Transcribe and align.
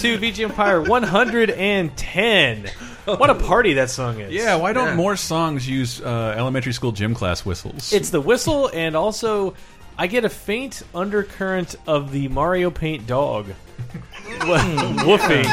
to 0.00 0.18
VG 0.18 0.44
Empire 0.44 0.80
110. 0.82 2.64
What 3.04 3.30
a 3.30 3.34
party 3.34 3.74
that 3.74 3.90
song 3.90 4.20
is! 4.20 4.32
Yeah, 4.32 4.56
why 4.56 4.72
don't 4.72 4.88
Yeah. 4.88 4.94
more 4.96 5.16
songs 5.16 5.68
use 5.68 6.00
uh, 6.00 6.34
elementary 6.36 6.72
school 6.72 6.92
gym 6.92 7.14
class 7.14 7.44
whistles? 7.44 7.92
It's 7.92 8.10
the 8.10 8.20
whistle, 8.20 8.70
and 8.72 8.94
also 8.96 9.54
I 9.98 10.06
get 10.06 10.24
a 10.24 10.28
faint 10.28 10.82
undercurrent 10.94 11.74
of 11.86 12.12
the 12.12 12.28
Mario 12.28 12.70
Paint 12.70 13.06
dog 13.06 13.46
woofing. 14.40 15.46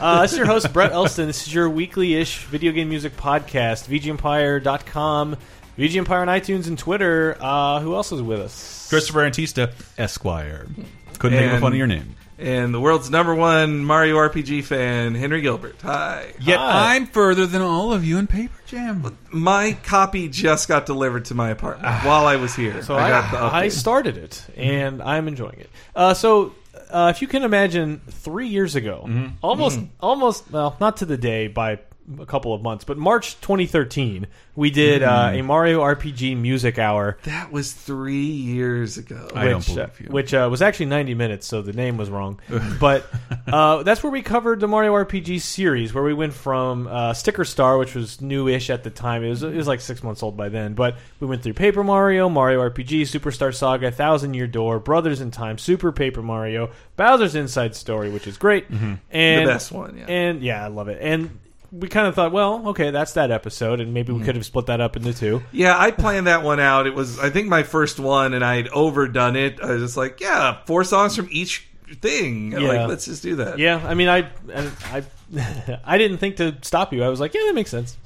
uh, 0.00 0.22
this 0.22 0.32
is 0.32 0.38
your 0.38 0.46
host, 0.46 0.72
Brett 0.72 0.92
Elston. 0.92 1.26
This 1.26 1.46
is 1.46 1.52
your 1.54 1.68
weekly 1.68 2.14
ish 2.14 2.44
video 2.44 2.72
game 2.72 2.88
music 2.88 3.16
podcast, 3.16 3.88
VGEmpire.com, 3.88 5.36
VG 5.78 5.96
Empire 5.96 6.20
on 6.20 6.28
iTunes 6.28 6.66
and 6.68 6.78
Twitter. 6.78 7.36
Uh, 7.40 7.80
who 7.80 7.94
else 7.94 8.12
is 8.12 8.22
with 8.22 8.40
us? 8.40 8.86
Christopher 8.88 9.20
Antista, 9.28 9.72
Esquire. 9.98 10.66
Couldn't 11.18 11.38
think 11.38 11.46
of 11.46 11.52
a 11.52 11.54
And- 11.56 11.60
funnier 11.62 11.86
name. 11.86 12.14
And 12.38 12.74
the 12.74 12.80
world's 12.80 13.10
number 13.10 13.34
one 13.34 13.84
Mario 13.84 14.16
RPG 14.16 14.64
fan, 14.64 15.14
Henry 15.14 15.40
Gilbert. 15.40 15.76
Hi. 15.82 16.32
Yet 16.40 16.58
Hi. 16.58 16.96
I'm 16.96 17.06
further 17.06 17.46
than 17.46 17.62
all 17.62 17.92
of 17.92 18.04
you 18.04 18.18
in 18.18 18.26
Paper 18.26 18.58
Jam. 18.66 19.16
My 19.30 19.76
copy 19.84 20.28
just 20.28 20.66
got 20.66 20.84
delivered 20.86 21.26
to 21.26 21.34
my 21.34 21.50
apartment 21.50 21.94
while 22.04 22.26
I 22.26 22.36
was 22.36 22.54
here. 22.54 22.82
So 22.82 22.94
I 22.96 23.06
I, 23.06 23.08
got 23.10 23.30
the 23.30 23.38
I 23.38 23.68
started 23.68 24.16
it, 24.16 24.44
and 24.56 25.00
I'm 25.00 25.28
enjoying 25.28 25.60
it. 25.60 25.70
Uh, 25.94 26.14
so, 26.14 26.54
uh, 26.90 27.12
if 27.14 27.22
you 27.22 27.28
can 27.28 27.44
imagine, 27.44 28.00
three 28.08 28.48
years 28.48 28.74
ago, 28.74 29.08
almost, 29.42 29.78
almost, 30.00 30.50
well, 30.50 30.76
not 30.80 30.96
to 30.98 31.06
the 31.06 31.16
day 31.16 31.46
by 31.46 31.78
a 32.18 32.26
couple 32.26 32.52
of 32.52 32.62
months, 32.62 32.84
but 32.84 32.98
March 32.98 33.40
2013, 33.40 34.26
we 34.56 34.70
did 34.70 35.02
uh, 35.02 35.30
a 35.32 35.42
Mario 35.42 35.80
RPG 35.80 36.36
music 36.36 36.78
hour. 36.78 37.16
That 37.24 37.50
was 37.50 37.72
three 37.72 38.26
years 38.26 38.98
ago. 38.98 39.28
I 39.34 39.46
don't 39.46 39.56
which, 39.56 39.66
believe 39.66 39.78
uh, 39.78 39.90
you. 39.98 40.06
which 40.10 40.34
uh, 40.34 40.48
was 40.50 40.62
actually 40.62 40.86
90 40.86 41.14
minutes, 41.14 41.46
so 41.46 41.62
the 41.62 41.72
name 41.72 41.96
was 41.96 42.10
wrong. 42.10 42.40
but 42.80 43.06
uh, 43.46 43.82
that's 43.82 44.02
where 44.02 44.12
we 44.12 44.22
covered 44.22 44.60
the 44.60 44.68
Mario 44.68 44.92
RPG 44.92 45.40
series, 45.40 45.94
where 45.94 46.04
we 46.04 46.14
went 46.14 46.34
from 46.34 46.86
uh, 46.86 47.14
Sticker 47.14 47.44
Star, 47.44 47.78
which 47.78 47.94
was 47.94 48.20
newish 48.20 48.70
at 48.70 48.84
the 48.84 48.90
time. 48.90 49.24
It 49.24 49.30
was, 49.30 49.42
it 49.42 49.54
was 49.54 49.66
like 49.66 49.80
six 49.80 50.02
months 50.02 50.22
old 50.22 50.36
by 50.36 50.50
then. 50.50 50.74
But 50.74 50.96
we 51.20 51.26
went 51.26 51.42
through 51.42 51.54
Paper 51.54 51.82
Mario, 51.82 52.28
Mario 52.28 52.60
RPG, 52.68 53.02
Superstar 53.02 53.54
Saga, 53.54 53.90
Thousand 53.90 54.34
Year 54.34 54.46
Door, 54.46 54.80
Brothers 54.80 55.20
in 55.20 55.30
Time, 55.30 55.58
Super 55.58 55.90
Paper 55.90 56.22
Mario, 56.22 56.70
Bowser's 56.96 57.34
Inside 57.34 57.74
Story, 57.74 58.10
which 58.10 58.26
is 58.26 58.36
great. 58.36 58.68
And 58.68 59.48
The 59.48 59.52
best 59.52 59.72
one, 59.72 59.96
yeah. 59.96 60.04
And 60.06 60.42
yeah, 60.42 60.64
I 60.64 60.68
love 60.68 60.88
it. 60.88 60.98
And 61.00 61.38
we 61.76 61.88
kind 61.88 62.06
of 62.06 62.14
thought, 62.14 62.30
well, 62.30 62.68
okay, 62.68 62.90
that's 62.90 63.14
that 63.14 63.30
episode, 63.32 63.80
and 63.80 63.92
maybe 63.92 64.12
we 64.12 64.20
hmm. 64.20 64.24
could 64.24 64.36
have 64.36 64.46
split 64.46 64.66
that 64.66 64.80
up 64.80 64.96
into 64.96 65.12
two. 65.12 65.42
Yeah, 65.50 65.76
I 65.76 65.90
planned 65.90 66.28
that 66.28 66.42
one 66.42 66.60
out. 66.60 66.86
It 66.86 66.94
was, 66.94 67.18
I 67.18 67.30
think, 67.30 67.48
my 67.48 67.64
first 67.64 67.98
one, 67.98 68.32
and 68.32 68.44
I'd 68.44 68.68
overdone 68.68 69.34
it. 69.34 69.60
I 69.60 69.72
was 69.72 69.82
just 69.82 69.96
like, 69.96 70.20
yeah, 70.20 70.58
four 70.66 70.84
songs 70.84 71.16
from 71.16 71.28
each 71.30 71.68
thing. 72.00 72.52
Yeah. 72.52 72.60
Like, 72.60 72.88
let's 72.88 73.06
just 73.06 73.22
do 73.22 73.36
that. 73.36 73.58
Yeah, 73.58 73.84
I 73.84 73.94
mean, 73.94 74.08
I, 74.08 74.30
I, 74.54 74.70
I, 74.84 75.80
I 75.84 75.98
didn't 75.98 76.18
think 76.18 76.36
to 76.36 76.56
stop 76.62 76.92
you. 76.92 77.02
I 77.02 77.08
was 77.08 77.18
like, 77.18 77.34
yeah, 77.34 77.42
that 77.46 77.54
makes 77.54 77.70
sense. 77.70 77.96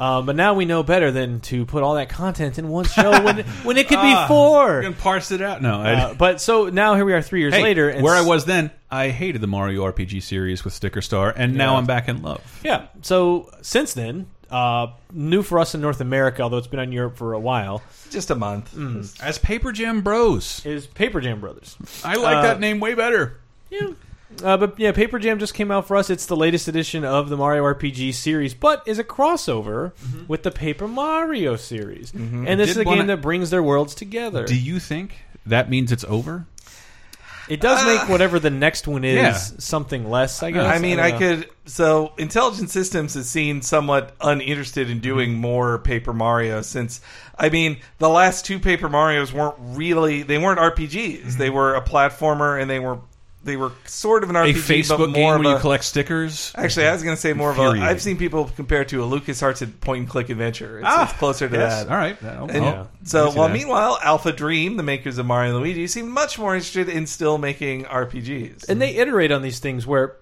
Um, 0.00 0.24
but 0.24 0.34
now 0.34 0.54
we 0.54 0.64
know 0.64 0.82
better 0.82 1.10
than 1.10 1.40
to 1.40 1.66
put 1.66 1.82
all 1.82 1.94
that 1.96 2.08
content 2.08 2.58
in 2.58 2.68
one 2.68 2.86
show 2.86 3.10
when 3.22 3.38
when 3.64 3.76
it 3.76 3.86
could 3.86 3.96
be 4.00 4.12
Ah, 4.14 4.26
four. 4.26 4.66
We're 4.66 4.82
gonna 4.82 4.94
parse 4.96 5.30
it 5.30 5.42
out. 5.42 5.60
No, 5.60 5.82
Uh, 5.82 6.14
but 6.14 6.40
so 6.40 6.70
now 6.70 6.94
here 6.94 7.04
we 7.04 7.12
are, 7.12 7.20
three 7.20 7.40
years 7.40 7.52
hey, 7.54 7.62
later, 7.62 7.90
and 7.90 8.06
I 8.08 8.22
was 8.22 8.46
then, 8.46 8.70
I 8.90 9.10
hated 9.10 9.42
the 9.42 9.46
Mario 9.46 9.84
RPG 9.84 10.22
series 10.22 10.64
with 10.64 10.72
Sticker 10.72 11.02
Star, 11.02 11.32
and 11.36 11.54
now 11.54 11.72
Yeah. 11.72 11.78
I'm 11.78 11.86
back 11.86 12.08
in 12.08 12.22
love. 12.22 12.60
Yeah. 12.64 12.86
So 13.02 13.50
since 13.60 13.92
then, 13.92 14.26
uh, 14.50 14.86
new 15.12 15.42
for 15.42 15.58
us 15.58 15.74
in 15.74 15.82
North 15.82 16.00
America, 16.00 16.42
although 16.42 16.56
it's 16.58 16.66
been 16.66 16.80
on 16.80 16.92
Europe 16.92 17.16
for 17.18 17.34
a 17.34 17.38
while, 17.38 17.82
Just 18.10 18.30
a 18.30 18.34
month. 18.34 18.74
As 19.22 19.38
Paper 19.38 19.70
Jam 19.70 20.00
Bros, 20.00 20.62
is 20.64 20.86
Paper 20.86 21.20
Jam 21.20 21.40
Brothers. 21.40 21.76
I 22.04 22.14
like 22.14 22.36
Uh, 22.38 22.42
that 22.42 22.58
name 22.58 22.80
way 22.80 22.94
better. 22.94 23.38
Yeah. 23.70 23.88
Uh, 24.42 24.56
but 24.56 24.78
yeah, 24.78 24.92
Paper 24.92 25.18
Jam 25.18 25.38
just 25.38 25.54
came 25.54 25.70
out 25.70 25.86
for 25.86 25.96
us. 25.96 26.08
It's 26.08 26.26
the 26.26 26.36
latest 26.36 26.68
edition 26.68 27.04
of 27.04 27.28
the 27.28 27.36
Mario 27.36 27.64
RPG 27.64 28.14
series, 28.14 28.54
but 28.54 28.82
is 28.86 28.98
a 28.98 29.04
crossover 29.04 29.92
mm-hmm. 29.92 30.26
with 30.28 30.42
the 30.42 30.50
Paper 30.50 30.88
Mario 30.88 31.56
series. 31.56 32.12
Mm-hmm. 32.12 32.46
And 32.46 32.60
this 32.60 32.70
is 32.70 32.76
a 32.78 32.84
wanna- 32.84 32.98
game 32.98 33.06
that 33.08 33.20
brings 33.20 33.50
their 33.50 33.62
worlds 33.62 33.94
together. 33.94 34.44
Do 34.44 34.56
you 34.56 34.78
think 34.78 35.24
that 35.46 35.68
means 35.68 35.92
it's 35.92 36.04
over? 36.04 36.46
It 37.50 37.60
does 37.60 37.82
uh, 37.82 37.86
make 37.86 38.08
whatever 38.08 38.38
the 38.38 38.50
next 38.50 38.86
one 38.86 39.02
is 39.04 39.16
Yeah. 39.16 39.32
something 39.32 40.08
less, 40.08 40.40
I 40.40 40.52
guess. 40.52 40.64
I 40.64 40.78
mean, 40.78 40.98
don't 40.98 41.06
I 41.06 41.18
could. 41.18 41.48
So, 41.64 42.12
Intelligent 42.16 42.70
Systems 42.70 43.14
has 43.14 43.28
seemed 43.28 43.64
somewhat 43.64 44.14
uninterested 44.20 44.88
in 44.88 45.00
doing 45.00 45.32
mm-hmm. 45.32 45.40
more 45.40 45.78
Paper 45.78 46.12
Mario 46.12 46.62
since, 46.62 47.00
I 47.36 47.48
mean, 47.48 47.78
the 47.98 48.08
last 48.08 48.44
two 48.44 48.60
Paper 48.60 48.88
Marios 48.88 49.32
weren't 49.32 49.56
really. 49.58 50.22
They 50.22 50.38
weren't 50.38 50.60
RPGs. 50.60 51.38
They 51.38 51.50
were 51.50 51.74
a 51.74 51.82
platformer, 51.82 52.60
and 52.60 52.70
they 52.70 52.78
were 52.78 53.00
they 53.42 53.56
were 53.56 53.72
sort 53.86 54.22
of 54.22 54.28
an 54.30 54.36
A 54.36 54.40
RPG, 54.40 54.54
Facebook 54.54 54.98
but 54.98 55.06
game 55.14 55.22
more 55.22 55.30
where 55.32 55.36
of 55.38 55.42
you 55.44 55.56
a. 55.56 55.60
collect 55.60 55.84
stickers. 55.84 56.52
Actually, 56.54 56.88
I 56.88 56.92
was 56.92 57.02
going 57.02 57.16
to 57.16 57.20
say 57.20 57.32
more 57.32 57.50
of 57.50 57.58
a. 57.58 57.62
Infuriating. 57.62 57.88
I've 57.88 58.02
seen 58.02 58.18
people 58.18 58.50
compare 58.54 58.82
it 58.82 58.88
to 58.90 59.02
a 59.02 59.06
LucasArts 59.06 59.80
point 59.80 60.00
and 60.00 60.08
click 60.10 60.28
adventure. 60.28 60.78
It's, 60.80 60.86
Ah, 60.88 61.04
it's 61.08 61.18
closer 61.18 61.48
to 61.48 61.56
yes. 61.56 61.84
that. 61.84 61.90
All 61.92 61.96
right. 61.98 62.20
And 62.20 62.64
I'll- 62.64 62.90
so, 63.04 63.26
I'll 63.28 63.32
while 63.32 63.48
that. 63.48 63.54
meanwhile, 63.54 63.98
Alpha 64.02 64.32
Dream, 64.32 64.76
the 64.76 64.82
makers 64.82 65.16
of 65.16 65.24
Mario 65.24 65.52
and 65.54 65.60
Luigi, 65.60 65.86
seem 65.86 66.10
much 66.10 66.38
more 66.38 66.54
interested 66.54 66.88
in 66.90 67.06
still 67.06 67.38
making 67.38 67.84
RPGs. 67.86 68.68
and 68.68 68.80
they 68.80 68.96
iterate 68.96 69.32
on 69.32 69.40
these 69.42 69.58
things 69.58 69.86
where 69.86 70.16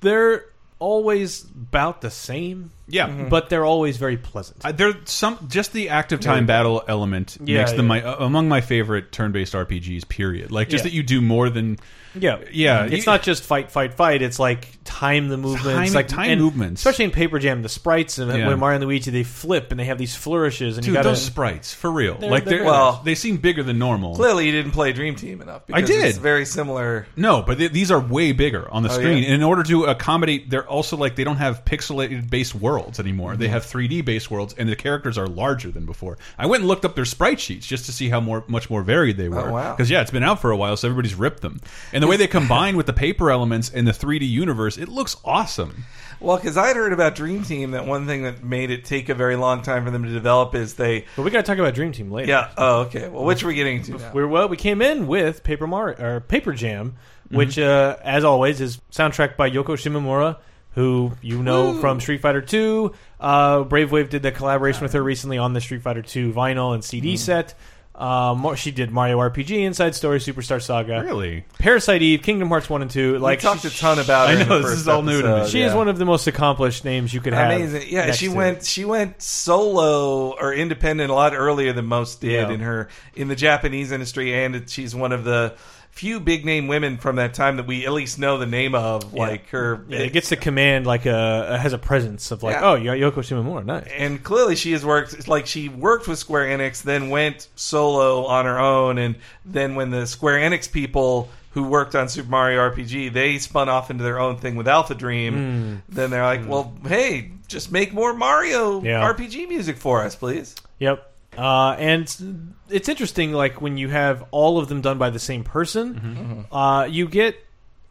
they're 0.00 0.46
always 0.78 1.44
about 1.44 2.00
the 2.00 2.10
same, 2.10 2.70
yeah, 2.88 3.26
but 3.28 3.50
they're 3.50 3.66
always 3.66 3.98
very 3.98 4.16
pleasant. 4.16 4.64
Uh, 4.64 4.72
There, 4.72 4.94
some 5.04 5.38
just 5.50 5.74
the 5.74 5.90
active 5.90 6.20
time 6.20 6.46
battle 6.46 6.82
element 6.88 7.36
Yeah, 7.44 7.58
makes 7.58 7.72
them 7.72 7.86
my 7.86 8.02
uh, 8.02 8.24
among 8.24 8.48
my 8.48 8.62
favorite 8.62 9.12
turn-based 9.12 9.52
RPGs. 9.52 10.08
Period. 10.08 10.50
Like 10.50 10.70
just 10.70 10.84
Yeah. 10.84 10.90
that 10.90 10.96
you 10.96 11.02
do 11.02 11.20
more 11.20 11.50
than 11.50 11.78
Yeah, 12.18 12.38
Yeah, 12.52 12.84
It's 12.86 13.06
you- 13.06 13.10
not 13.12 13.22
just 13.22 13.44
fight, 13.44 13.70
fight, 13.70 13.94
fight. 13.94 14.22
It's 14.22 14.38
like 14.38 14.68
time 14.84 15.28
the 15.28 15.36
movements, 15.36 15.72
Time- 15.90 15.92
like 15.92 16.08
time 16.08 16.30
and 16.30 16.40
movements. 16.40 16.80
especially 16.80 17.04
in 17.04 17.10
Paper 17.12 17.38
Jam. 17.38 17.62
The 17.62 17.68
sprites 17.68 18.18
and 18.18 18.30
Yeah. 18.36 18.48
when 18.48 18.58
Mario 18.58 18.76
and 18.76 18.84
Luigi 18.84 19.10
they 19.12 19.22
flip 19.22 19.70
and 19.70 19.78
they 19.78 19.84
have 19.84 19.98
these 19.98 20.16
flourishes, 20.16 20.76
and 20.76 20.84
dude. 20.84 20.88
you 20.92 20.94
got 20.98 21.04
those 21.04 21.22
sprites 21.22 21.72
for 21.72 21.90
real. 21.90 22.16
They're- 22.18 22.28
like 22.30 22.44
they're 22.44 22.58
they're, 22.58 22.64
very 22.64 22.76
nice. 22.76 22.98
they 23.04 23.14
seem 23.14 23.36
bigger 23.36 23.62
than 23.62 23.78
normal. 23.78 24.16
Clearly, 24.16 24.46
you 24.46 24.52
didn't 24.52 24.72
play 24.72 24.92
Dream 24.92 25.14
Team 25.14 25.40
enough. 25.40 25.66
Because 25.66 25.88
did. 25.88 26.04
It's 26.04 26.18
very 26.18 26.44
similar. 26.44 27.06
No, 27.16 27.42
but 27.42 27.58
th 27.58 27.70
these 27.72 27.90
are 27.92 28.00
way 28.00 28.32
bigger 28.32 28.68
on 28.72 28.82
the 28.82 28.90
Oh, 28.90 28.94
screen. 28.94 29.18
yeah? 29.18 29.26
And 29.26 29.34
in 29.34 29.42
order 29.44 29.62
to 29.62 29.84
accommodate, 29.84 30.50
they're 30.50 30.66
also 30.68 30.96
like 30.96 31.14
they 31.14 31.24
don't 31.24 31.36
have 31.36 31.64
pixelated 31.64 32.28
based 32.28 32.54
worlds 32.54 32.98
anymore. 32.98 33.32
Mm-hmm. 33.32 33.40
They 33.42 33.48
have 33.48 33.64
3D 33.64 34.00
based 34.04 34.30
worlds, 34.30 34.54
and 34.58 34.68
the 34.68 34.76
characters 34.76 35.16
are 35.16 35.26
larger 35.28 35.70
than 35.70 35.86
before. 35.86 36.18
I 36.38 36.46
went 36.46 36.62
and 36.62 36.68
looked 36.68 36.84
up 36.84 36.96
their 36.96 37.04
sprite 37.04 37.38
sheets 37.40 37.66
just 37.66 37.86
to 37.86 37.92
see 37.92 38.08
how 38.08 38.20
more 38.20 38.42
much 38.48 38.68
more 38.68 38.82
varied 38.82 39.16
they 39.16 39.28
were. 39.28 39.48
Oh, 39.48 39.52
wow. 39.52 39.76
Because 39.76 39.88
yeah, 39.90 40.00
it's 40.00 40.10
been 40.10 40.24
out 40.24 40.40
for 40.40 40.50
a 40.50 40.56
while, 40.56 40.76
so 40.76 40.88
everybody's 40.88 41.14
ripped 41.14 41.42
them. 41.42 41.60
And 41.92 41.99
the 42.02 42.06
way 42.06 42.16
they 42.16 42.26
combine 42.26 42.76
with 42.76 42.86
the 42.86 42.92
paper 42.92 43.30
elements 43.30 43.68
in 43.68 43.84
the 43.84 43.92
3D 43.92 44.28
universe, 44.28 44.78
it 44.78 44.88
looks 44.88 45.16
awesome. 45.24 45.84
Well, 46.20 46.36
because 46.36 46.58
I'd 46.58 46.76
heard 46.76 46.92
about 46.92 47.14
Dream 47.14 47.42
Team 47.44 47.70
that 47.70 47.86
one 47.86 48.06
thing 48.06 48.24
that 48.24 48.44
made 48.44 48.70
it 48.70 48.84
take 48.84 49.08
a 49.08 49.14
very 49.14 49.36
long 49.36 49.62
time 49.62 49.84
for 49.84 49.90
them 49.90 50.04
to 50.04 50.10
develop 50.10 50.54
is 50.54 50.74
they. 50.74 51.06
But 51.16 51.22
we 51.22 51.30
got 51.30 51.38
to 51.38 51.42
talk 51.44 51.58
about 51.58 51.74
Dream 51.74 51.92
Team 51.92 52.10
later. 52.10 52.28
Yeah. 52.28 52.50
Oh, 52.58 52.80
okay. 52.82 53.08
Well, 53.08 53.24
which 53.24 53.42
are 53.42 53.46
we 53.46 53.54
getting 53.54 53.82
to 53.84 53.92
now? 53.92 54.12
We're 54.12 54.28
well. 54.28 54.48
We 54.48 54.58
came 54.58 54.82
in 54.82 55.06
with 55.06 55.42
Paper 55.42 55.66
Mario 55.66 55.98
or 55.98 56.20
Paper 56.20 56.52
Jam, 56.52 56.96
which, 57.30 57.58
uh, 57.58 57.96
as 58.02 58.22
always, 58.24 58.60
is 58.60 58.80
soundtracked 58.92 59.38
by 59.38 59.50
Yoko 59.50 59.76
Shimomura, 59.76 60.36
who 60.72 61.12
you 61.22 61.42
know 61.42 61.72
Woo. 61.72 61.80
from 61.80 62.00
Street 62.00 62.20
Fighter 62.20 62.42
Two. 62.42 62.92
Uh, 63.18 63.62
Brave 63.64 63.90
Wave 63.90 64.10
did 64.10 64.22
the 64.22 64.30
collaboration 64.30 64.82
with 64.82 64.92
her 64.92 65.02
recently 65.02 65.38
on 65.38 65.54
the 65.54 65.60
Street 65.62 65.80
Fighter 65.80 66.02
Two 66.02 66.32
vinyl 66.34 66.74
and. 66.74 66.84
CD 66.84 67.16
set. 67.16 67.54
Um, 68.00 68.42
she 68.56 68.70
did 68.70 68.90
Mario 68.90 69.18
RPG, 69.18 69.50
Inside 69.62 69.94
Story, 69.94 70.20
Superstar 70.20 70.62
Saga, 70.62 71.02
Really? 71.04 71.44
Parasite 71.58 72.00
Eve, 72.00 72.22
Kingdom 72.22 72.48
Hearts 72.48 72.70
One 72.70 72.80
and 72.80 72.90
Two. 72.90 73.12
Like, 73.18 73.20
Like 73.20 73.38
we 73.38 73.42
talked 73.42 73.64
a 73.66 73.78
ton 73.78 73.98
about. 73.98 74.30
It. 74.30 74.32
I 74.32 74.34
her 74.36 74.40
in 74.42 74.48
know, 74.48 74.54
the 74.56 74.62
this 74.62 74.70
first 74.70 74.80
is 74.82 74.88
all 74.88 75.02
new 75.02 75.20
to 75.20 75.28
me. 75.28 75.34
episode, 75.34 75.50
She 75.50 75.60
is 75.60 75.72
yeah. 75.72 75.76
one 75.76 75.88
of 75.88 75.98
the 75.98 76.06
most 76.06 76.26
accomplished 76.26 76.84
names 76.86 77.12
you 77.12 77.20
could 77.20 77.34
have. 77.34 77.50
amazing. 77.52 77.82
Yeah, 77.90 78.06
next 78.06 78.16
she 78.16 78.28
to. 78.28 78.34
went. 78.34 78.64
She 78.64 78.84
went 78.86 79.20
solo 79.20 80.30
or 80.32 80.54
independent 80.54 81.10
a 81.10 81.14
lot 81.14 81.34
earlier 81.34 81.72
than 81.72 81.86
most 81.86 82.20
did 82.22 82.32
Yeah. 82.48 82.50
in 82.50 82.60
her 82.60 82.88
in 83.14 83.28
the 83.28 83.36
Japanese 83.36 83.92
industry, 83.92 84.32
and 84.44 84.56
it, 84.56 84.70
she's 84.70 84.94
one 84.94 85.12
of 85.12 85.24
the 85.24 85.54
few 86.00 86.18
big 86.18 86.46
name 86.46 86.66
women 86.66 86.96
from 86.96 87.16
that 87.16 87.34
time 87.34 87.58
that 87.58 87.66
we 87.66 87.84
at 87.84 87.92
least 87.92 88.18
know 88.18 88.38
the 88.38 88.46
name 88.46 88.74
of. 88.74 89.12
Like 89.12 89.48
her, 89.50 89.84
Yeah, 89.88 89.98
it 89.98 90.12
gets 90.14 90.30
to 90.30 90.36
command 90.36 90.86
like 90.86 91.04
a 91.04 91.58
has 91.58 91.74
a 91.74 91.78
presence 91.78 92.30
of 92.30 92.42
like, 92.42 92.54
Yeah. 92.54 92.70
oh, 92.70 92.74
you 92.74 92.84
got 92.84 92.96
Yoko 92.96 93.20
Shimomura, 93.22 93.64
nice. 93.66 93.86
and 93.96 94.22
clearly 94.22 94.56
she 94.56 94.72
has 94.72 94.84
worked 94.84 95.28
like 95.28 95.46
she 95.46 95.68
worked 95.68 96.08
with 96.08 96.18
Square 96.18 96.46
Enix, 96.58 96.82
then 96.82 97.10
went 97.10 97.48
solo 97.54 98.24
on 98.24 98.46
her 98.46 98.58
own, 98.58 98.96
and 98.98 99.16
then 99.44 99.74
when 99.74 99.90
the 99.90 100.06
Square 100.06 100.38
Enix 100.50 100.70
people 100.72 101.28
who 101.50 101.64
worked 101.64 101.94
on 101.94 102.08
Super 102.08 102.30
Mario 102.30 102.60
RPG, 102.70 103.12
they 103.12 103.36
spun 103.38 103.68
off 103.68 103.90
into 103.90 104.02
their 104.04 104.20
own 104.20 104.36
thing 104.38 104.54
with 104.56 104.68
Alpha 104.68 104.94
Dream. 104.94 105.34
Hmm. 105.34 105.74
Then 105.94 106.10
they're 106.10 106.22
like, 106.22 106.42
hmm. 106.42 106.48
well, 106.48 106.72
hey, 106.86 107.32
just 107.48 107.70
make 107.72 107.92
more 107.92 108.14
Mario 108.14 108.82
Yeah. 108.82 109.02
RPG 109.12 109.48
music 109.48 109.76
for 109.76 110.00
us, 110.02 110.14
please. 110.14 110.54
Yep. 110.78 111.09
Uh, 111.36 111.76
and 111.78 112.54
it's 112.68 112.88
interesting, 112.88 113.32
like 113.32 113.60
when 113.62 113.76
you 113.76 113.88
have 113.88 114.24
all 114.32 114.58
of 114.58 114.68
them 114.68 114.80
done 114.80 114.98
by 114.98 115.10
the 115.10 115.18
same 115.18 115.44
person, 115.44 116.46
uh, 116.50 116.86
you 116.90 117.08
get 117.08 117.36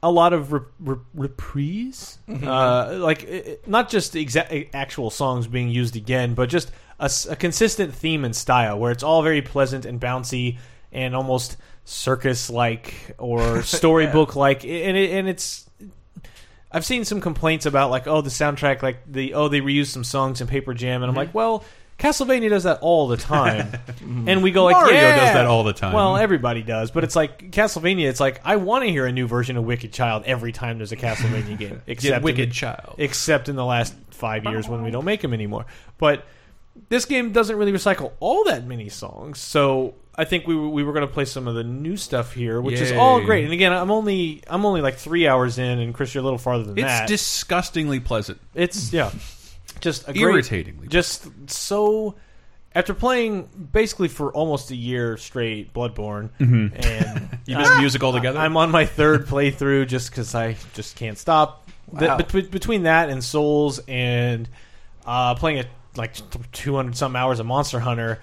a 0.04 0.12
lot 0.12 0.34
of 0.34 0.52
re- 0.54 0.60
re- 0.80 0.98
reprise, 1.14 2.20
uh, 2.30 2.98
like 3.00 3.24
i- 3.30 3.44
i- 3.52 3.58
not 3.66 3.90
just 3.90 4.14
exa- 4.14 4.70
actual 4.74 5.10
songs 5.10 5.48
being 5.48 5.70
used 5.70 5.96
again, 5.96 6.34
but 6.36 6.48
just 6.50 6.72
a, 7.00 7.06
s- 7.06 7.26
a 7.28 7.36
consistent 7.36 7.94
theme 7.94 8.24
and 8.26 8.36
style 8.36 8.78
where 8.80 8.92
it's 8.92 9.04
all 9.04 9.24
very 9.24 9.42
pleasant 9.42 9.86
and 9.86 10.00
bouncy 10.00 10.58
and 10.92 11.16
almost 11.16 11.58
circus 11.86 12.50
like 12.50 13.14
or 13.18 13.62
storybook 13.64 14.36
like, 14.36 14.64
and 14.64 14.96
it, 14.98 15.12
and 15.12 15.28
it's. 15.30 15.66
I've 16.72 16.86
seen 16.86 17.04
some 17.04 17.20
complaints 17.20 17.66
about 17.66 17.90
like 17.90 18.06
oh 18.06 18.22
the 18.22 18.30
soundtrack 18.30 18.84
like 18.84 19.00
the 19.12 19.34
oh 19.34 19.48
they 19.48 19.60
reused 19.60 19.88
some 19.88 20.04
songs 20.04 20.40
in 20.40 20.46
Paper 20.48 20.74
Jam 20.76 21.02
and 21.02 21.10
I'm 21.10 21.16
like 21.16 21.34
well 21.34 21.64
Castlevania 22.00 22.50
does 22.50 22.64
that 22.64 22.80
all 22.82 23.08
the 23.08 23.18
time 23.18 23.72
and 24.02 24.42
we 24.42 24.52
go 24.52 24.64
like 24.64 24.76
Mario 24.78 24.94
yeah 24.96 25.16
does 25.18 25.34
that 25.34 25.46
all 25.46 25.64
the 25.64 25.74
time. 25.74 25.94
well 25.94 26.16
everybody 26.18 26.64
does 26.64 26.92
but 26.92 27.04
it's 27.04 27.16
like 27.16 27.52
Castlevania 27.52 28.08
it's 28.10 28.20
like 28.22 28.40
I 28.46 28.56
want 28.56 28.86
to 28.86 28.90
hear 28.90 29.06
a 29.06 29.12
new 29.12 29.28
version 29.28 29.58
of 29.58 29.66
Wicked 29.66 29.92
Child 29.94 30.24
every 30.26 30.52
time 30.52 30.78
there's 30.78 30.92
a 30.94 30.98
Castlevania 30.98 31.58
game 31.58 31.82
except 31.88 32.18
in 32.18 32.24
Wicked 32.24 32.50
the- 32.50 32.54
Child. 32.54 32.96
except 32.98 33.50
in 33.50 33.56
the 33.56 33.66
last 33.66 33.94
five 34.12 34.46
years 34.46 34.68
when 34.68 34.82
we 34.84 34.92
don't 34.92 35.06
make 35.06 35.22
them 35.22 35.34
anymore. 35.34 35.66
But 35.98 36.26
this 36.88 37.06
game 37.06 37.34
doesn't 37.34 37.56
really 37.58 37.74
recycle 37.74 38.14
all 38.22 38.46
that 38.46 38.66
many 38.66 38.88
songs, 38.90 39.40
so 39.40 39.96
I 40.16 40.24
think 40.26 40.48
we 40.48 40.56
were, 40.56 40.70
we 40.70 40.84
were 40.84 40.94
going 40.94 41.06
to 41.08 41.14
play 41.14 41.26
some 41.26 41.48
of 41.48 41.56
the 41.56 41.64
new 41.64 41.98
stuff 41.98 42.34
here, 42.34 42.62
which 42.62 42.80
is 42.80 42.92
all 42.94 43.22
great. 43.24 43.44
And 43.44 43.54
again, 43.54 43.74
I'm 43.74 43.92
only 43.92 44.42
I'm 44.48 44.66
only 44.66 44.82
like 44.82 44.96
three 44.96 45.28
hours 45.28 45.58
in, 45.58 45.80
and 45.80 45.94
Chris, 45.94 46.14
you're 46.14 46.22
a 46.22 46.24
little 46.24 46.38
farther 46.38 46.64
than 46.64 46.76
that. 46.76 46.82
It's 46.82 47.00
that. 47.00 47.08
disgustingly 47.08 48.00
pleasant. 48.00 48.40
it's 48.54 48.94
yeah, 48.94 49.12
just 49.82 50.04
a 50.08 50.14
great, 50.14 50.22
Irritatingly 50.22 50.88
just 50.88 51.28
so. 51.50 52.16
After 52.76 52.94
playing 52.94 53.50
basically 53.74 54.10
for 54.10 54.32
almost 54.32 54.70
a 54.70 54.76
year 54.76 55.18
straight, 55.18 55.74
Bloodborne, 55.74 56.30
and 56.40 56.72
Mm-hmm. 56.74 57.36
You 57.48 57.58
miss 57.58 57.70
music 57.80 58.04
altogether. 58.04 58.38
I'm 58.38 58.56
on 58.58 58.70
my 58.70 58.86
third 58.86 59.26
playthrough 59.26 59.88
just 59.88 60.12
because 60.12 60.36
I 60.36 60.56
just 60.74 60.96
can't 60.96 61.18
stop. 61.18 61.68
The- 61.92 62.06
Wow. 62.06 62.18
bet- 62.18 62.52
between 62.52 62.84
that 62.84 63.10
and 63.10 63.24
Souls 63.24 63.80
and 63.88 64.48
uh, 65.04 65.34
playing 65.34 65.58
it 65.58 65.68
like 65.96 66.14
200 66.52 66.96
some 66.96 67.16
hours 67.16 67.40
of 67.40 67.48
Monster 67.48 67.80
Hunter, 67.80 68.20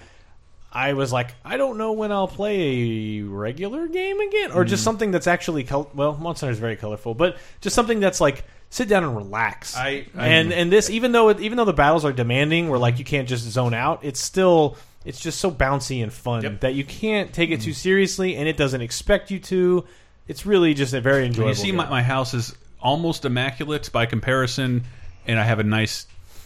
I 0.71 0.93
was 0.93 1.11
like, 1.11 1.35
I 1.43 1.57
don't 1.57 1.77
know 1.77 1.91
when 1.91 2.13
I'll 2.13 2.29
play 2.29 3.19
a 3.19 3.21
regular 3.23 3.87
game 3.89 4.17
again, 4.21 4.51
or 4.53 4.63
Mm. 4.63 4.67
just 4.69 4.83
something 4.85 5.11
that's 5.11 5.27
actually 5.27 5.65
col- 5.65 5.91
well, 5.93 6.15
Monster 6.15 6.45
Hunter 6.45 6.53
is 6.53 6.59
very 6.59 6.77
colorful, 6.77 7.13
but 7.13 7.35
just 7.59 7.75
something 7.75 7.99
that's 7.99 8.21
like 8.21 8.45
sit 8.69 8.87
down 8.89 9.03
and 9.03 9.15
relax. 9.15 9.75
I- 9.75 10.05
I- 10.15 10.27
and 10.27 10.51
and 10.53 10.71
this 10.71 10.89
even 10.89 11.11
though 11.11 11.29
it, 11.29 11.39
even 11.39 11.57
though 11.57 11.65
the 11.65 11.73
battles 11.73 12.03
are 12.05 12.11
demanding, 12.13 12.69
where 12.69 12.79
like 12.79 12.99
you 12.99 13.05
can't 13.05 13.27
just 13.27 13.43
zone 13.45 13.73
out, 13.73 13.99
it's 14.03 14.19
still 14.19 14.77
it's 15.05 15.19
just 15.21 15.39
so 15.39 15.49
bouncy 15.49 16.03
and 16.03 16.11
fun 16.11 16.43
Yep. 16.43 16.61
that 16.61 16.73
you 16.75 16.83
can't 16.83 17.31
take 17.31 17.49
it 17.51 17.61
too 17.61 17.71
seriously, 17.73 18.35
and 18.35 18.47
it 18.47 18.57
doesn't 18.57 18.81
expect 18.81 19.31
you 19.31 19.39
to. 19.39 19.85
It's 20.27 20.45
really 20.45 20.73
just 20.73 20.93
a 20.93 20.99
very 20.99 21.25
enjoyable. 21.25 21.49
you 21.51 21.55
see, 21.55 21.67
game. 21.67 21.77
my, 21.77 21.89
my 21.89 22.03
house 22.03 22.33
is 22.33 22.53
almost 22.81 23.23
immaculate 23.23 23.89
by 23.93 24.05
comparison, 24.05 24.83
and 25.25 25.39
I 25.39 25.43
have 25.43 25.59
a 25.59 25.63
nice 25.63 26.05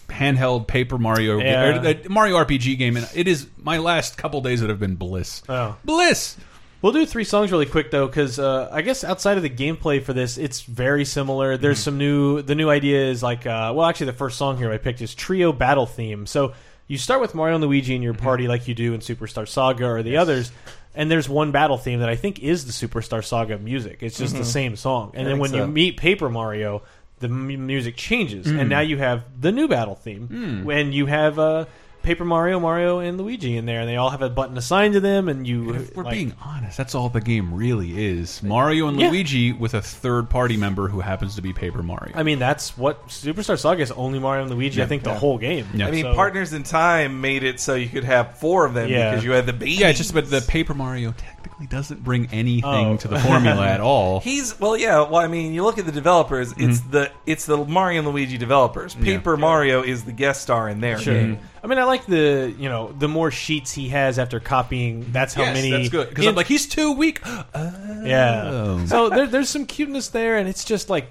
handheld 0.09 0.67
Paper 0.67 0.97
Mario 0.99 1.39
Yeah. 1.39 1.81
or, 1.81 1.87
uh, 1.87 1.93
Mario 2.09 2.37
RPG 2.37 2.77
game, 2.77 2.97
and 2.97 3.09
it 3.15 3.27
is 3.27 3.47
my 3.57 3.77
last 3.79 4.17
couple 4.17 4.41
days 4.41 4.61
that 4.61 4.69
have 4.69 4.79
been 4.79 4.95
bliss. 4.95 5.41
Oh. 5.49 5.75
Bliss. 5.83 6.37
We'll 6.81 6.93
do 6.93 7.05
three 7.05 7.23
songs 7.25 7.51
really 7.51 7.67
quick 7.67 7.91
though, 7.91 8.07
because 8.07 8.39
uh, 8.39 8.69
I 8.71 8.81
guess 8.81 9.03
outside 9.03 9.37
of 9.37 9.43
the 9.43 9.49
gameplay 9.49 10.01
for 10.01 10.13
this, 10.13 10.37
it's 10.37 10.61
very 10.61 11.05
similar. 11.05 11.55
There's 11.57 11.77
some 11.79 11.97
new. 11.97 12.41
The 12.41 12.55
new 12.55 12.69
idea 12.69 13.05
is 13.09 13.21
like, 13.21 13.45
uh, 13.45 13.71
well, 13.75 13.85
actually, 13.87 14.07
the 14.07 14.13
first 14.13 14.37
song 14.37 14.57
here 14.57 14.71
I 14.71 14.77
picked 14.77 15.01
is 15.01 15.13
trio 15.13 15.53
battle 15.53 15.85
theme. 15.85 16.25
So 16.25 16.53
you 16.87 16.97
start 16.97 17.21
with 17.21 17.35
Mario 17.35 17.55
and 17.55 17.63
Luigi 17.63 17.95
in 17.95 18.01
your 18.01 18.13
party, 18.15 18.47
like 18.47 18.67
you 18.67 18.73
do 18.73 18.93
in 18.95 18.99
Superstar 19.01 19.47
Saga 19.47 19.85
or 19.85 20.01
the 20.03 20.17
others. 20.17 20.51
And 20.95 21.09
there's 21.09 21.29
one 21.29 21.51
battle 21.51 21.77
theme 21.77 21.99
that 22.01 22.09
I 22.09 22.15
think 22.17 22.39
is 22.39 22.65
the 22.65 22.87
Superstar 22.87 23.23
Saga 23.23 23.57
music. 23.57 23.99
It's 24.01 24.17
just 24.17 24.35
the 24.35 24.43
same 24.43 24.75
song. 24.75 25.11
And 25.13 25.25
then 25.27 25.35
think 25.35 25.41
when 25.41 25.51
you 25.53 25.67
meet 25.67 25.97
Paper 25.97 26.29
Mario, 26.29 26.81
the 27.19 27.27
m- 27.27 27.65
music 27.67 27.95
changes, 27.95 28.47
and 28.47 28.67
now 28.69 28.81
you 28.81 28.97
have 28.97 29.23
the 29.39 29.51
new 29.53 29.67
battle 29.69 29.95
theme. 29.95 30.67
and 30.69 30.93
you 30.93 31.05
have 31.05 31.37
uh, 31.39 31.65
Paper 32.03 32.25
Mario, 32.25 32.59
Mario, 32.59 32.99
and 32.99 33.19
Luigi 33.19 33.55
in 33.57 33.65
there, 33.65 33.81
and 33.81 33.89
they 33.89 33.95
all 33.95 34.09
have 34.09 34.21
a 34.23 34.29
button 34.29 34.57
assigned 34.57 34.93
to 34.95 34.99
them, 34.99 35.29
and 35.29 35.45
you. 35.45 35.73
If 35.75 35.95
we're 35.95 36.03
like- 36.03 36.13
being 36.13 36.33
honest, 36.43 36.75
that's 36.77 36.95
all 36.95 37.09
the 37.09 37.21
game 37.21 37.53
really 37.53 38.05
is. 38.07 38.41
Mario 38.41 38.87
and 38.87 38.99
Yeah. 38.99 39.09
Luigi 39.09 39.51
with 39.53 39.73
a 39.73 39.81
third 39.81 40.29
party 40.29 40.57
member 40.57 40.87
who 40.87 40.99
happens 40.99 41.35
to 41.35 41.41
be 41.41 41.53
Paper 41.53 41.83
Mario. 41.83 42.13
I 42.15 42.23
mean, 42.23 42.39
that's 42.39 42.77
what 42.77 43.07
Superstar 43.09 43.57
Saga 43.59 43.83
is 43.83 43.91
only 43.91 44.17
Mario 44.19 44.43
and 44.43 44.51
Luigi. 44.51 44.81
I 44.81 44.83
Yeah. 44.85 44.87
think 44.89 45.03
the 45.03 45.13
whole 45.13 45.37
game. 45.37 45.67
Yeah. 45.73 45.87
I 45.87 45.91
mean, 45.91 46.03
So- 46.03 46.15
Partners 46.15 46.53
in 46.53 46.63
Time 46.63 47.21
made 47.21 47.43
it 47.43 47.59
so 47.59 47.75
you 47.75 47.87
could 47.87 48.03
have 48.03 48.37
four 48.39 48.65
of 48.65 48.73
them 48.73 48.89
Yeah. 48.89 49.11
because 49.11 49.23
you 49.23 49.31
had 49.31 49.45
the 49.45 49.53
baby. 49.53 49.71
yeah, 49.73 49.91
just 49.91 50.13
but 50.13 50.29
the 50.29 50.41
Paper 50.41 50.73
Mario 50.73 51.13
technically 51.15 51.67
doesn't 51.67 52.03
bring 52.03 52.27
anything 52.31 52.63
Oh. 52.65 52.97
to 52.97 53.07
the 53.07 53.19
formula 53.19 53.67
at 53.67 53.79
all. 53.79 54.19
He's 54.21 54.59
well, 54.59 54.75
yeah. 54.75 55.01
Well, 55.01 55.17
I 55.17 55.27
mean, 55.27 55.53
you 55.53 55.63
look 55.63 55.77
at 55.77 55.85
the 55.85 55.91
developers. 55.91 56.51
It's 56.57 56.79
mm-hmm. 56.79 56.91
the 56.91 57.11
it's 57.27 57.45
the 57.45 57.57
Mario 57.57 57.99
and 57.99 58.07
Luigi 58.07 58.37
developers. 58.39 58.95
Paper 58.95 59.37
Mario 59.37 59.83
is 59.83 60.03
the 60.03 60.11
guest 60.11 60.41
star 60.41 60.67
in 60.67 60.81
their 60.81 60.97
Sure. 60.97 61.13
game. 61.13 61.35
Mm-hmm. 61.35 61.45
I 61.63 61.67
mean, 61.67 61.77
I 61.77 61.83
like 61.83 62.05
the 62.07 62.53
you 62.57 62.69
know 62.69 62.91
the 62.97 63.07
more 63.07 63.29
sheets 63.29 63.71
he 63.71 63.89
has 63.89 64.17
after 64.17 64.39
copying. 64.39 65.11
That's 65.11 65.33
how 65.33 65.43
yes, 65.43 65.55
many. 65.55 65.71
that's 65.71 65.89
good 65.89 66.09
because 66.09 66.25
I'm 66.25 66.35
like 66.35 66.47
he's 66.47 66.67
too 66.67 66.93
weak. 66.93 67.21
yeah. 67.25 68.49
Oh. 68.51 68.85
So 68.87 69.09
there, 69.09 69.27
there's 69.27 69.49
some 69.49 69.65
cuteness 69.65 70.09
there, 70.09 70.37
and 70.37 70.49
it's 70.49 70.65
just 70.65 70.89
like 70.89 71.07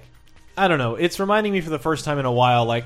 I 0.57 0.67
don't 0.67 0.77
know. 0.77 0.95
It's 0.95 1.19
reminding 1.19 1.53
me 1.53 1.61
for 1.61 1.69
the 1.69 1.79
first 1.79 2.03
time 2.03 2.19
in 2.19 2.25
a 2.25 2.31
while, 2.31 2.65
like 2.65 2.85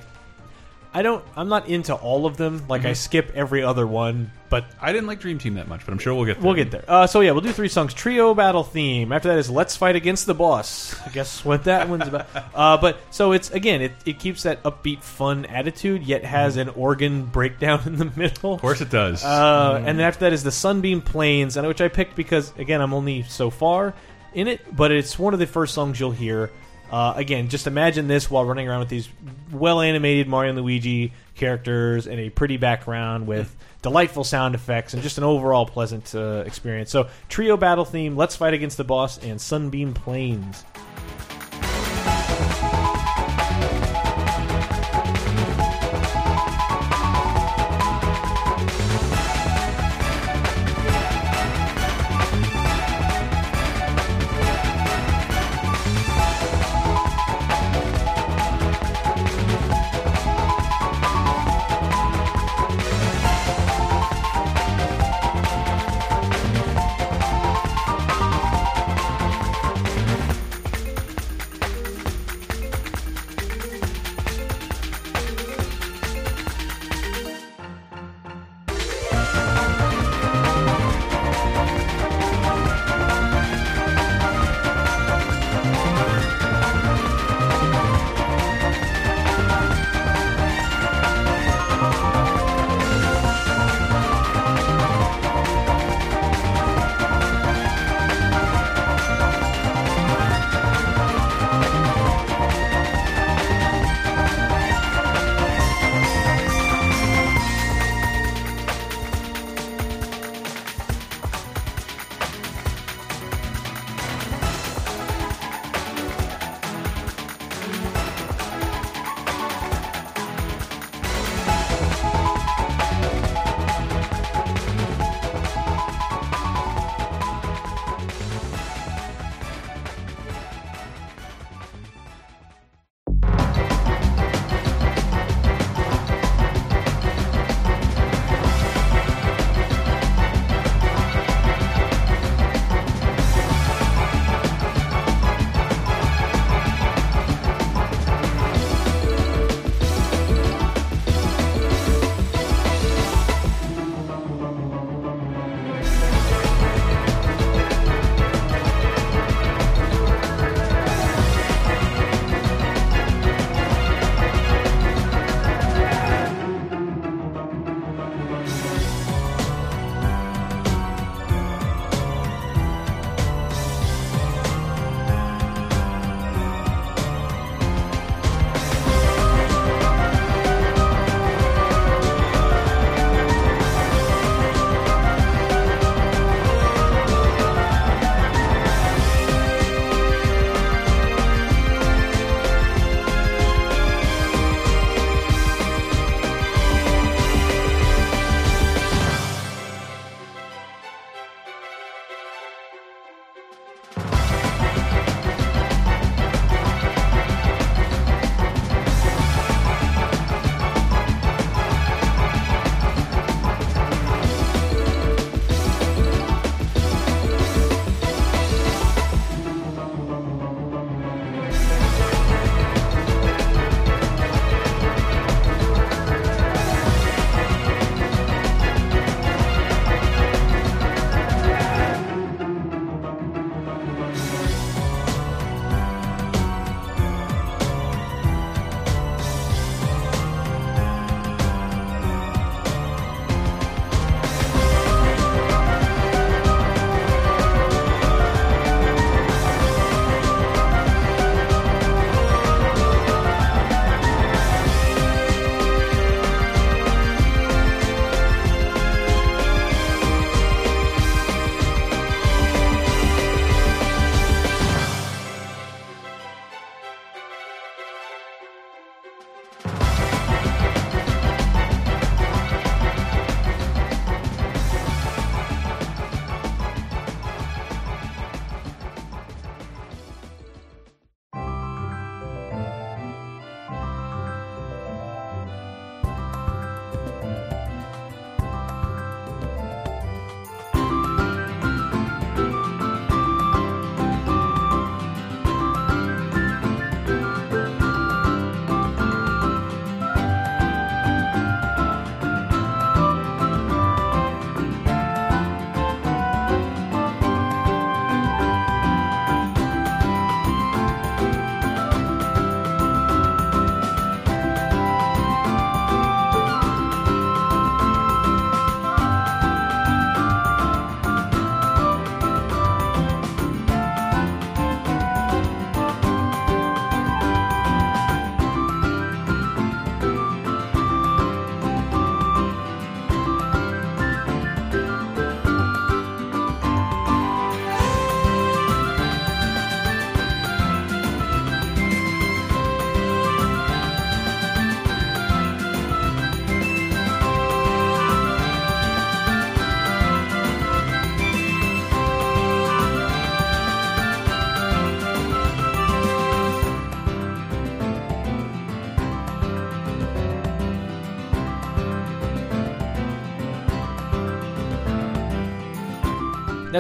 I 0.96 1.02
don't. 1.02 1.24
I'm 1.36 1.50
not 1.50 1.68
into 1.68 1.94
all 1.94 2.26
of 2.26 2.38
them. 2.38 2.64
Like 2.70 2.86
I 2.86 2.94
skip 2.94 3.32
every 3.36 3.62
other 3.64 3.86
one, 3.86 4.32
but 4.50 4.64
I 4.82 4.94
didn't 4.94 5.08
like 5.08 5.20
Dream 5.20 5.38
Team 5.40 5.56
that 5.56 5.68
much, 5.68 5.86
but 5.86 5.92
I'm 5.92 6.00
sure 6.00 6.16
we'll 6.16 6.24
get 6.24 6.36
there. 6.38 6.44
We'll 6.46 6.54
get 6.56 6.72
there. 6.72 6.86
Uh, 6.88 7.06
so 7.06 7.20
yeah, 7.20 7.32
we'll 7.32 7.42
do 7.42 7.52
three 7.52 7.68
songs. 7.68 7.94
Trio 7.94 8.34
battle 8.34 8.64
theme. 8.64 9.12
After 9.12 9.28
that 9.28 9.38
is 9.38 9.50
Let's 9.50 9.76
Fight 9.76 9.98
Against 9.98 10.26
the 10.26 10.34
Boss. 10.34 10.96
I 11.06 11.10
guess 11.10 11.44
what 11.44 11.66
that 11.66 11.90
one's 11.90 12.08
about. 12.08 12.28
Uh, 12.56 12.78
but 12.78 12.98
so 13.12 13.34
it's 13.34 13.52
again, 13.52 13.82
it, 13.82 13.92
it 14.06 14.18
keeps 14.20 14.44
that 14.44 14.64
upbeat, 14.64 15.02
fun 15.04 15.44
attitude, 15.46 16.04
yet 16.04 16.24
has 16.24 16.56
an 16.56 16.70
organ 16.70 17.26
breakdown 17.26 17.82
in 17.86 17.98
the 17.98 18.10
middle. 18.16 18.54
Of 18.54 18.62
course 18.62 18.80
it 18.80 18.90
does. 18.90 19.24
Uh, 19.26 19.76
And 19.86 20.00
then 20.00 20.06
after 20.08 20.22
that 20.22 20.32
is 20.34 20.44
the 20.44 20.52
Sunbeam 20.52 21.02
Plains, 21.02 21.58
and 21.58 21.68
which 21.68 21.82
I 21.82 21.90
picked 21.90 22.16
because 22.16 22.54
again 22.58 22.80
I'm 22.80 22.94
only 22.94 23.24
so 23.24 23.50
far 23.50 23.94
in 24.34 24.48
it, 24.48 24.74
but 24.74 24.92
it's 24.94 25.20
one 25.20 25.34
of 25.34 25.40
the 25.42 25.48
first 25.48 25.74
songs 25.74 26.00
you'll 26.00 26.12
hear. 26.12 26.50
Uh, 26.92 27.14
again, 27.16 27.50
just 27.50 27.68
imagine 27.68 28.08
this 28.08 28.30
while 28.30 28.46
running 28.46 28.68
around 28.70 28.80
with 28.80 28.90
these 28.90 29.10
well 29.52 29.82
animated 29.82 30.28
Mario 30.28 30.52
and 30.52 30.60
Luigi 30.60 31.14
characters 31.36 32.08
and 32.08 32.20
a 32.20 32.30
pretty 32.30 32.58
background 32.58 33.28
with 33.28 33.56
delightful 33.82 34.24
sound 34.24 34.56
effects 34.56 34.94
and 34.94 35.04
just 35.04 35.18
an 35.18 35.24
overall 35.24 35.66
pleasant 35.66 36.14
uh, 36.16 36.44
experience. 36.46 36.92
So, 36.92 37.10
trio 37.30 37.58
battle 37.58 37.86
theme, 37.86 38.16
Let's 38.16 38.36
Fight 38.36 38.54
Against 38.54 38.78
the 38.78 38.84
Boss, 38.84 39.18
and 39.18 39.40
Sunbeam 39.40 39.94
Plains. 39.94 40.64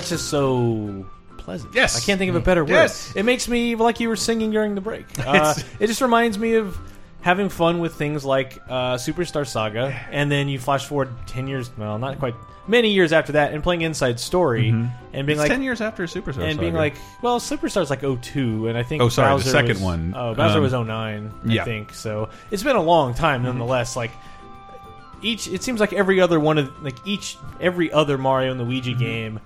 That's 0.09 0.21
just 0.21 0.29
so 0.29 1.05
pleasant. 1.37 1.73
Yes. 1.73 1.97
I 2.01 2.05
can't 2.05 2.19
think 2.19 2.29
of 2.29 2.35
a 2.35 2.39
better 2.39 2.63
word. 2.63 2.69
Yes. 2.71 3.15
It 3.15 3.23
makes 3.23 3.47
me 3.47 3.75
like 3.75 3.99
you 3.99 4.09
were 4.09 4.15
singing 4.15 4.51
during 4.51 4.75
the 4.75 4.81
break. 4.81 5.05
Uh, 5.25 5.53
it 5.79 5.87
just 5.87 6.01
reminds 6.01 6.37
me 6.37 6.53
of 6.55 6.77
having 7.21 7.49
fun 7.49 7.79
with 7.79 7.95
things 7.95 8.23
like 8.23 8.61
uh, 8.69 8.95
Superstar 8.95 9.47
Saga, 9.47 9.87
and 10.11 10.31
then 10.31 10.47
you 10.47 10.59
flash 10.59 10.85
forward 10.85 11.09
ten 11.25 11.47
years, 11.47 11.71
well, 11.77 11.97
not 11.97 12.19
quite 12.19 12.35
many 12.67 12.91
years 12.91 13.11
after 13.13 13.31
that, 13.33 13.53
and 13.53 13.63
playing 13.63 13.81
Inside 13.81 14.19
Story, 14.19 14.69
and 14.69 14.91
being 15.11 15.29
It's 15.29 15.39
like. 15.39 15.49
ten 15.49 15.63
years 15.63 15.81
after 15.81 16.03
Superstar 16.05 16.43
and 16.43 16.59
being 16.59 16.73
Saga. 16.73 16.77
like, 16.77 16.95
well, 17.23 17.39
Superstar's 17.39 17.89
like 17.89 18.01
02, 18.01 18.67
and 18.67 18.77
I 18.77 18.83
think 18.83 19.01
Oh, 19.01 19.09
sorry, 19.09 19.29
the 19.29 19.37
Bowser 19.39 19.49
second 19.49 19.69
was- 19.77 19.81
one. 19.81 20.13
Oh, 20.15 20.35
Bowser 20.35 20.57
Um, 20.57 20.63
was 20.63 20.73
09, 20.73 21.31
I 21.47 21.51
yeah. 21.51 21.63
think. 21.63 21.93
So 21.95 22.29
it's 22.51 22.61
been 22.63 22.75
a 22.75 22.81
long 22.83 23.13
time, 23.15 23.41
nonetheless. 23.43 23.95
Like 23.95 24.11
each, 25.21 25.47
it 25.47 25.63
seems 25.63 25.79
like 25.79 25.93
every 25.93 26.21
other 26.21 26.39
one 26.39 26.57
of 26.59 26.83
like 26.83 26.97
each 27.05 27.37
every 27.59 27.91
other 27.91 28.17
Mario 28.17 28.51
and 28.51 28.61
Luigi 28.61 28.91
Mm-hmm. 28.93 28.99
game 29.03 29.39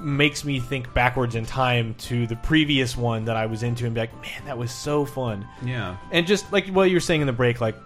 makes 0.00 0.44
me 0.44 0.60
think 0.60 0.92
backwards 0.94 1.34
in 1.34 1.44
time 1.46 1.94
to 1.94 2.26
the 2.26 2.36
previous 2.36 2.96
one 2.96 3.24
that 3.26 3.36
I 3.36 3.46
was 3.46 3.62
into 3.62 3.84
and 3.86 3.94
be 3.94 4.00
like, 4.00 4.14
man, 4.22 4.44
that 4.46 4.56
was 4.58 4.72
so 4.72 5.04
fun. 5.04 5.46
yeah, 5.64 5.96
And 6.10 6.26
just 6.26 6.50
like 6.52 6.66
what 6.68 6.88
you 6.90 6.96
were 6.96 7.00
saying 7.00 7.20
in 7.20 7.26
the 7.26 7.32
break, 7.32 7.60
like, 7.60 7.76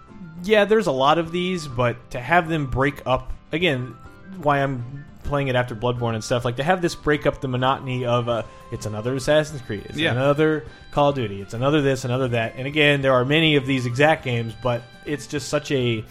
yeah, 0.43 0.65
there's 0.65 0.87
a 0.87 0.91
lot 0.91 1.17
of 1.17 1.31
these, 1.31 1.67
but 1.67 2.11
to 2.11 2.19
have 2.19 2.47
them 2.49 2.67
break 2.67 3.01
up 3.05 3.33
again, 3.51 3.95
why 4.41 4.59
I'm 4.63 5.05
playing 5.23 5.47
it 5.47 5.55
after 5.55 5.75
Bloodborne 5.75 6.13
and 6.13 6.23
stuff, 6.23 6.45
like 6.45 6.57
to 6.57 6.63
have 6.63 6.81
this 6.81 6.93
break 6.93 7.25
up 7.25 7.41
the 7.41 7.47
monotony 7.47 8.05
of 8.05 8.29
uh, 8.29 8.43
it's 8.71 8.85
another 8.85 9.15
Assassin's 9.15 9.61
Creed, 9.61 9.85
it's 9.89 9.97
Yeah. 9.97 10.11
another 10.11 10.65
Call 10.91 11.09
of 11.09 11.15
Duty, 11.15 11.41
it's 11.41 11.53
another 11.55 11.81
this, 11.81 12.05
another 12.05 12.27
that, 12.29 12.53
and 12.57 12.67
again, 12.67 13.01
there 13.01 13.13
are 13.13 13.25
many 13.25 13.55
of 13.55 13.65
these 13.65 13.85
exact 13.85 14.23
games, 14.23 14.53
but 14.61 14.83
it's 15.05 15.25
just 15.25 15.49
such 15.49 15.71
a 15.71 16.03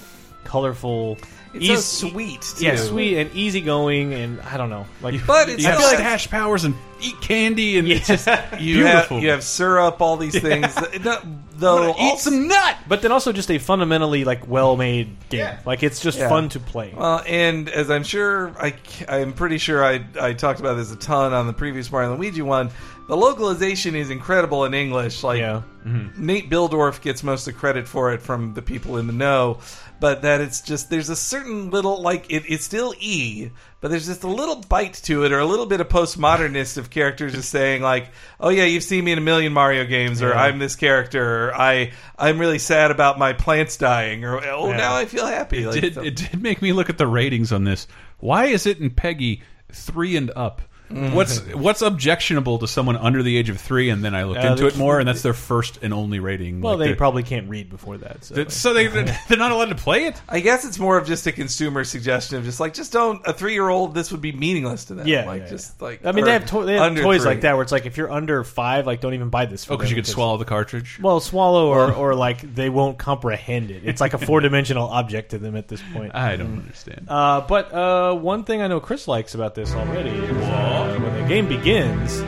colorful, 0.42 1.16
It's 1.54 1.64
eas- 1.64 1.84
so 1.84 2.08
sweet, 2.08 2.40
too. 2.42 2.64
yeah, 2.64 2.76
sweet 2.76 3.16
and 3.18 3.34
easygoing, 3.34 4.12
and 4.14 4.40
I 4.40 4.56
don't 4.56 4.70
know, 4.70 4.86
like, 5.02 5.24
But 5.26 5.48
it's 5.48 5.62
you 5.62 5.68
have 5.68 5.80
still- 5.80 5.90
stash 5.98 6.28
powers 6.30 6.64
and 6.64 6.74
eat 7.00 7.20
candy 7.20 7.78
and 7.78 7.86
it's 7.88 8.06
just 8.06 8.26
You 8.58 8.76
beautiful. 8.76 9.16
have 9.16 9.22
you 9.22 9.30
have 9.30 9.44
syrup, 9.44 10.00
all 10.00 10.16
these 10.16 10.38
things. 10.40 10.74
No, 11.04 11.18
though, 11.56 11.94
eat 12.00 12.18
some 12.18 12.48
nut. 12.48 12.76
but 12.88 13.02
then 13.02 13.12
also 13.12 13.30
just 13.32 13.50
a 13.50 13.58
fundamentally 13.58 14.24
like 14.24 14.48
well-made 14.48 15.28
game, 15.28 15.54
like 15.66 15.82
it's 15.82 16.00
just 16.00 16.18
Yeah. 16.18 16.28
fun 16.28 16.48
to 16.50 16.60
play. 16.60 16.94
Well, 16.96 17.22
and 17.26 17.68
as 17.68 17.90
I'm 17.90 18.04
sure, 18.04 18.52
I, 18.58 18.74
I'm 19.08 19.32
pretty 19.34 19.58
sure 19.58 19.84
I, 19.84 20.04
I 20.20 20.32
talked 20.32 20.60
about 20.60 20.74
this 20.74 20.90
a 20.92 20.96
ton 20.96 21.32
on 21.34 21.46
the 21.46 21.52
previous 21.52 21.90
Mario 21.92 22.10
and 22.12 22.18
Luigi 22.20 22.42
one. 22.42 22.70
The 23.06 23.16
localization 23.18 23.94
is 23.94 24.08
incredible 24.08 24.64
in 24.64 24.72
English. 24.72 25.22
Like 25.22 25.38
Yeah. 25.40 25.60
Mm-hmm. 25.86 26.24
Nate 26.24 26.48
Bihldorff 26.48 27.02
gets 27.02 27.22
most 27.22 27.46
of 27.46 27.52
the 27.52 27.60
credit 27.60 27.86
for 27.86 28.14
it 28.14 28.22
from 28.22 28.54
the 28.54 28.62
people 28.62 28.96
in 28.96 29.06
the 29.06 29.12
know, 29.12 29.58
but 30.00 30.22
that 30.22 30.40
it's 30.40 30.60
just 30.60 30.90
there's 30.90 31.08
a 31.08 31.16
certain 31.16 31.70
little 31.70 32.02
like 32.02 32.30
it, 32.30 32.44
it's 32.48 32.64
still 32.64 32.94
E, 32.98 33.50
but 33.80 33.90
there's 33.90 34.06
just 34.06 34.22
a 34.24 34.28
little 34.28 34.56
bite 34.56 34.94
to 35.04 35.24
it, 35.24 35.32
or 35.32 35.38
a 35.38 35.46
little 35.46 35.66
bit 35.66 35.80
of 35.80 35.88
postmodernist 35.88 36.76
of 36.78 36.90
characters 36.90 37.32
just 37.32 37.48
saying 37.50 37.82
like, 37.82 38.10
"Oh 38.40 38.48
yeah, 38.48 38.64
you've 38.64 38.82
seen 38.82 39.04
me 39.04 39.12
in 39.12 39.18
a 39.18 39.22
million 39.22 39.52
Mario 39.52 39.84
games," 39.84 40.22
or 40.22 40.30
Yeah. 40.30 40.42
"I'm 40.42 40.58
this 40.58 40.76
character," 40.76 41.48
or 41.48 41.54
"I 41.54 41.92
I'm 42.18 42.38
really 42.38 42.58
sad 42.58 42.90
about 42.90 43.18
my 43.18 43.32
plants 43.32 43.76
dying," 43.76 44.24
or 44.24 44.44
"Oh 44.44 44.70
Yeah. 44.70 44.76
now 44.76 44.94
I 44.96 45.06
feel 45.06 45.26
happy." 45.26 45.66
Like, 45.66 45.80
did, 45.80 45.94
so- 45.94 46.02
it 46.02 46.16
did 46.16 46.42
make 46.42 46.60
me 46.60 46.72
look 46.72 46.90
at 46.90 46.98
the 46.98 47.06
ratings 47.06 47.52
on 47.52 47.64
this. 47.64 47.86
Why 48.18 48.46
is 48.46 48.66
it 48.66 48.78
in 48.78 48.90
PEGI 48.90 49.40
three 49.72 50.16
and 50.16 50.30
up? 50.36 50.62
What's 50.90 51.40
what's 51.54 51.80
objectionable 51.82 52.58
to 52.58 52.68
someone 52.68 52.96
under 52.96 53.22
the 53.22 53.36
age 53.36 53.48
of 53.48 53.58
three? 53.60 53.88
And 53.90 54.04
then 54.04 54.14
I 54.14 54.24
looked 54.24 54.44
Uh, 54.44 54.48
into 54.52 54.62
the- 54.64 54.68
it 54.68 54.76
more, 54.76 54.98
and 55.00 55.08
that's 55.08 55.22
their 55.22 55.32
first 55.32 55.78
and 55.82 55.92
only 55.94 56.20
rating. 56.20 56.60
Well, 56.60 56.76
Like, 56.78 56.88
they 56.90 56.94
probably 56.94 57.22
can't 57.22 57.48
read 57.48 57.70
before 57.70 57.96
that. 57.98 58.24
So, 58.24 58.34
that- 58.34 58.52
so 58.52 58.74
they 58.74 58.86
they're 59.28 59.38
not 59.38 59.50
allowed 59.50 59.70
to 59.70 59.74
play 59.74 60.04
it. 60.04 60.20
I 60.28 60.40
guess 60.40 60.64
it's 60.64 60.78
more 60.78 60.96
of 60.98 61.06
just 61.06 61.26
a 61.26 61.32
consumer 61.32 61.84
suggestion 61.84 62.38
of 62.38 62.44
just 62.44 62.60
like 62.60 62.74
just 62.74 62.92
don't 62.92 63.20
a 63.26 63.32
three 63.32 63.54
year 63.54 63.68
old 63.68 63.94
this 63.94 64.12
would 64.12 64.20
be 64.20 64.32
meaningless 64.32 64.84
to 64.86 64.94
them. 64.94 65.06
yeah, 65.08 65.24
like 65.26 65.42
yeah, 65.42 65.48
just 65.48 65.74
yeah. 65.80 65.84
like 65.86 66.06
I 66.06 66.12
mean, 66.12 66.24
or 66.24 66.26
they 66.26 66.32
have, 66.34 66.46
to- 66.46 66.64
they 66.64 66.74
have 66.74 66.82
under 66.82 67.02
toys 67.02 67.22
three. 67.22 67.30
like 67.30 67.40
that 67.40 67.54
where 67.54 67.62
it's 67.62 67.72
like 67.72 67.86
if 67.86 67.96
you're 67.96 68.12
under 68.12 68.44
five, 68.44 68.86
like 68.86 69.00
don't 69.00 69.14
even 69.14 69.30
buy 69.30 69.46
this. 69.46 69.64
For 69.64 69.72
Oh, 69.72 69.76
because 69.76 69.90
them 69.90 69.96
you 69.96 70.02
could 70.02 70.10
swallow 70.10 70.36
the 70.36 70.44
cartridge. 70.44 70.98
Well, 71.00 71.18
swallow 71.20 71.68
or, 71.68 71.92
or 71.92 72.14
like 72.14 72.54
they 72.54 72.68
won't 72.68 72.98
comprehend 72.98 73.70
it. 73.70 73.82
It's 73.84 74.00
like 74.00 74.14
a 74.14 74.18
four 74.26 74.40
dimensional 74.40 74.86
object 74.88 75.30
to 75.30 75.38
them 75.38 75.56
at 75.56 75.66
this 75.68 75.80
point. 75.94 76.14
I 76.14 76.36
don't 76.36 76.58
understand. 76.58 77.06
Uh, 77.08 77.40
but 77.40 77.72
uh, 77.72 78.14
one 78.14 78.44
thing 78.44 78.60
I 78.62 78.66
know 78.68 78.80
Chris 78.80 79.08
likes 79.08 79.34
about 79.34 79.54
this 79.54 79.72
already 79.74 80.10
is 80.10 80.30
uh, 80.44 80.73
when 81.00 81.22
the 81.22 81.28
game 81.28 81.48
begins, 81.48 82.20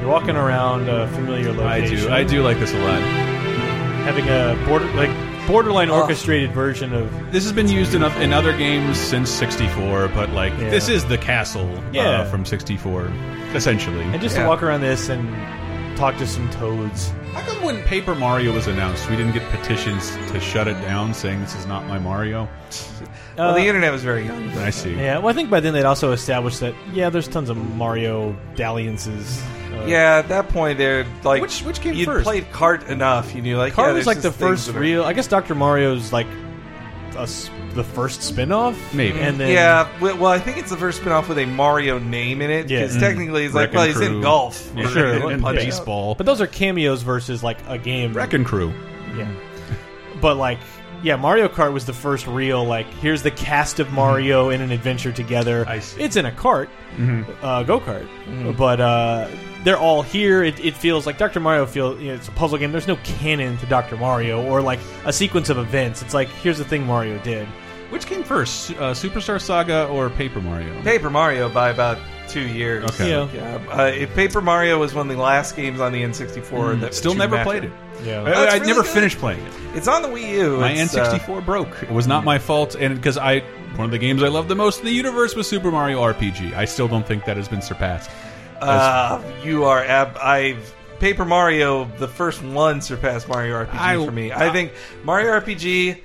you're 0.00 0.08
walking 0.08 0.36
around 0.36 0.88
a 0.88 1.06
familiar 1.08 1.52
location. 1.52 1.66
I 1.66 1.78
location. 1.80 2.06
do. 2.08 2.12
I 2.12 2.24
do 2.24 2.42
like 2.42 2.58
this 2.58 2.72
a 2.72 2.78
lot. 2.78 3.00
having 4.04 4.26
a 4.28 4.56
border 4.66 4.86
like 4.94 5.10
borderline 5.46 5.90
orchestrated 5.90 6.52
version 6.52 6.92
of 6.94 7.10
This 7.32 7.42
has 7.44 7.52
been 7.52 7.68
used 7.68 7.94
in, 7.94 8.02
in 8.02 8.32
other 8.32 8.56
games 8.56 8.98
since 8.98 9.28
'64, 9.30 10.08
but 10.08 10.30
like 10.30 10.52
Yeah. 10.58 10.70
this 10.70 10.88
is 10.88 11.04
the 11.04 11.18
castle 11.18 11.68
Yeah. 11.92 12.02
uh, 12.22 12.24
from 12.30 12.44
'64, 12.46 13.10
essentially. 13.54 14.02
and 14.04 14.20
just 14.22 14.36
Yeah. 14.36 14.42
to 14.44 14.48
walk 14.48 14.62
around 14.62 14.80
this 14.80 15.08
and 15.08 15.28
talk 15.96 16.16
to 16.18 16.26
some 16.26 16.48
toads. 16.50 17.10
How 17.32 17.40
come 17.42 17.62
when 17.62 17.82
Paper 17.84 18.14
Mario 18.14 18.52
was 18.52 18.66
announced, 18.66 19.08
we 19.08 19.16
didn't 19.16 19.32
get 19.32 19.48
petitions 19.50 20.10
to 20.32 20.40
shut 20.40 20.66
it 20.66 20.74
down, 20.82 21.14
saying 21.14 21.40
this 21.40 21.54
is 21.54 21.66
not 21.66 21.86
my 21.86 21.98
Mario? 21.98 22.48
well, 23.36 23.50
Uh, 23.50 23.54
the 23.54 23.66
internet 23.66 23.92
was 23.92 24.02
very 24.02 24.24
young. 24.26 24.50
I 24.58 24.70
see. 24.70 24.94
Yeah, 24.94 25.18
well, 25.18 25.28
I 25.28 25.32
think 25.32 25.48
by 25.50 25.60
then 25.60 25.72
they'd 25.72 25.84
also 25.84 26.12
established 26.12 26.60
that 26.60 26.74
yeah, 26.92 27.08
there's 27.10 27.28
tons 27.28 27.48
of 27.50 27.56
Mario 27.76 28.34
dalliances. 28.56 29.42
Uh, 29.72 29.84
Yeah, 29.86 30.16
at 30.18 30.28
that 30.28 30.48
point, 30.48 30.78
they're 30.78 31.06
like 31.22 31.40
Which- 31.42 31.60
which 31.62 31.80
came 31.80 31.94
you'd 31.94 32.06
first? 32.06 32.24
played 32.24 32.50
Cart 32.52 32.82
enough, 32.88 33.34
you 33.34 33.42
knew 33.42 33.56
like 33.56 33.72
Cart 33.74 33.88
yeah, 33.88 33.92
was 33.94 34.04
there's 34.04 34.16
like 34.16 34.22
the 34.22 34.28
just 34.30 34.38
things 34.38 34.50
first 34.50 34.66
that 34.66 34.76
are- 34.76 34.80
real. 34.80 35.04
I 35.04 35.12
guess 35.12 35.26
Doctor 35.28 35.54
Mario's 35.54 36.12
like 36.12 36.26
a 37.16 37.20
s 37.22 37.48
the 37.74 37.84
first 37.84 38.22
spin-off, 38.22 38.76
Maybe. 38.94 39.18
and 39.20 39.38
then 39.38 39.50
yeah, 39.52 39.88
well, 40.00 40.16
well, 40.16 40.30
I 40.30 40.38
think 40.38 40.58
it's 40.58 40.70
the 40.70 40.76
first 40.76 41.00
spin-off 41.00 41.28
with 41.28 41.38
a 41.38 41.46
Mario 41.46 41.98
name 41.98 42.42
in 42.42 42.50
it 42.50 42.68
Yeah. 42.70 42.80
because 42.80 42.96
Mm. 42.96 43.00
technically 43.00 43.42
he's 43.42 43.54
like, 43.54 43.72
Wrecking 43.72 43.76
well, 43.76 43.86
he's 43.86 44.00
in 44.00 44.08
Crew. 44.14 44.22
golf, 44.22 44.72
Yeah, 44.76 44.88
Sure, 44.88 45.06
and, 45.12 45.22
and 45.24 45.32
and 45.32 45.42
Punch-Out. 45.42 45.64
baseball. 45.64 46.14
But 46.16 46.26
those 46.26 46.40
are 46.40 46.46
cameos 46.46 47.02
versus 47.02 47.42
like 47.42 47.58
a 47.68 47.78
game. 47.78 48.12
Wrecking 48.12 48.44
Crew. 48.44 48.72
Yeah. 49.16 49.28
But 50.20 50.36
like, 50.36 50.58
yeah, 51.02 51.16
Mario 51.16 51.48
Kart 51.48 51.72
was 51.72 51.86
the 51.86 51.92
first 51.94 52.26
real 52.26 52.62
like. 52.64 52.86
Here's 52.94 53.22
the 53.22 53.30
cast 53.30 53.80
of 53.80 53.90
Mario 53.92 54.50
in 54.50 54.60
an 54.60 54.70
adventure 54.70 55.12
together. 55.12 55.64
I 55.66 55.78
see. 55.78 56.02
It's 56.02 56.16
in 56.16 56.26
a 56.26 56.32
cart, 56.32 56.68
uh, 57.42 57.62
go 57.62 57.80
kart, 57.80 58.06
but 58.58 58.80
uh, 58.80 59.28
they're 59.64 59.78
all 59.78 60.02
here. 60.02 60.42
It, 60.42 60.58
it 60.64 60.76
feels 60.76 61.06
like 61.06 61.18
Dr. 61.18 61.40
Mario. 61.40 61.66
Feel 61.66 62.00
you 62.00 62.08
know, 62.08 62.14
it's 62.14 62.28
a 62.28 62.32
puzzle 62.32 62.58
game. 62.58 62.72
There's 62.72 62.88
no 62.88 62.96
canon 63.04 63.56
to 63.58 63.66
Dr. 63.66 63.96
Mario 63.96 64.44
or 64.46 64.62
like 64.62 64.80
a 65.04 65.12
sequence 65.12 65.48
of 65.50 65.58
events. 65.58 66.02
It's 66.02 66.14
like 66.14 66.28
here's 66.28 66.58
the 66.58 66.64
thing 66.64 66.86
Mario 66.86 67.18
did. 67.18 67.46
Which 67.90 68.06
came 68.06 68.22
first, 68.22 68.70
uh, 68.72 68.92
Superstar 68.94 69.40
Saga 69.40 69.88
or 69.88 70.10
Paper 70.10 70.40
Mario? 70.40 70.80
Paper 70.82 71.10
Mario 71.10 71.48
by 71.48 71.70
about 71.70 71.98
two 72.28 72.46
years. 72.46 72.84
Okay. 72.84 73.10
Yeah. 73.10 73.28
Yeah, 73.34 73.56
uh, 73.68 73.86
if 73.86 74.14
Paper 74.14 74.40
Mario 74.40 74.78
was 74.78 74.94
one 74.94 75.10
of 75.10 75.16
the 75.16 75.20
last 75.20 75.56
games 75.56 75.80
on 75.80 75.90
the 75.90 76.00
N64 76.02 76.80
that 76.80 76.92
Mm. 76.92 76.94
Still 76.94 77.14
never 77.14 77.34
matched 77.34 77.46
played 77.48 77.64
it. 77.64 77.72
Yeah. 78.04 78.22
I, 78.22 78.30
I 78.30 78.44
really 78.54 78.66
never 78.68 78.82
good. 78.82 78.90
finished 78.92 79.18
playing 79.18 79.44
it. 79.44 79.52
It's 79.74 79.88
on 79.88 80.02
the 80.02 80.08
Wii 80.08 80.28
U. 80.34 80.58
My 80.58 80.70
It's, 80.70 80.94
uh, 80.96 81.18
N64 81.18 81.44
broke. 81.44 81.82
It 81.82 81.90
was 81.90 82.06
not 82.06 82.22
my 82.24 82.38
fault, 82.38 82.76
and 82.76 82.94
because 82.94 83.18
I 83.18 83.40
one 83.74 83.86
of 83.86 83.90
the 83.90 83.98
games 83.98 84.22
I 84.22 84.28
loved 84.28 84.48
the 84.48 84.54
most 84.54 84.78
in 84.80 84.86
the 84.86 84.92
universe 84.92 85.34
was 85.34 85.48
Super 85.48 85.72
Mario 85.72 86.00
RPG. 86.00 86.54
I 86.54 86.66
still 86.66 86.86
don't 86.86 87.06
think 87.06 87.24
that 87.24 87.36
has 87.36 87.48
been 87.48 87.62
surpassed. 87.62 88.08
Uh, 88.60 89.22
you 89.44 89.64
are 89.64 89.82
ab- 89.84 90.16
I've 90.18 90.74
Paper 90.98 91.24
Mario, 91.24 91.84
the 91.98 92.08
first 92.08 92.42
one 92.42 92.80
surpassed 92.82 93.26
Mario 93.28 93.54
RPG 93.64 93.74
I- 93.78 94.04
for 94.04 94.12
me. 94.12 94.32
I 94.32 94.50
think 94.50 94.72
Mario 95.04 95.30
RPG 95.40 96.02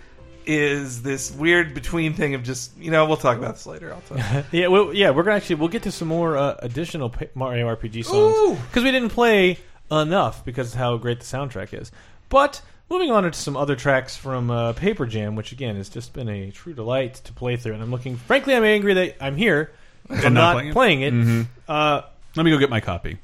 is 0.48 1.02
this 1.02 1.32
weird 1.32 1.74
between 1.74 2.14
thing 2.14 2.36
of 2.36 2.44
just 2.44 2.78
you 2.78 2.92
know 2.92 3.06
we'll 3.08 3.18
talk 3.18 3.38
about 3.38 3.56
this 3.56 3.66
later. 3.66 3.94
I'll 3.94 4.02
talk. 4.02 4.46
Yeah, 4.52 4.68
well, 4.68 4.94
yeah, 4.94 5.10
we're 5.10 5.24
gonna 5.24 5.36
actually 5.38 5.56
we'll 5.56 5.70
get 5.70 5.84
to 5.84 5.92
some 5.92 6.08
more 6.08 6.38
uh, 6.38 6.56
additional 6.60 7.14
Mario 7.34 7.68
RPG 7.76 8.06
songs 8.06 8.60
because 8.70 8.84
we 8.84 8.92
didn't 8.92 9.10
play 9.10 9.58
enough 9.92 10.46
because 10.46 10.74
of 10.74 10.80
how 10.80 10.98
great 10.98 11.20
the 11.20 11.26
soundtrack 11.26 11.80
is. 11.80 11.92
But 12.30 12.62
moving 12.90 13.12
on 13.12 13.24
to 13.24 13.34
some 13.34 13.58
other 13.58 13.76
tracks 13.76 14.16
from 14.16 14.50
uh, 14.52 14.74
Paper 14.74 15.06
Jam, 15.08 15.36
which 15.36 15.52
again 15.52 15.76
has 15.78 15.90
just 15.90 16.14
been 16.14 16.30
a 16.30 16.52
true 16.52 16.74
delight 16.74 17.16
to 17.26 17.34
play 17.34 17.58
through, 17.58 17.74
and 17.74 17.82
I'm 17.84 17.92
looking. 17.92 18.16
Frankly, 18.16 18.56
I'm 18.56 18.64
angry 18.64 18.94
that 18.94 19.16
I'm 19.20 19.36
here. 19.36 19.72
I'm 20.10 20.26
And 20.26 20.34
not 20.36 20.64
not 20.64 20.74
playing 20.74 21.02
it? 21.02 21.12
playing 21.12 21.40
it. 21.42 21.48
Uh, 21.68 22.02
Let 22.36 22.44
me 22.44 22.52
go 22.52 22.58
get 22.58 22.70
my 22.70 22.82
copy. 22.82 23.18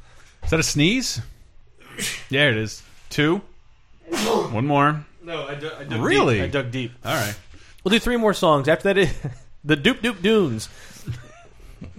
Is 0.44 0.50
that 0.50 0.60
a 0.60 0.64
sneeze? 0.64 1.22
Yeah, 2.30 2.50
it 2.50 2.58
is. 2.58 2.82
Two. 3.10 3.42
One 4.52 4.66
more. 4.66 5.06
no, 5.24 5.48
I, 5.48 5.56
dug, 5.56 5.74
I 5.80 5.84
dug 5.84 6.02
Really? 6.02 6.36
Deep. 6.36 6.44
I 6.44 6.48
dug 6.48 6.72
deep. 6.72 6.92
All 7.06 7.14
right. 7.14 7.36
We'll 7.84 7.92
do 7.92 8.00
three 8.00 8.18
more 8.18 8.34
songs. 8.34 8.68
After 8.68 8.94
that, 8.94 8.98
is 8.98 9.14
the 9.64 9.76
Doop 9.76 10.00
Doop 10.02 10.22
Dunes. 10.22 10.70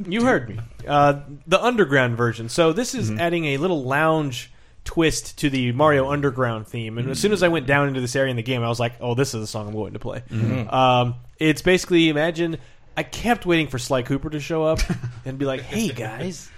You 0.06 0.24
heard 0.24 0.48
me. 0.48 0.58
Uh, 0.86 1.20
the 1.46 1.62
underground 1.62 2.16
version. 2.16 2.48
So 2.48 2.72
this 2.72 2.94
is 2.94 3.10
adding 3.10 3.46
a 3.46 3.56
little 3.56 3.82
lounge 3.84 4.50
twist 4.84 5.38
to 5.38 5.50
the 5.50 5.72
Mario 5.72 6.10
Underground 6.10 6.66
theme. 6.68 6.98
And 6.98 7.10
as 7.10 7.18
soon 7.18 7.32
as 7.32 7.42
I 7.42 7.48
went 7.48 7.66
down 7.66 7.88
into 7.88 8.00
this 8.00 8.14
area 8.16 8.30
in 8.30 8.36
the 8.36 8.42
game, 8.42 8.62
I 8.62 8.68
was 8.68 8.78
like, 8.80 8.94
"Oh, 9.00 9.14
this 9.14 9.34
is 9.34 9.40
the 9.40 9.46
song 9.46 9.66
I'm 9.68 9.74
going 9.74 9.92
to 9.94 9.98
play." 9.98 10.22
Um, 10.68 11.16
it's 11.38 11.62
basically 11.62 12.08
imagine. 12.08 12.58
I 12.96 13.02
kept 13.02 13.46
waiting 13.46 13.68
for 13.68 13.78
Sly 13.78 14.02
Cooper 14.02 14.30
to 14.30 14.38
show 14.40 14.64
up 14.64 14.80
and 15.24 15.38
be 15.38 15.44
like, 15.46 15.62
"Hey 15.62 15.88
guys." 15.88 16.48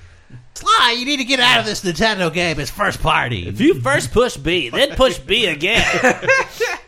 Sly, 0.54 0.96
you 0.98 1.04
need 1.04 1.18
to 1.18 1.24
get 1.24 1.40
out 1.40 1.60
of 1.60 1.66
this 1.66 1.82
Nintendo 1.82 2.32
game. 2.32 2.58
It's 2.60 2.70
first 2.70 3.00
party. 3.00 3.48
If 3.48 3.60
you 3.60 3.80
first 3.80 4.12
push 4.12 4.36
B, 4.36 4.70
then 4.70 4.90
push 4.96 5.18
B 5.18 5.46
again. 5.46 5.84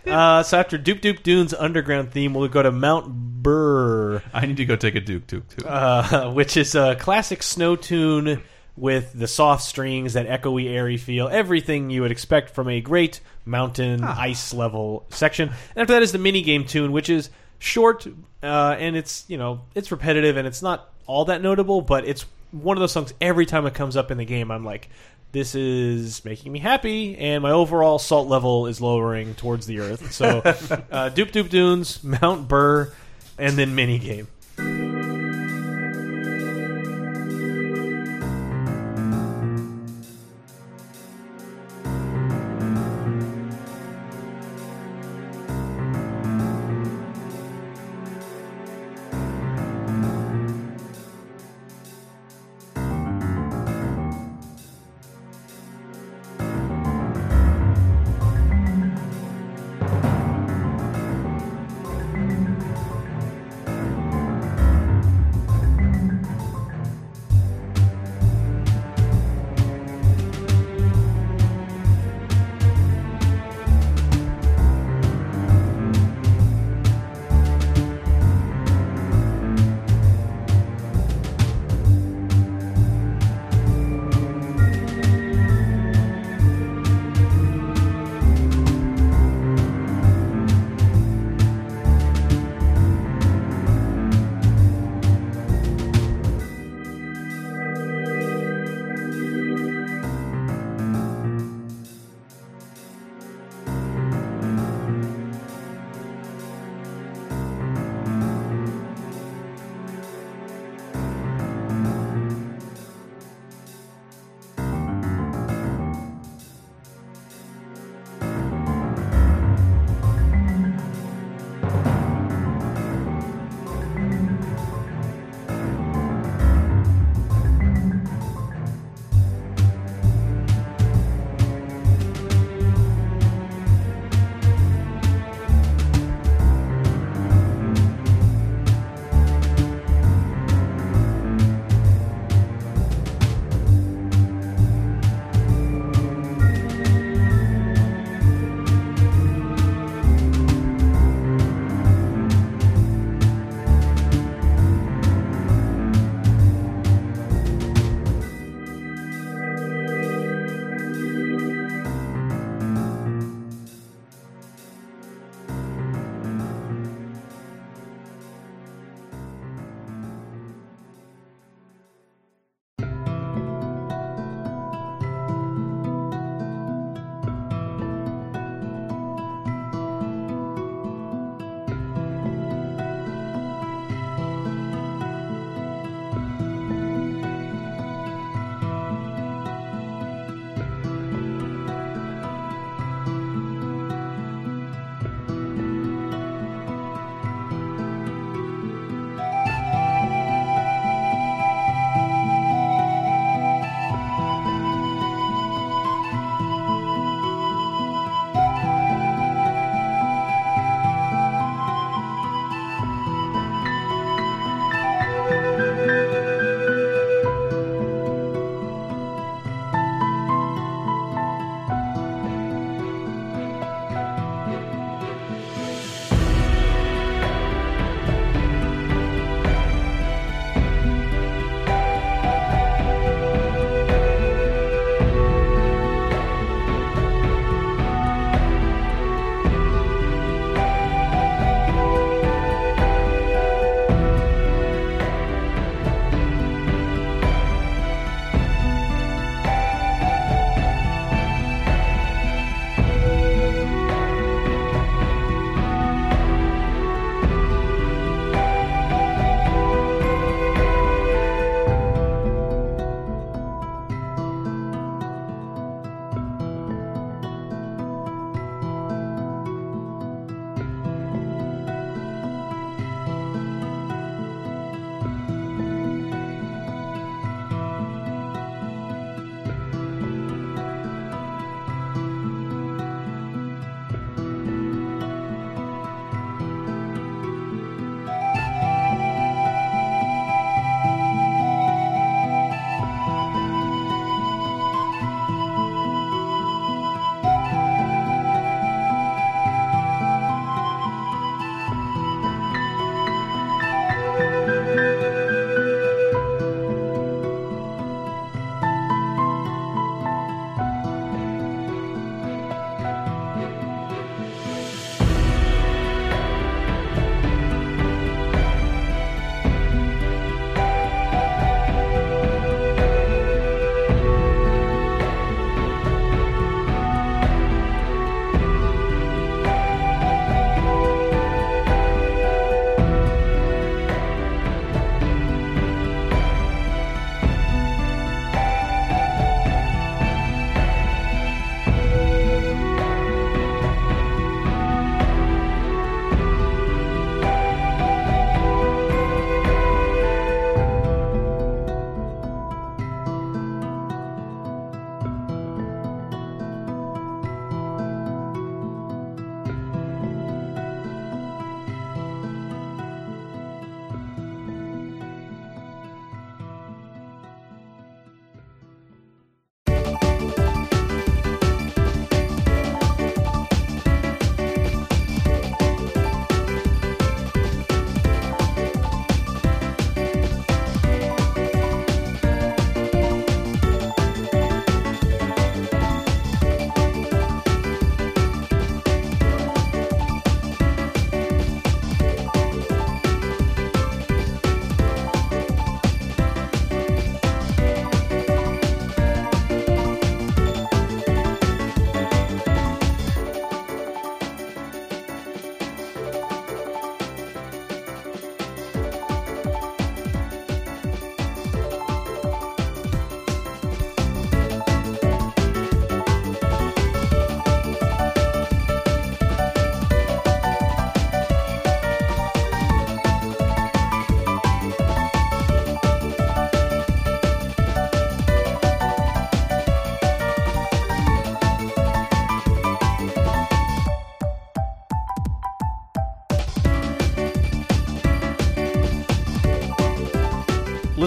uh, 0.06 0.42
so 0.42 0.58
after 0.58 0.78
Doop 0.78 1.00
Doop 1.00 1.22
Dune's 1.22 1.52
underground 1.52 2.12
theme, 2.12 2.34
we'll 2.34 2.48
go 2.48 2.62
to 2.62 2.70
Mount 2.70 3.42
Brrr, 3.42 4.22
I 4.32 4.46
need 4.46 4.56
to 4.56 4.64
go 4.64 4.76
take 4.76 4.96
a 4.96 5.00
Duke 5.00 5.26
Duke 5.26 5.48
too. 5.48 5.66
uh, 5.66 6.30
which 6.32 6.56
is 6.56 6.74
a 6.74 6.96
classic 6.96 7.42
snow 7.42 7.76
tune 7.76 8.42
with 8.76 9.12
the 9.14 9.26
soft 9.26 9.62
strings, 9.62 10.14
that 10.14 10.26
echoey, 10.26 10.68
airy 10.68 10.96
feel, 10.96 11.28
everything 11.28 11.88
you 11.88 12.02
would 12.02 12.10
expect 12.10 12.50
from 12.50 12.68
a 12.68 12.80
great 12.80 13.20
mountain 13.44 14.04
ice 14.04 14.52
level 14.52 15.06
section. 15.10 15.48
And 15.48 15.82
after 15.82 15.94
that 15.94 16.02
is 16.02 16.12
the 16.12 16.18
mini 16.18 16.42
game 16.42 16.64
tune, 16.64 16.92
which 16.92 17.08
is 17.08 17.30
short 17.58 18.06
uh, 18.42 18.76
and 18.78 18.96
it's 18.96 19.24
you 19.28 19.38
know 19.38 19.62
it's 19.74 19.90
repetitive 19.90 20.36
and 20.36 20.46
it's 20.46 20.62
not 20.62 20.92
all 21.06 21.24
that 21.26 21.40
notable, 21.42 21.80
but 21.80 22.04
it's 22.04 22.26
one 22.62 22.76
of 22.76 22.80
those 22.80 22.92
songs. 22.92 23.12
Every 23.20 23.46
time 23.46 23.66
it 23.66 23.74
comes 23.74 23.96
up 23.96 24.10
in 24.10 24.18
the 24.18 24.24
game, 24.24 24.50
I'm 24.50 24.64
like. 24.64 24.88
This 25.32 25.54
is 25.54 26.24
making 26.24 26.50
me 26.50 26.60
happy, 26.60 27.18
and 27.18 27.42
my 27.42 27.50
overall 27.50 27.98
salt 27.98 28.26
level 28.26 28.68
is 28.68 28.80
lowering 28.80 29.34
towards 29.34 29.66
the 29.66 29.80
earth. 29.80 30.12
So, 30.12 30.26
uh, 30.38 31.10
Doop 31.10 31.30
Doop 31.30 31.50
Dunes, 31.50 32.02
Mount 32.02 32.48
Brrr, 32.48 32.92
and 33.36 33.58
then 33.58 33.74
mini 33.74 33.98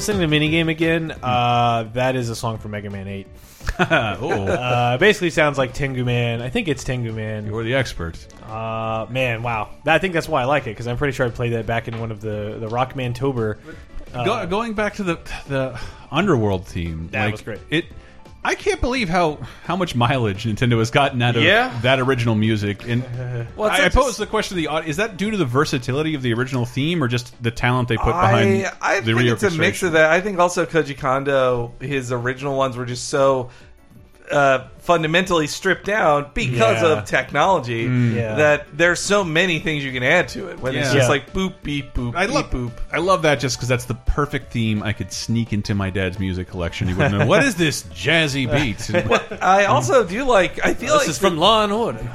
listening 0.09 0.29
to 0.29 0.39
minigame 0.39 0.69
again. 0.69 1.11
Uh, 1.21 1.83
that 1.93 2.15
is 2.15 2.29
a 2.29 2.35
song 2.35 2.57
from 2.57 2.71
Mega 2.71 2.89
Man 2.89 3.07
Eight. 3.07 3.27
oh, 3.79 4.47
Uh, 4.47 4.97
basically 4.97 5.29
sounds 5.29 5.57
like 5.59 5.73
Tengu 5.73 6.03
Man. 6.03 6.41
I 6.41 6.49
think 6.49 6.67
it's 6.67 6.83
Tengu 6.83 7.11
Man. 7.13 7.45
you're 7.45 7.63
the 7.63 7.75
expert. 7.75 8.17
Uh, 8.43 9.05
man, 9.11 9.43
wow. 9.43 9.69
I 9.85 9.99
think 9.99 10.15
that's 10.15 10.27
why 10.27 10.41
I 10.41 10.45
like 10.45 10.63
it 10.63 10.71
because 10.71 10.87
I'm 10.87 10.97
pretty 10.97 11.13
sure 11.13 11.27
I 11.27 11.29
played 11.29 11.53
that 11.53 11.67
back 11.67 11.87
in 11.87 11.99
one 11.99 12.09
of 12.11 12.21
the 12.21 12.57
the 12.59 12.67
Rockman 12.67 13.13
Tober. 13.13 13.59
Go, 14.11 14.47
going 14.47 14.73
back 14.73 14.95
to 14.95 15.03
the 15.03 15.19
the 15.47 15.79
Underworld 16.11 16.65
theme, 16.65 17.09
That 17.11 17.25
like, 17.25 17.31
was 17.33 17.41
great. 17.43 17.59
It, 17.69 17.85
I 18.43 18.55
can't 18.55 18.79
believe 18.79 19.09
how 19.09 19.37
how 19.65 19.75
much 19.75 19.95
mileage 19.95 20.45
Nintendo 20.45 20.79
has 20.79 20.91
gotten 20.91 21.21
out 21.21 21.35
of 21.35 21.43
Yeah. 21.43 21.77
that 21.81 21.99
original 21.99 22.35
music. 22.35 22.87
And 22.87 23.03
Well, 23.57 23.69
I, 23.69 23.85
I 23.85 23.89
pose 23.89 24.15
the 24.17 24.25
question 24.27 24.55
to 24.55 24.61
the 24.61 24.67
audience: 24.67 24.91
Is 24.91 24.97
that 24.97 25.17
due 25.17 25.31
to 25.31 25.37
the 25.37 25.45
versatility 25.45 26.15
of 26.15 26.21
the 26.21 26.33
original 26.33 26.65
theme, 26.65 27.03
or 27.03 27.07
just 27.07 27.41
the 27.43 27.51
talent 27.51 27.89
they 27.89 27.97
put 27.97 28.05
behind 28.07 28.65
I, 28.65 28.71
I 28.81 28.99
the 29.01 29.13
think 29.13 29.29
it's 29.29 29.43
a 29.43 29.51
mix 29.51 29.83
of 29.83 29.91
that. 29.91 30.11
I 30.11 30.21
think 30.21 30.39
also 30.39 30.65
Koji 30.65 30.97
Kondo, 30.97 31.73
his 31.81 32.11
original 32.11 32.55
ones 32.57 32.77
were 32.77 32.85
just 32.85 33.09
so 33.09 33.49
uh, 34.31 34.67
fundamentally 34.79 35.47
stripped 35.47 35.85
down 35.85 36.29
because 36.33 36.81
Yeah. 36.81 36.89
of 36.99 37.05
technology 37.05 37.83
Yeah. 38.15 38.35
that 38.35 38.67
there's 38.75 38.99
so 38.99 39.23
many 39.23 39.59
things 39.59 39.83
you 39.83 39.91
can 39.91 40.03
add 40.03 40.27
to 40.29 40.47
it. 40.49 40.59
When 40.59 40.75
it's 40.75 40.87
Yeah. 40.89 40.93
just 40.95 41.05
Yeah. 41.05 41.09
like 41.09 41.33
boop 41.33 41.53
beep 41.63 41.93
boop 41.93 42.15
I 42.15 42.25
beep 42.25 42.35
love 42.35 42.49
boop. 42.51 42.71
I 42.91 42.97
love 42.99 43.21
that 43.23 43.39
just 43.39 43.57
because 43.57 43.67
that's 43.69 43.85
the 43.85 43.93
perfect 43.95 44.51
theme 44.51 44.81
I 44.83 44.93
could 44.93 45.11
sneak 45.11 45.53
into 45.53 45.75
my 45.75 45.89
dad's 45.89 46.19
music 46.19 46.49
collection. 46.49 46.87
He 46.87 46.93
wouldn't 46.93 47.17
know 47.17 47.25
what 47.25 47.43
is 47.43 47.55
this 47.55 47.83
jazzy 47.93 48.49
beat. 48.51 48.89
I 49.41 49.65
also 49.65 50.03
do 50.03 50.23
like. 50.25 50.59
I 50.65 50.73
feel 50.73 50.89
like 50.91 50.99
This 50.99 51.07
like 51.07 51.09
is 51.09 51.17
from 51.19 51.37
Law 51.37 51.63
and 51.63 51.73
Order. 51.73 52.07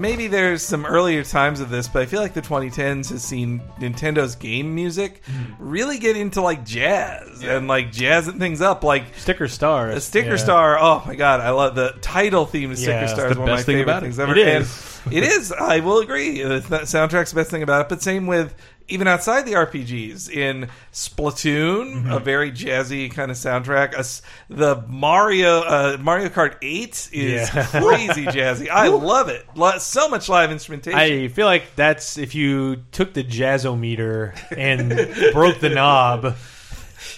Maybe 0.00 0.26
there's 0.26 0.62
some 0.62 0.86
earlier 0.86 1.22
times 1.22 1.60
of 1.60 1.68
this, 1.70 1.86
but 1.86 2.02
I 2.02 2.06
feel 2.06 2.20
like 2.20 2.32
the 2.32 2.42
2010s 2.42 3.10
has 3.10 3.22
seen 3.22 3.60
Nintendo's 3.78 4.34
game 4.34 4.74
music 4.74 5.22
hmm. 5.26 5.52
really 5.58 5.98
get 5.98 6.16
into 6.16 6.40
like 6.40 6.64
jazz 6.64 7.42
and 7.44 7.68
like 7.68 7.92
jazzing 7.92 8.38
things 8.38 8.60
up. 8.60 8.82
Like 8.82 9.14
Sticker 9.16 9.46
Star. 9.46 9.90
a 9.90 10.00
Sticker 10.00 10.30
Yeah. 10.30 10.36
Star, 10.36 10.78
oh 10.78 11.02
my 11.06 11.14
god, 11.14 11.40
I 11.40 11.50
love 11.50 11.74
the 11.74 11.94
title 12.00 12.46
theme 12.46 12.70
to 12.70 12.76
Sticker 12.76 12.92
Yeah, 12.92 13.06
Star. 13.06 13.28
is 13.28 13.34
the 13.34 13.40
one 13.40 13.48
of 13.48 13.52
my 13.52 13.56
best 13.56 13.66
thing 13.66 13.76
favorite 13.76 13.92
about 13.92 14.02
it. 14.02 14.06
things 14.06 14.18
ever. 14.18 14.34
It 14.36 14.48
And 14.48 14.62
is. 14.64 15.00
it 15.10 15.22
is. 15.22 15.52
I 15.52 15.80
will 15.80 15.98
agree. 15.98 16.42
The 16.42 16.60
th- 16.60 16.82
soundtrack's 16.82 17.30
the 17.30 17.36
best 17.36 17.50
thing 17.50 17.62
about 17.62 17.82
it. 17.82 17.88
But 17.90 18.02
same 18.02 18.26
with 18.26 18.54
even 18.90 19.06
outside 19.08 19.46
the 19.46 19.52
RPGs 19.52 20.30
in 20.30 20.68
Splatoon, 20.92 21.94
Mm-hmm. 21.94 22.12
a 22.12 22.18
very 22.20 22.50
jazzy 22.52 23.10
kind 23.10 23.30
of 23.30 23.36
soundtrack. 23.36 23.94
A 23.94 24.00
s 24.00 24.22
the 24.48 24.82
Mario 24.88 25.60
uh, 25.60 25.96
Mario 26.00 26.28
Kart 26.28 26.56
8 26.62 27.08
is 27.12 27.54
Yeah. 27.54 27.66
crazy 27.70 28.26
jazzy. 28.26 28.68
I 28.68 28.88
love 28.88 29.28
it. 29.28 29.46
So 29.80 30.08
much 30.08 30.28
live 30.28 30.50
instrumentation. 30.50 30.98
I 30.98 31.28
feel 31.28 31.46
like 31.46 31.74
that's 31.76 32.18
if 32.18 32.34
you 32.34 32.76
took 32.92 33.12
the 33.14 33.24
jazzometer 33.24 34.34
and 34.56 34.88
broke 35.32 35.60
the 35.60 35.70
knob. 35.70 36.36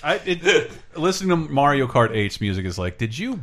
I, 0.04 0.14
it, 0.24 0.70
listening 0.96 1.30
to 1.30 1.36
Mario 1.52 1.86
Kart 1.86 2.10
8's 2.10 2.40
music 2.40 2.64
is 2.66 2.78
like, 2.78 2.98
did 2.98 3.16
you 3.16 3.40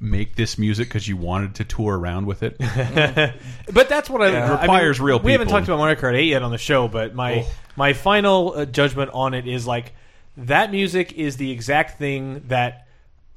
make 0.00 0.36
this 0.36 0.58
music 0.58 0.88
because 0.88 1.06
you 1.08 1.16
wanted 1.16 1.54
to 1.56 1.64
tour 1.64 1.98
around 1.98 2.26
with 2.26 2.42
it? 2.42 2.56
But 3.72 3.88
that's 3.88 4.10
what 4.10 4.22
I 4.22 4.30
Yeah. 4.30 4.44
I 4.44 4.48
mean, 4.50 4.60
Requires 4.60 5.00
real 5.00 5.18
We 5.18 5.32
haven't 5.32 5.48
talked 5.48 5.66
about 5.66 5.78
Mario 5.78 5.94
Kart 5.98 6.14
8 6.14 6.24
yet 6.24 6.42
on 6.42 6.50
the 6.50 6.58
show, 6.58 6.88
but 6.88 7.14
my 7.14 7.40
Oh. 7.40 7.50
my 7.76 7.92
final 7.92 8.52
uh, 8.56 8.64
judgment 8.66 9.10
on 9.14 9.34
it 9.34 9.46
is 9.46 9.66
like 9.66 9.94
that 10.36 10.70
music 10.70 11.12
is 11.12 11.36
the 11.36 11.50
exact 11.50 11.98
thing 11.98 12.42
that 12.48 12.80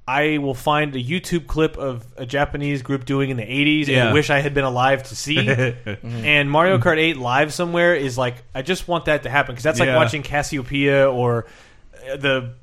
I 0.09 0.37
will 0.37 0.53
find 0.53 0.95
a 0.95 1.03
YouTube 1.03 1.47
clip 1.47 1.77
of 1.77 2.05
a 2.15 2.25
Japanese 2.25 2.81
group 2.81 3.03
doing 3.05 3.29
in 3.29 3.35
the 3.37 3.43
80s 3.43 3.87
Yeah. 3.87 4.05
and 4.05 4.13
wish 4.13 4.29
I 4.29 4.39
had 4.39 4.53
been 4.53 4.63
alive 4.63 5.03
to 5.03 5.15
see. 5.15 5.37
and 6.03 6.49
Mario 6.49 6.77
Kart 6.77 6.97
8 6.97 7.17
live 7.17 7.53
somewhere 7.53 7.93
is 7.95 8.17
like 8.17 8.35
I 8.55 8.61
just 8.61 8.87
want 8.87 9.05
that 9.05 9.23
to 9.23 9.29
happen 9.29 9.53
because 9.53 9.63
that's 9.63 9.79
like 9.79 9.87
Yeah. 9.87 9.95
watching 9.97 10.23
Casiopea 10.23 11.13
or 11.13 11.45
uh, 12.11 12.15
the 12.17 12.53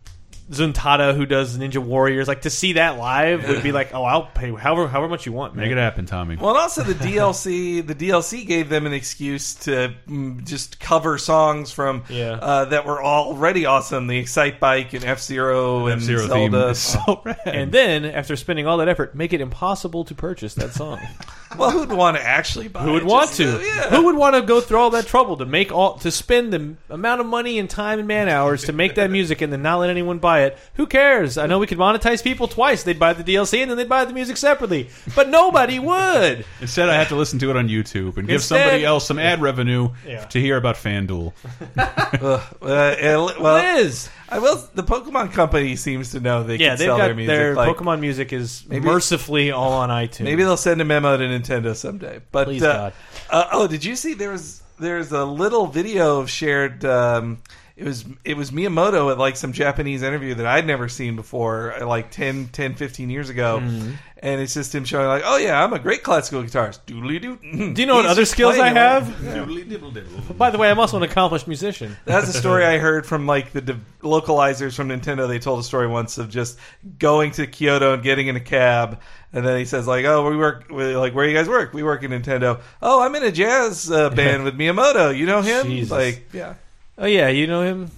Zuntata 0.50 1.16
who 1.16 1.24
does 1.26 1.56
Ninja 1.56 1.78
Warriors. 1.78 2.28
Like 2.28 2.42
to 2.42 2.50
see 2.50 2.74
that 2.74 2.98
live 2.98 3.48
would 3.48 3.62
be 3.62 3.72
like, 3.72 3.94
oh, 3.94 4.04
I'll 4.04 4.26
pay 4.26 4.52
however 4.52 4.86
however 4.88 5.08
much 5.08 5.26
you 5.26 5.32
want, 5.32 5.54
man. 5.54 5.64
Make 5.64 5.72
it 5.72 5.78
happen, 5.78 6.06
Tommy. 6.06 6.36
Well, 6.36 6.50
and 6.50 6.58
also 6.58 6.82
the 6.82 6.94
DLC, 6.94 7.86
the 7.86 7.94
DLC 7.94 8.46
gave 8.46 8.68
them 8.68 8.86
an 8.86 8.92
excuse 8.92 9.54
to 9.54 9.94
mm, 10.08 10.44
just 10.44 10.78
cover 10.80 11.16
songs 11.18 11.72
from 11.72 12.04
Yeah. 12.08 12.32
uh, 12.32 12.64
that 12.66 12.84
were 12.84 13.02
already 13.02 13.64
awesome. 13.66 14.06
The 14.06 14.22
Excitebike 14.22 14.92
and 14.92 15.04
F 15.04 15.20
Zero 15.22 15.86
and 15.86 16.00
F-Zero 16.02 16.26
theme 16.28 16.52
Zelda. 16.52 16.68
is 16.68 16.78
so 16.78 17.22
rad. 17.24 17.38
And 17.46 17.72
then, 17.72 18.04
after 18.04 18.36
spending 18.36 18.66
all 18.66 18.76
that 18.78 18.88
effort, 18.88 19.14
make 19.14 19.32
it 19.32 19.40
impossible 19.40 20.04
to 20.04 20.14
purchase 20.14 20.54
that 20.54 20.72
song. 20.72 21.00
well, 21.58 21.70
who'd 21.70 21.90
want 21.92 22.16
to 22.16 22.22
actually 22.22 22.68
buy? 22.68 22.82
Who 22.82 22.92
would 22.92 23.02
it? 23.02 23.08
want 23.08 23.28
Just, 23.28 23.38
to? 23.38 23.56
uh, 23.56 23.60
yeah. 23.60 23.90
Who 23.96 24.04
would 24.06 24.16
want 24.16 24.34
to 24.34 24.42
go 24.42 24.60
through 24.60 24.78
all 24.78 24.90
that 24.90 25.06
trouble 25.06 25.36
to 25.38 25.46
make 25.46 25.72
all 25.72 25.98
to 25.98 26.10
spend 26.10 26.52
the 26.52 26.74
amount 26.90 27.20
of 27.20 27.26
money 27.26 27.58
and 27.58 27.68
time 27.70 27.98
and 27.98 28.06
man 28.08 28.28
hours 28.28 28.64
to 28.64 28.72
make 28.72 28.96
that 28.96 29.10
music 29.10 29.40
and 29.40 29.52
then 29.52 29.62
not 29.62 29.78
let 29.78 29.88
anyone 29.90 30.18
buy 30.18 30.33
it? 30.42 30.58
Who 30.74 30.86
cares? 30.86 31.38
I 31.38 31.46
know 31.46 31.58
we 31.58 31.66
could 31.66 31.78
monetize 31.78 32.22
people 32.22 32.48
twice. 32.48 32.82
They'd 32.82 32.98
buy 32.98 33.12
the 33.12 33.24
DLC 33.24 33.60
and 33.62 33.70
then 33.70 33.76
they'd 33.78 33.88
buy 33.88 34.04
the 34.04 34.12
music 34.12 34.36
separately, 34.36 34.90
but 35.14 35.28
nobody 35.28 35.78
would. 35.90 36.44
Instead, 36.60 36.88
I 36.88 36.94
have 36.94 37.08
to 37.08 37.16
listen 37.16 37.38
to 37.40 37.50
it 37.50 37.56
on 37.56 37.68
YouTube 37.68 38.16
and 38.16 38.26
give 38.26 38.36
Instead- 38.36 38.60
somebody 38.62 38.84
else 38.84 39.06
some 39.06 39.18
ad 39.18 39.40
revenue 39.40 39.90
Yeah. 40.06 40.24
to 40.26 40.40
hear 40.40 40.56
about 40.56 40.76
FanDuel. 40.76 41.32
Uh, 42.24 42.40
well, 42.60 43.74
Liz, 43.76 44.08
I 44.28 44.38
will. 44.38 44.56
The 44.74 44.82
Pokemon 44.82 45.32
Company 45.32 45.76
seems 45.76 46.12
to 46.12 46.20
know 46.20 46.42
they 46.42 46.56
yeah, 46.56 46.70
can 46.70 46.78
they've 46.78 46.86
sell 46.86 46.96
got 46.96 47.06
their 47.06 47.14
music. 47.14 47.28
their 47.28 47.54
like, 47.54 47.76
Pokemon 47.76 48.00
music 48.00 48.32
is 48.32 48.64
Maybe- 48.68 48.84
mercifully 48.86 49.50
all 49.50 49.72
on 49.72 49.90
iTunes. 49.90 50.24
Maybe 50.24 50.42
they'll 50.42 50.56
send 50.56 50.80
a 50.80 50.84
memo 50.84 51.16
to 51.16 51.24
Nintendo 51.24 51.74
someday. 51.76 52.20
But 52.32 52.46
Please, 52.46 52.62
uh, 52.62 52.72
God. 52.72 52.92
uh, 53.30 53.48
oh, 53.52 53.66
did 53.66 53.84
you 53.84 53.96
see 53.96 54.14
there 54.14 54.30
was 54.30 54.62
there's 54.78 55.12
a 55.12 55.24
little 55.24 55.66
video 55.66 56.20
of 56.20 56.30
shared. 56.30 56.84
Um, 56.84 57.38
it 57.76 57.84
was 57.84 58.04
it 58.24 58.36
was 58.36 58.50
Miyamoto 58.52 59.10
at 59.10 59.18
like 59.18 59.36
some 59.36 59.52
Japanese 59.52 60.02
interview 60.02 60.34
that 60.34 60.46
I'd 60.46 60.66
never 60.66 60.88
seen 60.88 61.16
before, 61.16 61.74
like 61.80 62.10
10, 62.10 62.48
10 62.48 62.74
15 62.74 63.10
years 63.10 63.30
ago, 63.30 63.58
Mm-hmm. 63.60 63.92
and 64.18 64.40
it's 64.40 64.54
just 64.54 64.72
him 64.74 64.84
showing 64.84 65.06
like, 65.08 65.22
oh 65.24 65.36
yeah, 65.38 65.62
I'm 65.62 65.72
a 65.72 65.78
great 65.80 66.02
classical 66.04 66.42
guitarist. 66.44 66.80
Doodly 66.86 67.20
doo. 67.20 67.72
Do 67.74 67.80
you 67.82 67.86
know 67.86 67.96
what 67.96 68.06
other 68.06 68.24
skills 68.24 68.58
I 68.58 68.68
have? 68.68 69.08
Diddle-diddle-diddle. 69.20 70.34
By 70.36 70.50
the 70.50 70.58
way, 70.58 70.70
I'm 70.70 70.78
also 70.78 70.96
an 70.96 71.02
accomplished 71.02 71.48
musician. 71.48 71.96
That's 72.04 72.28
a 72.28 72.32
story 72.32 72.64
I 72.74 72.78
heard 72.78 73.06
from 73.06 73.26
like 73.26 73.52
the 73.52 73.60
de- 73.60 73.80
localizers 74.02 74.74
from 74.76 74.88
Nintendo. 74.88 75.26
They 75.28 75.38
told 75.38 75.60
a 75.60 75.62
story 75.64 75.86
once 75.88 76.16
of 76.18 76.30
just 76.30 76.58
going 76.98 77.32
to 77.32 77.46
Kyoto 77.46 77.94
and 77.94 78.02
getting 78.02 78.28
in 78.28 78.36
a 78.36 78.40
cab, 78.40 79.00
and 79.32 79.44
then 79.44 79.58
he 79.58 79.64
says 79.64 79.86
like, 79.88 80.04
"Oh, 80.04 80.30
we 80.30 80.36
work 80.36 80.66
we, 80.70 80.96
like 80.96 81.14
where 81.14 81.26
you 81.26 81.34
guys 81.34 81.48
work? 81.48 81.72
We 81.74 81.82
work 81.82 82.04
at 82.04 82.10
Nintendo. 82.10 82.60
Oh, 82.80 83.02
I'm 83.02 83.14
in 83.16 83.24
a 83.24 83.32
jazz 83.32 83.90
uh, 83.90 84.10
band 84.10 84.44
with 84.44 84.56
Miyamoto. 84.56 85.16
You 85.16 85.26
know 85.26 85.42
him? 85.42 85.66
Jesus. 85.66 85.90
Like, 85.90 86.28
yeah, 86.32 86.54
Oh 86.96 87.06
yeah, 87.06 87.28
you 87.28 87.46
know 87.46 87.62
him? 87.62 87.90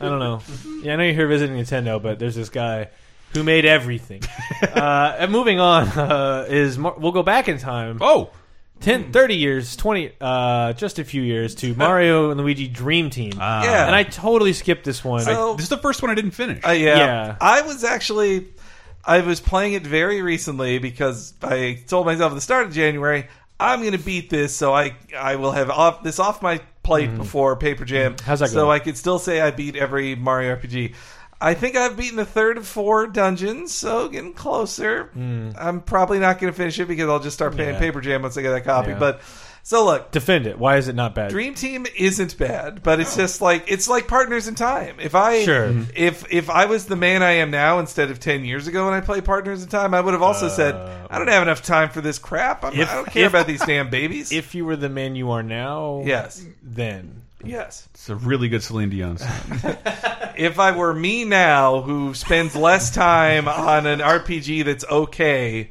I 0.00 0.08
don't 0.08 0.18
know. 0.18 0.40
Yeah, 0.82 0.94
I 0.94 0.96
know 0.96 1.04
you're 1.04 1.14
here 1.14 1.26
visiting 1.28 1.56
Nintendo, 1.56 2.00
but 2.02 2.18
there's 2.18 2.34
this 2.34 2.48
guy 2.48 2.88
who 3.32 3.42
made 3.42 3.64
everything. 3.64 4.22
uh, 4.62 5.16
and 5.18 5.32
moving 5.32 5.58
on 5.60 5.88
uh, 5.88 6.46
is 6.48 6.78
Mar- 6.78 6.94
we'll 6.98 7.12
go 7.12 7.22
back 7.22 7.48
in 7.48 7.58
time 7.58 7.98
Oh, 8.00 8.30
10, 8.80 9.12
30 9.12 9.34
years, 9.36 9.76
20, 9.76 10.12
uh, 10.20 10.72
just 10.74 10.98
a 10.98 11.04
few 11.04 11.22
years 11.22 11.54
to 11.56 11.74
Mario 11.76 12.30
and 12.30 12.40
Luigi 12.40 12.68
Dream 12.68 13.10
Team. 13.10 13.32
Ah. 13.38 13.64
Yeah. 13.64 13.86
and 13.86 13.94
I 13.94 14.02
totally 14.04 14.52
skipped 14.52 14.84
this 14.84 15.04
one. 15.04 15.20
So- 15.22 15.54
this 15.54 15.64
is 15.64 15.68
the 15.70 15.78
first 15.78 16.02
one 16.02 16.10
I 16.10 16.14
didn't 16.14 16.32
finish. 16.32 16.64
Uh, 16.64 16.70
yeah. 16.70 16.98
Yeah. 16.98 17.36
I 17.40 17.62
was 17.62 17.82
actually, 17.82 18.46
I 19.04 19.20
was 19.20 19.40
playing 19.40 19.72
it 19.72 19.84
very 19.86 20.22
recently 20.22 20.78
because 20.78 21.34
I 21.42 21.82
told 21.88 22.06
myself 22.06 22.32
at 22.32 22.34
the 22.36 22.40
start 22.40 22.66
of 22.66 22.72
January, 22.72 23.26
I'm 23.58 23.80
going 23.80 23.92
to 23.92 23.98
beat 23.98 24.30
this, 24.30 24.54
so 24.54 24.74
I 24.74 24.96
I 25.16 25.36
will 25.36 25.52
have 25.52 25.70
off 25.70 26.02
this 26.02 26.18
off 26.18 26.42
my 26.42 26.60
plate 26.84 27.16
before 27.16 27.56
Paper 27.56 27.84
Jam. 27.84 28.14
Mm-hmm. 28.14 28.26
How's 28.26 28.40
that 28.40 28.50
So 28.50 28.66
going? 28.66 28.80
I 28.80 28.84
could 28.84 28.96
still 28.96 29.18
say 29.18 29.40
I 29.40 29.50
beat 29.50 29.74
every 29.74 30.14
Mario 30.14 30.54
RPG. 30.54 30.94
I 31.40 31.54
think 31.54 31.76
I've 31.76 31.96
beaten 31.96 32.16
the 32.16 32.24
third 32.24 32.56
of 32.56 32.66
four 32.66 33.06
dungeons, 33.06 33.74
so 33.74 34.08
getting 34.08 34.32
closer. 34.32 35.10
I'm 35.58 35.80
probably 35.82 36.18
not 36.18 36.38
going 36.38 36.52
to 36.52 36.56
finish 36.56 36.78
it 36.78 36.86
because 36.86 37.08
I'll 37.08 37.18
just 37.20 37.34
start 37.34 37.54
playing 37.54 37.70
Hmm. 37.70 37.82
Yeah. 37.82 37.88
Paper 37.90 38.00
Jam 38.00 38.22
once 38.22 38.36
I 38.38 38.42
get 38.42 38.50
that 38.52 38.64
copy. 38.64 38.90
Yeah. 38.90 38.98
But 38.98 39.20
so 39.66 39.84
look, 39.84 40.10
Defend 40.12 40.46
it. 40.46 40.58
Why 40.58 40.76
is 40.76 40.88
it 40.88 40.94
not 40.94 41.14
bad? 41.14 41.30
Dream 41.30 41.54
Team 41.54 41.86
isn't 41.96 42.36
bad, 42.38 42.82
but 42.82 43.00
it's 43.00 43.16
just 43.16 43.40
like 43.40 43.64
it's 43.66 43.88
like 43.88 44.06
Partners 44.06 44.46
in 44.46 44.54
Time. 44.54 44.96
If 45.00 45.14
I 45.14 45.42
Sure. 45.44 45.68
Mm-hmm. 45.68 45.90
if 45.96 46.30
if 46.32 46.50
I 46.50 46.66
was 46.66 46.84
the 46.86 46.96
man 46.96 47.22
I 47.22 47.32
am 47.32 47.50
now 47.50 47.78
instead 47.80 48.10
of 48.10 48.20
ten 48.20 48.44
years 48.44 48.66
ago 48.68 48.84
when 48.84 48.94
I 48.94 49.00
played 49.00 49.24
Partners 49.24 49.62
in 49.62 49.68
Time, 49.70 49.94
I 49.94 50.00
would 50.00 50.12
have 50.14 50.22
also 50.22 50.48
said 50.48 50.74
I 51.10 51.18
don't 51.18 51.28
have 51.28 51.42
enough 51.42 51.62
time 51.62 51.88
for 51.88 52.00
this 52.00 52.18
crap. 52.18 52.62
I'm, 52.64 52.74
If- 52.78 52.90
I 52.90 52.94
don't 52.94 53.10
care 53.10 53.24
if- 53.24 53.32
about 53.32 53.46
these 53.46 53.64
damn 53.64 53.90
babies. 53.90 54.30
if 54.32 54.54
you 54.54 54.64
were 54.66 54.76
the 54.76 54.88
man 54.90 55.16
you 55.16 55.30
are 55.32 55.42
now, 55.42 56.02
yes, 56.04 56.44
then 56.62 57.22
yes. 57.46 57.88
It's 57.92 58.08
a 58.08 58.16
really 58.16 58.48
good 58.48 58.62
Celine 58.62 58.90
Dion 58.90 59.18
song. 59.18 59.30
If 60.36 60.58
I 60.58 60.76
were 60.76 60.92
me 60.92 61.24
now, 61.24 61.80
who 61.80 62.12
spends 62.12 62.56
less 62.56 62.92
time 62.92 63.46
on 63.46 63.86
an 63.86 64.00
RPG 64.00 64.64
that's 64.64 64.84
okay, 64.84 65.70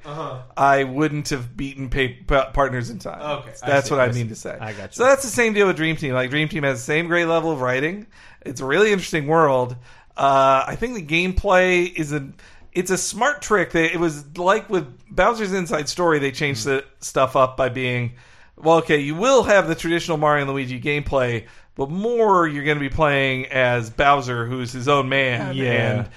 I 0.55 0.85
wouldn't 0.85 1.29
have 1.29 1.57
beaten 1.57 1.89
pa- 1.89 2.23
pa- 2.25 2.51
Partners 2.51 2.89
in 2.89 2.99
Time. 2.99 3.21
Uh-huh. 3.21 3.33
Okay, 3.39 3.53
that's 3.65 3.89
see, 3.89 3.93
what 3.93 3.99
I, 3.99 4.05
I 4.05 4.11
mean 4.13 4.29
to 4.29 4.35
say. 4.35 4.57
I 4.57 4.71
got 4.71 4.91
you. 4.91 4.95
So 4.95 5.03
that's 5.03 5.23
the 5.23 5.29
same 5.29 5.51
deal 5.51 5.67
with 5.67 5.75
Dream 5.75 5.97
Team. 5.97 6.13
Like 6.13 6.29
Dream 6.29 6.47
Team 6.47 6.63
has 6.63 6.79
the 6.79 6.85
same 6.85 7.07
great 7.07 7.25
level 7.25 7.51
of 7.51 7.59
writing. 7.59 8.07
It's 8.45 8.61
a 8.61 8.65
really 8.65 8.93
interesting 8.93 9.27
world. 9.27 9.75
Uh, 10.15 10.63
I 10.65 10.77
think 10.77 10.95
the 10.95 11.05
gameplay 11.05 11.93
is 11.93 12.13
a 12.13 12.29
it's 12.71 12.89
a 12.89 12.97
smart 12.97 13.41
trick. 13.41 13.71
They, 13.71 13.91
it 13.91 13.99
was 13.99 14.37
like 14.37 14.69
with 14.69 14.87
Bowser's 15.09 15.51
Inside 15.51 15.89
Story. 15.89 16.19
They 16.19 16.31
changed 16.31 16.65
the 16.65 16.85
stuff 17.01 17.35
up 17.35 17.57
by 17.57 17.67
being 17.67 18.13
well, 18.55 18.77
okay, 18.77 18.99
you 18.99 19.15
will 19.15 19.43
have 19.43 19.67
the 19.67 19.75
traditional 19.75 20.17
Mario 20.17 20.43
and 20.43 20.51
Luigi 20.51 20.79
gameplay, 20.79 21.47
but 21.75 21.89
more 21.89 22.47
you're 22.47 22.63
going 22.63 22.77
to 22.77 22.81
be 22.81 22.93
playing 22.93 23.47
as 23.47 23.89
Bowser, 23.89 24.45
who's 24.45 24.71
his 24.71 24.87
own 24.87 25.09
man. 25.09 25.55
Yeah. 25.55 25.63
and, 25.63 26.09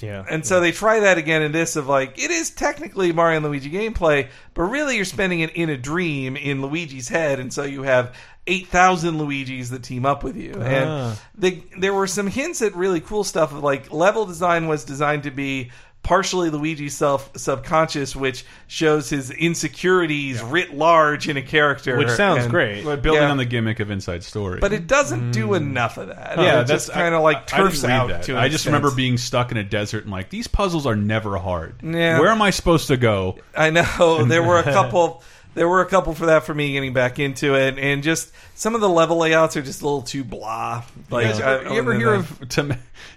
yeah. 0.00 0.24
and 0.30 0.46
so 0.46 0.60
they 0.60 0.72
try 0.72 1.00
that 1.00 1.18
again 1.18 1.42
in 1.42 1.52
this 1.52 1.76
of 1.76 1.86
like 1.86 2.18
it 2.18 2.30
is 2.30 2.50
technically 2.50 3.12
Mario 3.12 3.36
and 3.36 3.46
Luigi 3.46 3.70
gameplay, 3.70 4.28
but 4.54 4.62
really 4.62 4.96
you're 4.96 5.04
spending 5.04 5.40
it 5.40 5.54
in 5.54 5.68
a 5.68 5.76
dream 5.76 6.36
in 6.36 6.62
Luigi's 6.62 7.08
head, 7.08 7.40
and 7.40 7.52
so 7.52 7.64
you 7.64 7.82
have. 7.82 8.14
8,000 8.46 9.14
Luigis 9.14 9.70
that 9.70 9.82
team 9.82 10.04
up 10.04 10.22
with 10.22 10.36
you. 10.36 10.52
Ah. 10.58 10.62
And 10.62 11.18
they, 11.34 11.64
there 11.78 11.94
were 11.94 12.06
some 12.06 12.26
hints 12.26 12.60
at 12.60 12.76
really 12.76 13.00
cool 13.00 13.24
stuff 13.24 13.52
of 13.52 13.62
like 13.62 13.90
level 13.90 14.26
design 14.26 14.68
was 14.68 14.84
designed 14.84 15.22
to 15.22 15.30
be 15.30 15.70
partially 16.04 16.50
Luigi's 16.50 16.94
self 16.96 17.30
subconscious, 17.36 18.14
which 18.14 18.44
shows 18.68 19.10
his 19.10 19.30
insecurities 19.32 20.40
writ 20.42 20.72
large 20.74 21.28
in 21.28 21.36
a 21.36 21.42
character. 21.42 21.96
Which 21.96 22.10
sounds 22.10 22.42
And- 22.44 22.50
great. 22.52 22.84
But 22.84 23.02
building 23.02 23.22
Yeah. 23.22 23.30
on 23.30 23.38
the 23.38 23.44
gimmick 23.44 23.80
of 23.80 23.90
Inside 23.90 24.22
Story. 24.22 24.60
But 24.60 24.72
it 24.72 24.86
doesn't 24.86 25.32
do 25.32 25.48
mm. 25.48 25.56
enough 25.56 25.96
of 25.98 26.08
that. 26.08 26.38
yeah, 26.38 26.60
it 26.60 26.66
just 26.66 26.86
that's 26.86 26.90
kind 26.90 27.14
of 27.14 27.22
like 27.22 27.52
I- 27.52 27.56
I 27.56 27.60
turfs 27.62 27.82
out 27.84 28.08
that. 28.10 28.22
to 28.24 28.36
I 28.38 28.44
just 28.48 28.62
extent. 28.66 28.74
remember 28.74 28.94
being 28.94 29.18
stuck 29.18 29.50
in 29.50 29.56
a 29.56 29.64
desert 29.64 30.04
and 30.04 30.12
like 30.12 30.30
these 30.30 30.46
puzzles 30.46 30.86
are 30.86 30.94
never 30.96 31.36
hard. 31.38 31.74
Yeah. 31.82 32.20
Where 32.20 32.28
am 32.28 32.42
I 32.42 32.50
supposed 32.50 32.86
to 32.88 32.96
go? 32.96 33.38
I 33.56 33.70
know 33.70 34.24
there 34.28 34.42
were 34.44 34.58
a 34.58 34.62
couple. 34.62 35.22
There 35.54 35.68
were 35.68 35.80
a 35.82 35.86
couple 35.86 36.14
for 36.14 36.26
that 36.26 36.42
for 36.44 36.52
me 36.52 36.72
getting 36.72 36.92
back 36.94 37.20
into 37.20 37.54
it, 37.54 37.78
and 37.78 38.02
just 38.02 38.32
some 38.56 38.74
of 38.74 38.80
the 38.80 38.88
level 38.88 39.18
layouts 39.18 39.56
are 39.56 39.62
just 39.62 39.82
a 39.82 39.84
little 39.84 40.02
too 40.02 40.24
blah. 40.24 40.82
Like, 41.10 41.36
you 41.36 41.44
I- 41.44 41.54
ever, 41.60 41.72
you 41.72 41.78
ever 41.78 41.94
hear 41.94 42.10
then- 42.10 42.20
of 42.20 42.48
tom- 42.48 42.72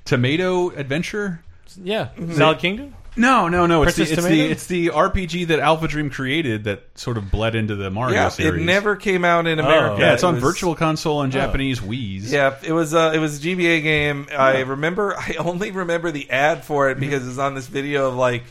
Tomato 0.06 0.70
Adventure? 0.70 1.42
Yeah, 1.82 2.10
Mm-hmm. 2.18 2.34
Salad 2.34 2.60
Kingdom. 2.60 2.94
No, 3.20 3.48
no, 3.48 3.66
no. 3.66 3.82
It's 3.82 3.96
the, 3.96 4.02
Princess 4.06 4.18
it's 4.20 4.28
the 4.28 4.30
Tomato? 4.36 4.52
it's 4.52 4.68
the 4.68 4.88
RPG 4.90 5.48
that 5.48 5.60
Alpha 5.60 5.88
Dream 5.88 6.12
created 6.12 6.66
that 6.66 6.84
sort 6.94 7.18
of 7.18 7.32
bled 7.32 7.56
into 7.56 7.76
the 7.76 7.90
Mario 7.90 8.14
Yeah, 8.16 8.30
series. 8.30 8.62
it 8.62 8.66
never 8.66 8.96
came 8.96 9.26
out 9.26 9.48
in 9.48 9.58
America. 9.58 9.98
Yeah, 10.00 10.14
it's 10.14 10.24
on 10.24 10.36
was- 10.36 10.44
Virtual 10.44 10.76
Console 10.76 11.24
and 11.24 11.34
Japanese 11.34 11.80
Wii's. 11.80 12.32
Yeah, 12.32 12.56
it 12.64 12.74
was 12.74 12.94
uh, 12.94 13.14
it 13.16 13.18
was 13.18 13.40
a 13.40 13.42
GBA 13.48 13.82
game. 13.82 14.28
I 14.38 14.60
remember. 14.60 15.16
I 15.18 15.36
only 15.40 15.72
remember 15.72 16.12
the 16.12 16.30
ad 16.30 16.64
for 16.64 16.92
it 16.92 17.00
because 17.00 17.24
it 17.24 17.28
was 17.28 17.40
on 17.40 17.56
this 17.56 17.66
video 17.66 18.08
of 18.10 18.14
like 18.16 18.44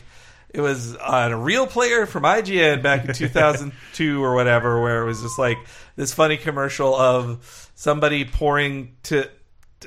it 0.49 0.59
was 0.59 0.97
on 0.97 1.31
a 1.31 1.37
real 1.37 1.65
player 1.65 2.05
from 2.05 2.23
IGN 2.23 2.81
back 2.81 3.05
in 3.05 3.13
2002 3.13 4.21
or 4.21 4.35
whatever, 4.35 4.81
where 4.81 5.01
it 5.01 5.05
was 5.05 5.21
just 5.21 5.39
like 5.39 5.57
this 5.95 6.13
funny 6.13 6.35
commercial 6.35 6.93
of 6.93 7.71
somebody 7.75 8.25
pouring 8.25 8.95
to 9.03 9.29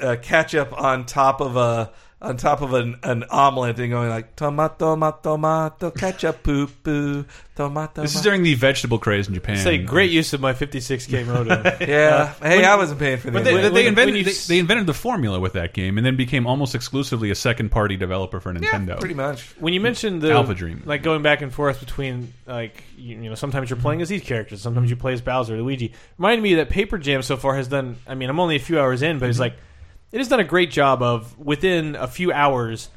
uh, 0.01 0.17
ketchup 0.23 0.73
on 0.73 1.05
top 1.05 1.43
of 1.43 1.57
a 1.57 1.93
on 2.23 2.37
top 2.37 2.61
of 2.61 2.75
an, 2.75 2.97
an 3.03 3.25
omelet 3.31 3.79
and 3.79 3.91
going 3.91 4.11
like 4.11 4.37
tomato 4.37 4.95
tomato 4.95 5.19
tomato 5.23 5.91
ketchup 5.91 6.43
poo 6.43 6.67
poo 6.67 7.25
tomato. 7.57 8.03
This 8.03 8.15
is 8.15 8.21
during 8.21 8.43
the 8.43 8.55
vegetable 8.55 8.99
craze 8.99 9.27
in 9.27 9.35
Japan. 9.35 9.57
Say 9.57 9.79
great 9.79 10.11
use 10.11 10.35
of 10.35 10.41
my 10.41 10.53
56k 10.53 11.27
modem. 11.27 11.65
yeah. 11.89 12.35
hey, 12.43 12.65
I 12.65 12.77
wasn't 12.77 13.01
paying 13.01 13.19
for 13.19 13.31
the 13.31 13.33
But 13.33 13.45
they, 13.45 13.69
they 13.71 13.87
invented 13.87 14.17
you 14.17 14.25
they, 14.25 14.33
they 14.33 14.59
invented 14.59 14.87
the 14.87 14.95
formula 14.95 15.41
with 15.41 15.55
that 15.55 15.73
game, 15.73 15.97
and 15.97 16.07
then 16.07 16.17
became 16.17 16.47
almost 16.47 16.75
exclusively 16.75 17.31
a 17.31 17.35
second 17.35 17.71
party 17.71 17.97
developer 17.97 18.39
for 18.39 18.53
Nintendo. 18.53 18.89
Yeah, 18.89 18.97
pretty 18.97 19.15
much. 19.15 19.55
when 19.59 19.73
you 19.73 19.81
mentioned 19.81 20.21
the 20.21 20.33
Alpha 20.33 20.55
Dream. 20.55 20.83
like 20.85 21.03
going 21.03 21.23
back 21.23 21.41
and 21.41 21.53
forth 21.53 21.81
between 21.81 22.35
like 22.47 22.85
you, 22.97 23.17
you 23.17 23.29
know 23.31 23.35
sometimes 23.35 23.71
you're 23.71 23.79
playing 23.79 24.03
as 24.03 24.11
these 24.11 24.23
characters, 24.23 24.61
sometimes 24.61 24.91
you 24.91 24.97
play 24.97 25.15
as 25.15 25.23
Bowser, 25.23 25.55
or 25.55 25.63
Luigi. 25.63 25.95
Reminded 26.19 26.43
me 26.43 26.55
that 26.57 26.69
Paper 26.69 26.99
Jam 26.99 27.23
so 27.23 27.39
far 27.39 27.57
has 27.57 27.69
done. 27.69 27.97
I 28.07 28.15
mean, 28.15 28.29
I'm 28.29 28.41
only 28.41 28.57
a 28.57 28.61
few 28.61 28.79
hours 28.79 29.01
in, 29.01 29.19
but 29.19 29.31
it's 29.31 29.37
mm-hmm. 29.37 29.43
like 29.43 29.55
it 30.13 30.19
has 30.19 30.29
done 30.29 30.41
a 30.41 30.45
great 30.45 30.71
job 30.71 31.03
of 31.03 31.39
within 31.39 31.97
a 31.97 32.07
few 32.07 32.33
hours. 32.33 32.89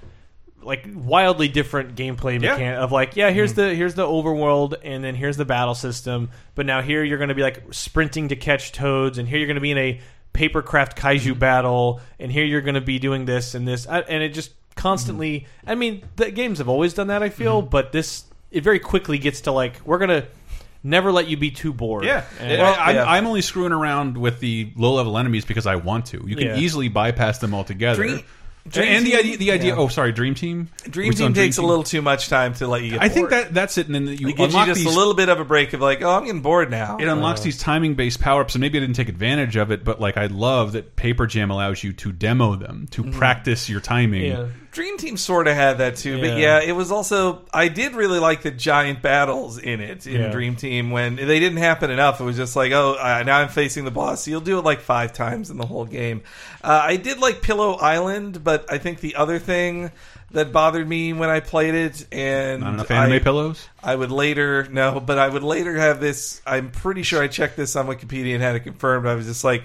Like 0.62 0.88
wildly 0.94 1.50
different 1.50 1.96
gameplay 1.96 2.42
Yeah. 2.42 2.54
mechanic 2.54 2.80
of 2.80 2.94
like 2.94 3.18
yeah 3.18 3.32
here's 3.32 3.52
mm-hmm. 3.52 3.70
the 3.70 3.76
here's 3.76 3.96
the 3.96 4.08
overworld 4.08 4.76
and 4.82 5.04
then 5.04 5.14
here's 5.14 5.36
the 5.36 5.44
battle 5.44 5.76
system. 5.76 6.30
But 6.56 6.66
now 6.66 6.82
here 6.82 7.04
you're 7.04 7.18
going 7.18 7.30
to 7.30 7.36
be 7.36 7.42
like 7.42 7.62
sprinting 7.72 8.30
to 8.30 8.38
catch 8.38 8.72
toads 8.72 9.18
and 9.18 9.28
here 9.28 9.40
you're 9.40 9.48
going 9.48 9.56
to 9.56 9.62
be 9.62 9.72
in 9.72 9.78
a 9.78 10.00
papercraft 10.34 10.96
kaiju 10.96 11.32
mm-hmm. 11.32 11.40
battle 11.40 12.00
and 12.18 12.32
here 12.32 12.46
you're 12.46 12.62
going 12.62 12.76
to 12.76 12.82
be 12.82 12.98
doing 12.98 13.26
this 13.26 13.56
and 13.56 13.68
this. 13.68 13.86
And 13.86 14.24
it 14.24 14.30
just 14.30 14.52
constantly 14.76 15.42
mm-hmm. 15.42 15.70
i 15.70 15.76
mean 15.76 16.04
the 16.16 16.32
games 16.32 16.58
have 16.58 16.70
always 16.70 16.94
done 16.94 17.08
that 17.08 17.22
i 17.22 17.30
feel 17.30 17.62
but 17.62 17.92
this 17.92 18.26
it 18.52 18.64
very 18.64 18.80
quickly 18.80 19.18
gets 19.18 19.42
to 19.42 19.52
like 19.52 19.80
we're 19.86 19.98
going 19.98 20.10
to 20.10 20.28
never 20.84 21.12
let 21.12 21.28
you 21.28 21.38
be 21.38 21.52
too 21.52 21.74
bored 21.74 22.06
Yeah, 22.06 22.26
And- 22.40 22.62
I, 22.62 22.74
I'm, 22.74 22.96
yeah. 22.96 23.06
I'm 23.06 23.28
only 23.28 23.42
screwing 23.42 23.72
around 23.72 24.18
with 24.18 24.40
the 24.40 24.72
low 24.76 24.94
level 24.94 25.18
enemies 25.18 25.46
because 25.46 25.66
I 25.66 25.78
want 25.78 26.08
to. 26.08 26.24
You 26.28 26.36
can 26.36 26.48
Yeah. 26.48 26.58
easily 26.58 26.90
bypass 26.90 27.40
them 27.40 27.54
altogether. 27.54 28.04
Dream- 28.04 28.14
And- 28.16 28.24
Dream 28.70 28.88
and 28.88 29.06
the 29.06 29.18
idea, 29.18 29.38
the 29.38 29.52
idea. 29.52 29.74
yeah. 29.74 29.80
Oh, 29.82 29.90
sorry, 29.90 30.14
Dream 30.14 30.36
Team. 30.36 30.70
Dream 30.90 31.12
Team 31.12 31.26
on 31.26 31.34
takes 31.34 31.58
a 31.58 31.62
little 31.62 31.84
too 31.84 32.02
much 32.02 32.30
time 32.30 32.54
to 32.56 32.68
let 32.68 32.82
you 32.82 32.92
get. 32.92 33.02
I 33.02 33.10
think 33.10 33.32
that 33.32 33.54
that's 33.54 33.78
it, 33.78 33.88
and 33.88 33.94
then 33.96 34.08
you 34.08 34.30
it 34.30 34.38
gives 34.38 34.56
you 34.56 34.66
just 34.66 34.86
these. 34.86 34.96
a 34.96 34.98
little 34.98 35.14
bit 35.14 35.28
of 35.28 35.38
a 35.42 35.44
break 35.44 35.74
of 35.74 35.82
like, 35.82 36.02
oh, 36.02 36.10
I'm 36.10 36.24
getting 36.24 36.42
bored 36.42 36.72
now. 36.72 36.96
it 36.98 37.10
unlocks 37.10 37.42
uh. 37.42 37.44
these 37.44 37.58
timing 37.58 37.96
based 37.96 38.22
power 38.22 38.40
ups, 38.40 38.56
and 38.56 38.62
maybe 38.62 38.78
I 38.78 38.82
didn't 38.82 38.96
take 38.96 39.10
advantage 39.10 39.58
of 39.58 39.72
it, 39.72 39.84
but 39.84 40.00
like 40.00 40.16
I 40.16 40.28
love 40.28 40.72
that 40.74 40.96
Paper 40.96 41.28
Jam 41.28 41.52
allows 41.52 41.84
you 41.84 41.92
to 41.92 42.14
demo 42.14 42.56
them, 42.56 42.88
to 42.92 43.04
mm-hmm. 43.04 43.20
practice 43.20 43.68
your 43.68 43.82
timing. 43.82 44.32
yeah 44.32 44.48
Dream 44.74 44.98
Team 44.98 45.18
sort 45.18 45.48
of 45.48 45.56
had 45.56 45.78
that 45.78 45.96
too, 45.98 46.20
but 46.20 46.32
Yeah. 46.32 46.60
yeah, 46.60 46.62
it 46.62 46.72
was 46.72 46.92
also. 46.92 47.44
I 47.54 47.68
did 47.68 47.94
really 47.94 48.20
like 48.20 48.42
the 48.42 48.50
giant 48.52 49.02
battles 49.04 49.58
in 49.60 49.80
it 49.80 50.08
in 50.08 50.20
Yeah. 50.22 50.32
Dream 50.32 50.56
Team 50.56 50.90
when 50.90 51.16
they 51.16 51.40
didn't 51.40 51.60
happen 51.60 51.92
enough. 51.92 52.20
It 52.20 52.24
was 52.24 52.36
just 52.36 52.56
like, 52.56 52.72
oh, 52.72 52.96
uh, 53.00 53.24
now 53.24 53.38
I'm 53.40 53.50
facing 53.50 53.86
the 53.86 53.92
boss. 53.92 54.28
You'll 54.28 54.42
do 54.42 54.58
it 54.58 54.64
like 54.66 54.82
five 54.82 55.14
times 55.14 55.50
in 55.52 55.58
the 55.58 55.66
whole 55.68 55.86
game. 55.86 56.24
Uh, 56.64 56.82
I 56.84 56.96
did 56.98 57.20
like 57.20 57.42
Pillow 57.44 57.74
Island, 57.74 58.44
but 58.44 58.66
I 58.72 58.80
think 58.80 59.00
the 59.00 59.16
other 59.16 59.38
thing 59.40 59.92
that 60.32 60.52
bothered 60.52 60.90
me 60.90 61.14
when 61.14 61.30
I 61.30 61.40
played 61.40 61.76
it, 61.76 62.08
and 62.12 62.62
Not 62.62 62.74
enough 62.74 62.90
anime 62.92 63.14
I, 63.14 63.20
pillows. 63.20 63.68
I 63.84 63.96
would 63.96 64.12
later 64.12 64.68
no, 64.72 65.00
but 65.00 65.20
I 65.20 65.30
would 65.30 65.44
later 65.44 65.76
have 65.78 66.00
this. 66.00 66.42
I'm 66.48 66.72
pretty 66.72 67.04
sure 67.04 67.22
I 67.22 67.28
checked 67.28 67.56
this 67.58 67.76
on 67.76 67.86
Wikipedia 67.86 68.34
and 68.34 68.42
had 68.42 68.56
it 68.56 68.62
confirmed. 68.62 69.06
I 69.06 69.14
was 69.14 69.28
just 69.28 69.44
like, 69.44 69.64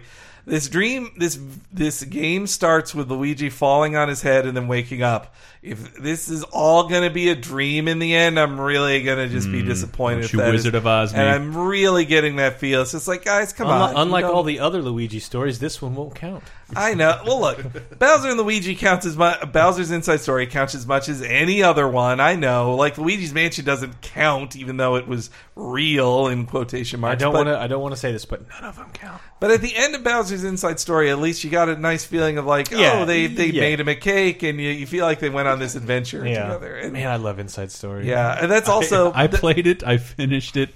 this 0.49 0.69
dream, 0.69 1.13
this 1.17 1.39
this 1.73 2.03
game 2.05 2.47
starts 2.47 2.95
with 2.95 3.11
Luigi 3.11 3.51
falling 3.51 3.97
on 3.97 4.09
his 4.09 4.23
head 4.23 4.47
and 4.47 4.57
then 4.57 4.67
waking 4.67 5.03
up. 5.03 5.35
If 5.63 5.95
this 5.95 6.29
is 6.29 6.45
all 6.45 6.89
going 6.89 7.03
to 7.03 7.11
be 7.11 7.29
a 7.29 7.35
dream 7.35 7.89
in 7.89 7.99
the 7.99 8.15
end, 8.15 8.39
I'm 8.39 8.61
really 8.61 9.03
going 9.03 9.19
to 9.19 9.29
just 9.29 9.51
be 9.51 9.61
hmm. 9.61 9.69
disappointed. 9.69 10.23
don't 10.23 10.33
you 10.33 10.39
that 10.39 10.53
Wizard 10.53 10.75
is- 10.75 10.79
of 10.79 10.87
Oz 10.87 11.13
me. 11.13 11.19
and 11.19 11.29
I'm 11.29 11.57
really 11.57 12.05
getting 12.05 12.37
that 12.37 12.59
feel. 12.59 12.83
It's 12.83 12.93
just 12.93 13.09
like, 13.09 13.25
guys, 13.25 13.53
come 13.53 13.69
Unlike, 13.69 13.97
on. 13.97 14.03
unlike 14.03 14.25
You 14.25 14.33
all 14.33 14.43
the 14.43 14.61
other 14.61 14.81
Luigi 14.81 15.19
stories, 15.21 15.59
this 15.59 15.83
one 15.83 15.95
won't 15.95 16.15
count. 16.15 16.45
I 16.77 16.95
know. 16.95 17.23
Well, 17.25 17.41
look, 17.41 17.99
Bowser 17.99 18.29
and 18.29 18.39
Luigi 18.39 18.75
counts 18.75 19.07
as 19.07 19.17
much. 19.17 19.53
Bowser's 19.53 19.91
Inside 19.91 20.21
Story 20.21 20.47
counts 20.47 20.75
as 20.75 20.87
much 20.87 21.09
as 21.09 21.23
any 21.23 21.63
other 21.63 21.89
one. 21.89 22.21
I 22.21 22.35
know. 22.35 22.75
Like 22.75 22.99
Luigi's 22.99 23.33
Mansion 23.33 23.65
doesn't 23.65 24.03
count, 24.03 24.55
even 24.55 24.77
though 24.77 24.97
it 24.97 25.09
was 25.09 25.31
real 25.57 26.27
in 26.27 26.45
quotation 26.47 27.01
marks. 27.01 27.23
I 27.23 27.25
don't 27.25 27.33
want 27.35 27.47
to. 27.49 27.59
I 27.59 27.67
don't 27.69 27.81
want 27.81 27.95
to 27.95 28.01
say 28.01 28.13
this, 28.13 28.25
but 28.27 28.47
none 28.51 28.65
of 28.65 28.77
them 28.77 28.91
count. 28.93 29.21
But 29.41 29.51
at 29.51 29.63
the 29.63 29.75
end 29.75 29.95
of 29.95 30.05
Bowser's 30.05 30.45
Inside 30.45 30.79
Story, 30.79 31.11
at 31.11 31.19
least 31.19 31.43
you 31.43 31.51
got 31.51 31.69
a 31.69 31.77
nice 31.77 32.05
feeling 32.05 32.37
of 32.39 32.45
like, 32.45 32.71
Yeah, 32.71 33.01
oh, 33.01 33.05
they 33.07 33.29
they 33.29 33.47
yeah. 33.47 33.61
made 33.63 33.81
him 33.81 33.89
a 33.89 33.95
cake, 33.97 34.43
and 34.43 34.61
you, 34.61 34.71
you 34.71 34.87
feel 34.87 35.07
like 35.07 35.21
they 35.21 35.31
went 35.31 35.49
on 35.49 35.59
this 35.59 35.75
adventure 35.75 36.23
together. 36.23 36.77
And, 36.77 36.93
man, 36.93 37.09
I 37.09 37.17
love 37.17 37.39
Inside 37.39 37.73
Story. 37.73 38.07
yeah, 38.09 38.39
and 38.43 38.51
that's 38.51 38.69
also 38.69 39.11
I 39.15 39.27
played 39.27 39.67
it. 39.67 39.83
I 39.85 39.97
finished 39.97 40.57
it 40.57 40.71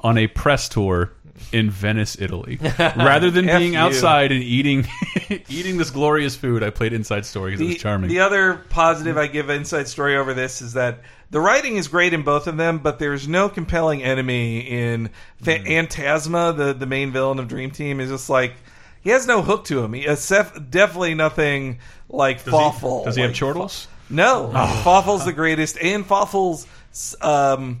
on 0.00 0.16
a 0.16 0.26
press 0.28 0.68
tour 0.68 1.12
in 1.52 1.70
Venice, 1.70 2.16
Italy. 2.20 2.58
Rather 2.78 3.30
than 3.30 3.46
being 3.46 3.72
you. 3.74 3.78
outside 3.78 4.32
and 4.32 4.42
eating 4.42 4.86
eating 5.48 5.76
this 5.78 5.90
glorious 5.90 6.36
food, 6.36 6.62
I 6.62 6.70
played 6.70 6.92
Inside 6.92 7.24
Story 7.26 7.52
because 7.52 7.60
it 7.62 7.68
was 7.68 7.76
charming. 7.78 8.08
The 8.10 8.20
other 8.20 8.62
positive 8.70 9.16
I 9.16 9.26
give 9.26 9.50
Inside 9.50 9.88
Story 9.88 10.16
over 10.16 10.34
this 10.34 10.60
is 10.62 10.74
that 10.74 11.00
the 11.30 11.40
writing 11.40 11.76
is 11.76 11.88
great 11.88 12.14
in 12.14 12.22
both 12.22 12.46
of 12.46 12.56
them, 12.56 12.78
but 12.78 12.98
there's 12.98 13.28
no 13.28 13.48
compelling 13.48 14.02
enemy 14.02 14.60
in 14.60 15.10
Fa- 15.42 15.58
Hmm. 15.58 15.64
Phantasma, 15.64 16.52
the 16.52 16.72
the 16.72 16.86
main 16.86 17.12
villain 17.12 17.38
of 17.38 17.48
Dream 17.48 17.70
Team. 17.70 18.00
Is 18.00 18.10
just 18.10 18.30
like 18.30 18.54
he 19.00 19.10
has 19.10 19.26
no 19.26 19.42
hook 19.42 19.64
to 19.66 19.82
him. 19.82 19.92
He 19.92 20.02
has 20.02 20.22
sef- 20.22 20.54
definitely 20.70 21.14
nothing 21.14 21.78
like 22.08 22.38
does 22.38 22.44
he, 22.46 22.50
Fawful. 22.50 23.04
does 23.04 23.16
he 23.16 23.22
have 23.22 23.34
chortles? 23.34 23.86
No, 24.10 24.50
Fawful's 24.84 25.26
the 25.26 25.34
greatest, 25.34 25.76
and 25.82 26.04
Fawful's 26.06 26.66
um, 27.20 27.80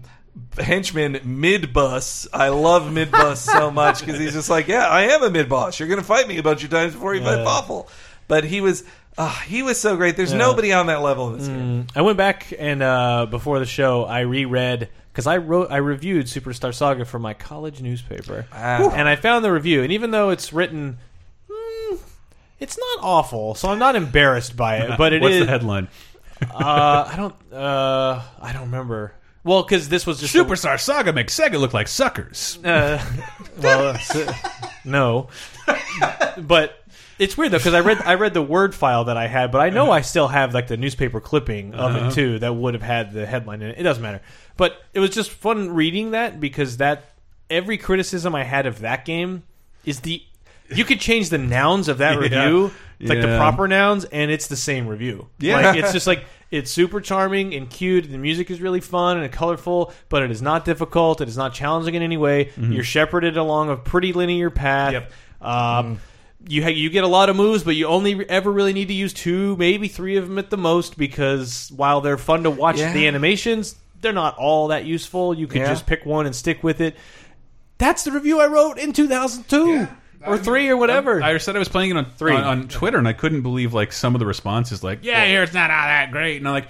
henchman 0.58 1.14
Midbus. 1.16 2.26
I 2.32 2.48
love 2.48 2.84
Midbus 2.84 3.36
so 3.38 3.70
much 3.72 4.00
because 4.00 4.18
he's 4.18 4.32
just 4.32 4.50
like, 4.50 4.68
yeah, 4.68 4.86
I 4.86 5.02
am 5.02 5.22
a 5.22 5.30
mid 5.30 5.48
boss. 5.48 5.78
You're 5.78 5.88
gonna 5.88 6.02
fight 6.02 6.26
me 6.28 6.38
a 6.38 6.42
bunch 6.42 6.64
of 6.64 6.70
times 6.70 6.94
before 6.94 7.14
you 7.14 7.22
fight 7.22 7.38
Yeah. 7.44 7.82
But 8.26 8.44
he 8.44 8.60
was, 8.60 8.84
uh, 9.16 9.28
he 9.46 9.62
was 9.62 9.80
so 9.80 9.96
great. 9.96 10.16
There's 10.16 10.34
nobody 10.34 10.72
on 10.72 10.86
that 10.88 11.00
level 11.02 11.28
in 11.32 11.38
this 11.38 11.48
game. 11.48 11.86
I 11.96 12.02
went 12.02 12.18
back 12.18 12.52
and 12.58 12.82
uh, 12.82 13.26
before 13.26 13.58
the 13.58 13.66
show, 13.66 14.04
I 14.04 14.20
reread 14.20 14.88
because 15.12 15.26
I 15.26 15.38
wrote, 15.38 15.70
I 15.70 15.78
reviewed 15.78 16.26
Superstar 16.26 16.72
Saga 16.74 17.04
for 17.04 17.18
my 17.18 17.34
college 17.34 17.80
newspaper, 17.80 18.46
Wow. 18.52 18.90
and 18.94 19.08
I 19.08 19.16
found 19.16 19.44
the 19.44 19.50
review. 19.52 19.82
And 19.82 19.92
even 19.92 20.10
though 20.12 20.30
it's 20.30 20.52
written, 20.52 20.98
mm, 21.50 21.98
it's 22.60 22.78
not 22.78 22.98
awful, 23.04 23.54
so 23.56 23.68
I'm 23.70 23.78
not 23.80 23.96
embarrassed 23.96 24.56
by 24.56 24.76
it. 24.76 24.96
But 24.96 25.12
it 25.12 25.22
What's 25.22 25.34
is. 25.36 25.46
the 25.46 25.50
headline? 25.50 25.88
uh, 26.42 27.08
I 27.12 27.14
don't. 27.16 27.34
Uh, 27.52 28.22
I 28.40 28.52
don't 28.52 28.62
remember. 28.66 29.12
Well, 29.44 29.62
because 29.62 29.88
this 29.88 30.06
was 30.06 30.20
just 30.20 30.34
a- 30.34 30.44
Superstar 30.44 30.78
Saga 30.80 31.12
makes 31.12 31.38
Sega 31.38 31.58
look 31.58 31.72
like 31.72 31.88
suckers. 31.88 32.58
Uh, 32.64 33.02
well, 33.60 33.88
s- 33.94 34.32
no, 34.84 35.28
but 36.38 36.82
it's 37.18 37.36
weird 37.36 37.52
though 37.52 37.58
because 37.58 37.74
I 37.74 37.80
read 37.80 37.98
I 38.02 38.14
read 38.14 38.34
the 38.34 38.42
word 38.42 38.74
file 38.74 39.04
that 39.04 39.16
I 39.16 39.26
had, 39.26 39.50
but 39.52 39.60
I 39.60 39.70
know 39.70 39.90
I 39.90 40.00
still 40.02 40.28
have 40.28 40.54
like 40.54 40.68
the 40.68 40.76
newspaper 40.76 41.20
clipping 41.20 41.74
of 41.74 41.94
Uh-huh. 41.94 42.08
it 42.08 42.12
too 42.14 42.38
that 42.40 42.52
would 42.54 42.74
have 42.74 42.82
had 42.82 43.12
the 43.12 43.26
headline 43.26 43.62
in 43.62 43.70
it. 43.70 43.78
It 43.78 43.82
doesn't 43.82 44.02
matter, 44.02 44.20
but 44.56 44.80
it 44.94 45.00
was 45.00 45.10
just 45.10 45.30
fun 45.30 45.70
reading 45.74 46.12
that 46.12 46.40
because 46.40 46.76
that 46.78 47.04
every 47.50 47.78
criticism 47.78 48.34
I 48.34 48.44
had 48.44 48.66
of 48.66 48.80
that 48.80 49.04
game 49.04 49.42
is 49.84 50.00
the 50.00 50.22
you 50.70 50.84
could 50.84 51.00
change 51.00 51.30
the 51.30 51.38
nouns 51.38 51.88
of 51.88 51.98
that 51.98 52.12
Yeah. 52.14 52.18
review, 52.44 52.70
like 53.00 53.20
the 53.20 53.28
Yeah. 53.28 53.38
proper 53.38 53.66
nouns, 53.68 54.04
and 54.04 54.30
it's 54.30 54.48
the 54.48 54.56
same 54.56 54.86
review. 54.86 55.28
Yeah. 55.38 55.60
like, 55.60 55.76
it's 55.78 55.92
just 55.92 56.06
like 56.06 56.24
it's 56.50 56.70
super 56.70 57.00
charming 57.00 57.54
and 57.54 57.68
cute. 57.68 58.10
The 58.10 58.18
music 58.18 58.50
is 58.50 58.60
really 58.60 58.80
fun 58.80 59.18
and 59.18 59.32
colorful, 59.32 59.92
but 60.08 60.22
it 60.22 60.30
is 60.30 60.40
not 60.42 60.64
difficult. 60.64 61.20
It 61.20 61.28
is 61.28 61.36
not 61.36 61.52
challenging 61.54 61.94
in 61.94 62.02
any 62.02 62.16
way. 62.16 62.52
You're 62.56 62.84
shepherded 62.84 63.36
along 63.36 63.70
a 63.70 63.76
pretty 63.76 64.12
linear 64.12 64.50
path. 64.50 64.92
Yep. 64.92 65.12
Um, 65.40 66.00
You 66.46 66.62
ha- 66.62 66.68
you 66.70 66.88
get 66.88 67.02
a 67.02 67.08
lot 67.08 67.28
of 67.28 67.36
moves, 67.36 67.64
but 67.64 67.74
you 67.74 67.86
only 67.88 68.26
ever 68.30 68.50
really 68.52 68.72
need 68.72 68.88
to 68.88 68.94
use 68.94 69.12
two, 69.12 69.56
maybe 69.56 69.88
three 69.88 70.16
of 70.16 70.28
them 70.28 70.38
at 70.38 70.50
the 70.50 70.56
most, 70.56 70.96
because 70.96 71.70
while 71.74 72.00
they're 72.00 72.16
fun 72.16 72.44
to 72.44 72.50
watch 72.50 72.78
Yeah. 72.78 72.92
the 72.92 73.08
animations, 73.08 73.74
they're 74.00 74.12
not 74.12 74.36
all 74.38 74.68
that 74.68 74.84
useful. 74.84 75.34
You 75.34 75.48
could 75.48 75.62
Yeah. 75.62 75.68
just 75.68 75.84
pick 75.86 76.06
one 76.06 76.26
and 76.26 76.34
stick 76.36 76.62
with 76.62 76.80
it. 76.80 76.96
That's 77.78 78.04
the 78.04 78.12
review 78.12 78.40
I 78.40 78.46
wrote 78.46 78.78
in 78.78 78.92
2002 78.92 79.88
or 80.26 80.38
three 80.38 80.68
or 80.68 80.76
whatever. 80.76 81.22
I 81.22 81.38
said 81.38 81.56
I 81.56 81.58
was 81.58 81.68
playing 81.68 81.90
it 81.90 81.96
on, 81.96 82.04
Three. 82.06 82.34
on 82.34 82.44
on 82.44 82.68
Twitter, 82.68 82.98
and 82.98 83.06
I 83.08 83.12
couldn't 83.12 83.42
believe 83.42 83.74
like 83.74 83.92
some 83.92 84.14
of 84.14 84.18
the 84.18 84.26
responses, 84.26 84.82
like, 84.82 85.00
"Yeah, 85.02 85.24
here 85.26 85.42
it's 85.42 85.54
not 85.54 85.70
all 85.70 85.76
that 85.86 86.10
great," 86.10 86.38
and 86.38 86.48
I'm 86.48 86.54
like, 86.54 86.68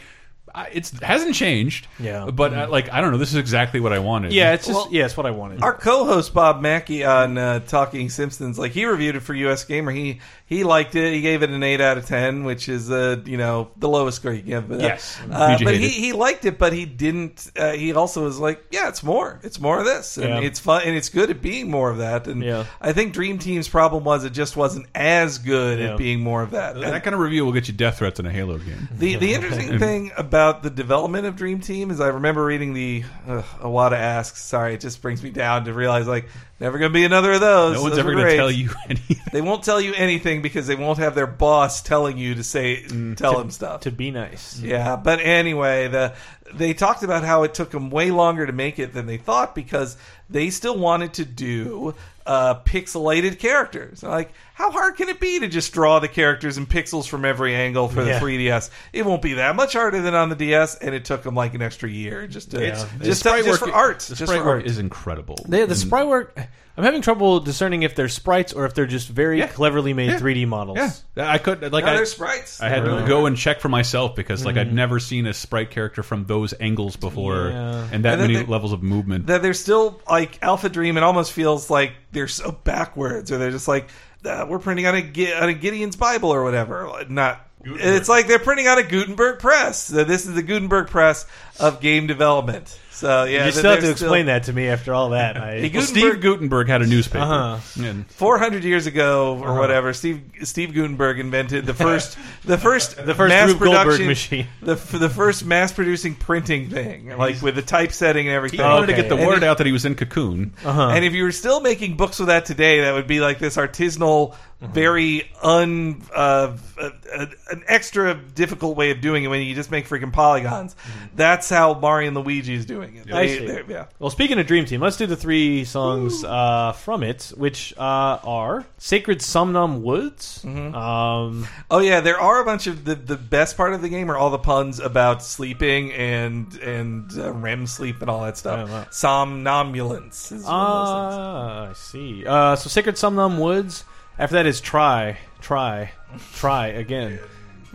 I, 0.58 0.70
"It's 0.72 0.98
hasn't 1.00 1.34
changed." 1.34 1.86
Yeah. 1.98 2.30
but 2.32 2.52
uh, 2.52 2.66
like 2.68 2.90
I 2.92 3.00
don't 3.00 3.12
know, 3.12 3.18
this 3.18 3.30
is 3.30 3.36
exactly 3.36 3.80
what 3.80 3.92
I 3.92 3.98
wanted. 4.00 4.32
yeah, 4.32 4.52
it's 4.54 4.66
just 4.66 4.74
Well, 4.76 4.88
yeah, 4.90 5.04
it's 5.04 5.16
what 5.16 5.26
I 5.26 5.30
wanted. 5.30 5.62
Our 5.62 5.74
co-host 5.74 6.34
Bob 6.34 6.60
Mackey 6.60 7.04
on 7.04 7.38
uh, 7.38 7.60
Talking 7.60 8.10
Simpsons, 8.10 8.58
like 8.58 8.72
he 8.72 8.84
reviewed 8.84 9.16
it 9.16 9.20
for 9.20 9.34
US 9.34 9.64
Gamer. 9.64 9.92
He 9.92 10.20
he 10.46 10.64
liked 10.64 10.94
it. 10.94 11.12
He 11.12 11.20
gave 11.20 11.42
it 11.42 11.50
an 11.50 11.62
eight 11.62 11.80
out 11.80 11.98
of 11.98 12.06
ten, 12.06 12.44
which 12.44 12.68
is 12.68 12.90
uh 12.90 13.20
you 13.24 13.36
know 13.36 13.70
the 13.76 13.88
lowest 13.88 14.16
score 14.18 14.32
you 14.32 14.40
can 14.40 14.48
give. 14.48 14.68
But, 14.68 14.80
uh, 14.80 14.82
Yes. 14.84 15.18
uh, 15.30 15.58
but 15.62 15.74
he, 15.74 15.86
it? 15.86 15.90
he 15.92 16.12
liked 16.12 16.44
it, 16.44 16.58
but 16.58 16.72
he 16.72 16.86
didn't. 16.86 17.50
Uh, 17.56 17.72
he 17.72 17.92
also 17.92 18.24
was 18.24 18.38
like, 18.38 18.64
yeah, 18.70 18.88
it's 18.88 19.02
more. 19.02 19.38
It's 19.42 19.60
more 19.60 19.78
of 19.78 19.84
this, 19.84 20.16
and 20.16 20.28
Yeah. 20.28 20.40
it's 20.40 20.58
fun, 20.58 20.82
and 20.84 20.96
it's 20.96 21.08
good 21.10 21.30
at 21.30 21.42
being 21.42 21.70
more 21.70 21.90
of 21.90 21.98
that. 21.98 22.26
And 22.26 22.42
Yeah. 22.42 22.64
I 22.80 22.92
think 22.92 23.12
Dream 23.12 23.38
Team's 23.38 23.68
problem 23.68 24.04
was 24.04 24.24
it 24.24 24.32
just 24.32 24.56
wasn't 24.56 24.86
as 24.94 25.38
good 25.38 25.78
Yeah. 25.78 25.92
at 25.92 25.98
being 25.98 26.20
more 26.20 26.42
of 26.42 26.50
that. 26.52 26.74
And- 26.76 26.84
that 26.84 27.04
kind 27.04 27.14
of 27.14 27.20
review 27.20 27.44
will 27.44 27.52
get 27.52 27.68
you 27.68 27.74
death 27.74 27.98
threats 27.98 28.18
in 28.18 28.24
a 28.26 28.30
Halo 28.32 28.56
game. 28.58 28.88
the 28.90 29.16
the 29.16 29.34
interesting 29.38 29.78
thing 29.78 30.10
about 30.16 30.47
the 30.52 30.70
development 30.70 31.26
of 31.26 31.36
Dream 31.36 31.60
Team 31.60 31.90
is 31.90 32.00
I 32.00 32.08
remember 32.08 32.44
reading 32.44 32.74
the 32.74 33.04
uh, 33.26 33.42
Iwata 33.60 33.92
asks. 33.92 34.42
Sorry, 34.42 34.74
it 34.74 34.80
just 34.80 35.00
brings 35.02 35.22
me 35.22 35.30
down 35.30 35.64
to 35.64 35.72
realize 35.72 36.06
like 36.06 36.28
never 36.60 36.78
going 36.78 36.90
to 36.90 36.94
be 36.94 37.04
another 37.04 37.32
of 37.32 37.40
those. 37.40 37.74
No 37.74 37.82
one's 37.82 37.92
Those 37.92 38.00
ever 38.00 38.12
going 38.12 38.26
to 38.26 38.36
tell 38.36 38.50
you 38.50 38.70
anything. 38.88 39.16
They 39.32 39.40
won't 39.40 39.64
tell 39.64 39.80
you 39.80 39.94
anything 39.94 40.42
because 40.42 40.66
they 40.66 40.76
won't 40.76 40.98
have 40.98 41.14
their 41.14 41.26
boss 41.26 41.82
telling 41.82 42.18
you 42.18 42.34
to 42.36 42.44
say 42.44 42.82
tell 43.16 43.38
them 43.38 43.50
stuff. 43.50 43.82
to 43.82 43.90
be 43.90 44.10
nice. 44.10 44.58
Yeah, 44.60 44.96
but 44.96 45.20
anyway, 45.20 45.88
the 45.88 46.14
they 46.54 46.74
talked 46.74 47.02
about 47.02 47.24
how 47.24 47.42
it 47.42 47.54
took 47.54 47.70
them 47.70 47.90
way 47.90 48.10
longer 48.10 48.46
to 48.46 48.52
make 48.52 48.78
it 48.78 48.92
than 48.92 49.06
they 49.06 49.18
thought 49.18 49.54
because 49.54 49.96
they 50.30 50.50
still 50.50 50.78
wanted 50.78 51.14
to 51.14 51.24
do 51.24 51.94
uh, 52.26 52.60
pixelated 52.60 53.38
characters. 53.38 54.02
Like, 54.02 54.32
how 54.58 54.72
hard 54.72 54.96
can 54.96 55.08
it 55.08 55.20
be 55.20 55.38
to 55.38 55.46
just 55.46 55.72
draw 55.72 56.00
the 56.00 56.08
characters 56.08 56.58
in 56.58 56.66
pixels 56.66 57.06
from 57.08 57.24
every 57.24 57.54
angle 57.54 57.88
for 57.88 58.02
Yeah. 58.04 58.18
the 58.18 58.26
3DS? 58.26 58.70
It 58.92 59.06
won't 59.06 59.22
be 59.22 59.34
that 59.34 59.54
much 59.54 59.74
harder 59.74 60.02
than 60.02 60.14
on 60.16 60.30
the 60.30 60.34
DS, 60.34 60.74
and 60.74 60.96
it 60.96 61.04
took 61.04 61.22
them 61.22 61.36
like 61.36 61.54
an 61.54 61.62
extra 61.62 61.88
year 61.88 62.26
just 62.26 62.50
to 62.50 62.56
It's- 62.60 62.82
just, 62.82 62.98
The 62.98 63.14
sprite 63.14 63.44
just 63.44 63.60
work- 63.62 63.70
for 63.70 63.76
art. 63.76 64.00
The 64.00 64.16
sprite 64.16 64.38
work 64.38 64.46
art. 64.46 64.66
is 64.66 64.78
incredible. 64.78 65.36
The, 65.48 65.58
the 65.58 65.62
And- 65.62 65.76
sprite 65.76 66.08
work. 66.08 66.36
I'm 66.76 66.84
having 66.84 67.02
trouble 67.02 67.40
discerning 67.40 67.82
if 67.82 67.96
they're 67.96 68.08
sprites 68.08 68.52
or 68.52 68.64
if 68.64 68.72
they're 68.74 68.86
just 68.86 69.08
very 69.08 69.40
Yeah. 69.40 69.48
cleverly 69.48 69.94
made 69.94 70.10
Yeah. 70.10 70.18
3D 70.18 70.44
models. 70.46 71.02
Yeah, 71.16 71.28
I 71.30 71.38
could 71.38 71.60
like 71.72 71.84
no, 71.84 71.90
I, 71.90 71.96
they're 71.96 72.06
sprites. 72.06 72.60
I 72.60 72.68
had 72.68 72.84
Really. 72.84 73.02
to 73.02 73.08
go 73.08 73.26
and 73.26 73.36
check 73.36 73.60
for 73.60 73.68
myself 73.68 74.14
because 74.14 74.44
like 74.44 74.56
I'd 74.56 74.70
mm. 74.70 74.74
never 74.74 75.00
seen 75.00 75.26
a 75.26 75.34
sprite 75.34 75.70
character 75.70 76.04
from 76.04 76.26
those 76.26 76.54
angles 76.60 76.94
before, 76.94 77.48
Yeah. 77.50 77.84
and 77.90 78.04
that 78.04 78.14
And 78.14 78.22
many 78.22 78.36
they- 78.36 78.44
levels 78.44 78.72
of 78.72 78.82
movement. 78.84 79.26
that 79.26 79.42
they're 79.42 79.54
still 79.54 80.00
like 80.08 80.38
Alpha 80.40 80.68
Dream. 80.68 80.96
It 80.96 81.02
almost 81.02 81.32
feels 81.32 81.68
like 81.68 81.94
they're 82.12 82.28
so 82.28 82.52
backwards, 82.62 83.32
or 83.32 83.38
they're 83.38 83.50
just 83.50 83.66
like 83.66 83.88
uh, 84.24 84.46
we're 84.48 84.58
printing 84.58 84.86
on 84.86 84.94
a 84.96 85.32
on 85.40 85.48
a 85.48 85.54
Gideon's 85.54 85.96
Bible 85.96 86.30
or 86.30 86.44
whatever. 86.44 87.04
Not. 87.08 87.44
It's 87.64 88.08
like 88.08 88.28
they're 88.28 88.38
printing 88.38 88.68
on 88.68 88.78
a 88.78 88.82
Gutenberg 88.82 89.40
press. 89.40 89.84
So 89.84 90.04
this 90.04 90.26
is 90.26 90.34
the 90.34 90.42
Gutenberg 90.42 90.88
press 90.88 91.26
of 91.58 91.80
game 91.80 92.06
development. 92.06 92.78
So 92.98 93.24
yeah, 93.24 93.46
you 93.46 93.52
still 93.52 93.70
have 93.70 93.78
to 93.80 93.86
still- 93.86 93.92
explain 93.92 94.26
that 94.26 94.42
to 94.44 94.52
me 94.52 94.66
after 94.68 94.92
all 94.92 95.10
that. 95.10 95.36
I, 95.40 95.60
Well, 95.60 95.70
Gutenberg- 95.70 95.82
Steve 95.84 96.20
Gutenberg 96.20 96.68
had 96.68 96.82
a 96.82 96.86
newspaper, 96.86 97.24
Uh-huh. 97.24 97.82
and 97.84 98.06
400 98.10 98.64
years 98.64 98.86
ago 98.86 99.38
or 99.40 99.54
whatever, 99.58 99.92
Steve 99.92 100.20
Steve 100.42 100.74
Gutenberg 100.74 101.20
invented 101.20 101.64
the 101.66 101.74
first 101.86 102.18
the 102.44 102.58
first 102.58 102.96
the 102.96 103.14
first 103.14 103.28
mass 103.30 103.50
Rube 103.50 103.60
Goldberg 103.62 104.00
machine. 104.06 104.46
the 104.62 104.74
the 104.74 105.08
first 105.08 105.44
mass 105.44 105.72
producing 105.72 106.14
printing 106.16 106.70
thing, 106.70 107.16
like 107.16 107.40
with 107.40 107.54
the 107.54 107.62
typesetting 107.62 108.26
and 108.26 108.34
everything. 108.34 108.58
he 108.60 108.64
wanted 108.66 108.88
to 108.88 108.94
get 108.94 109.08
the 109.08 109.16
word 109.16 109.38
it- 109.38 109.44
out 109.44 109.58
that 109.58 109.66
he 109.66 109.72
was 109.72 109.84
in 109.84 109.94
Cocoon. 109.94 110.52
Uh-huh. 110.64 110.88
And 110.88 111.04
if 111.04 111.12
you 111.14 111.22
were 111.22 111.32
still 111.32 111.60
making 111.60 111.96
books 111.96 112.18
with 112.18 112.28
that 112.28 112.46
today, 112.46 112.80
that 112.80 112.94
would 112.94 113.06
be 113.06 113.20
like 113.20 113.38
this 113.38 113.56
artisanal, 113.56 114.34
very 114.60 115.30
un 115.40 116.02
uh, 116.12 116.56
uh, 116.80 116.90
uh, 117.14 117.26
an 117.52 117.62
extra 117.68 118.14
difficult 118.34 118.76
way 118.76 118.90
of 118.90 119.00
doing 119.00 119.22
it 119.22 119.28
when 119.28 119.40
you 119.42 119.54
just 119.54 119.70
make 119.70 119.86
freaking 119.88 120.12
polygons. 120.12 120.74
That's 121.14 121.48
how 121.48 121.74
Mario 121.74 122.08
and 122.08 122.16
Luigi 122.16 122.54
is 122.54 122.66
doing 122.66 122.96
it. 122.96 123.12
I 123.12 123.26
They- 123.26 123.38
see. 123.38 123.60
yeah. 123.68 123.84
Well, 124.00 124.10
speaking 124.10 124.38
of 124.40 124.46
Dream 124.48 124.64
Team, 124.64 124.80
let's 124.80 124.96
do 124.96 125.06
the 125.06 125.14
three 125.16 125.64
songs 125.64 126.24
uh, 126.24 126.72
from 126.72 127.04
it, 127.04 127.32
which 127.36 127.72
uh, 127.78 128.18
are 128.24 128.64
"Sacred 128.78 129.20
Somnom 129.20 129.82
Woods." 129.82 130.42
Mm-hmm. 130.44 130.74
Um, 130.74 131.46
Oh 131.70 131.78
yeah, 131.78 132.00
there 132.00 132.20
are 132.20 132.40
a 132.40 132.44
bunch 132.44 132.66
of 132.66 132.84
the 132.84 132.96
the 132.96 133.16
best 133.16 133.56
part 133.56 133.74
of 133.74 133.80
the 133.82 133.88
game 133.88 134.10
are 134.10 134.16
all 134.16 134.30
the 134.30 134.38
puns 134.38 134.80
about 134.80 135.22
sleeping 135.22 135.92
and 135.92 136.52
and 136.56 137.10
uh, 137.16 137.32
REM 137.32 137.66
sleep 137.68 138.00
and 138.00 138.10
all 138.10 138.22
that 138.24 138.36
stuff. 138.36 138.68
Wow. 138.68 138.86
Somnambulance. 138.90 140.32
Is 140.32 140.44
one 140.44 140.54
of 140.54 140.78
those 140.78 141.12
things. 141.12 141.16
ah, 141.28 141.70
I 141.70 141.72
see. 141.74 142.26
Uh, 142.26 142.56
so 142.56 142.68
"Sacred 142.68 142.96
Somnom 142.96 143.38
Woods." 143.38 143.84
After 144.18 144.34
that 144.34 144.46
is 144.46 144.60
"Try, 144.60 145.18
Try, 145.40 145.92
Try 146.34 146.68
Again." 146.68 147.20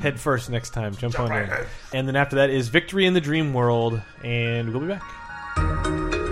Head 0.02 0.20
first 0.20 0.50
next 0.50 0.72
time. 0.72 0.96
Jump, 0.96 1.20
on 1.20 1.32
in. 1.32 1.50
And 1.94 2.08
then 2.08 2.16
after 2.16 2.36
that 2.38 2.50
is 2.50 2.68
"Victory 2.68 3.06
in 3.06 3.14
the 3.14 3.22
Dream 3.22 3.54
World," 3.54 4.02
and 4.24 4.74
we'll 4.74 4.82
be 4.82 4.88
back. 4.88 6.23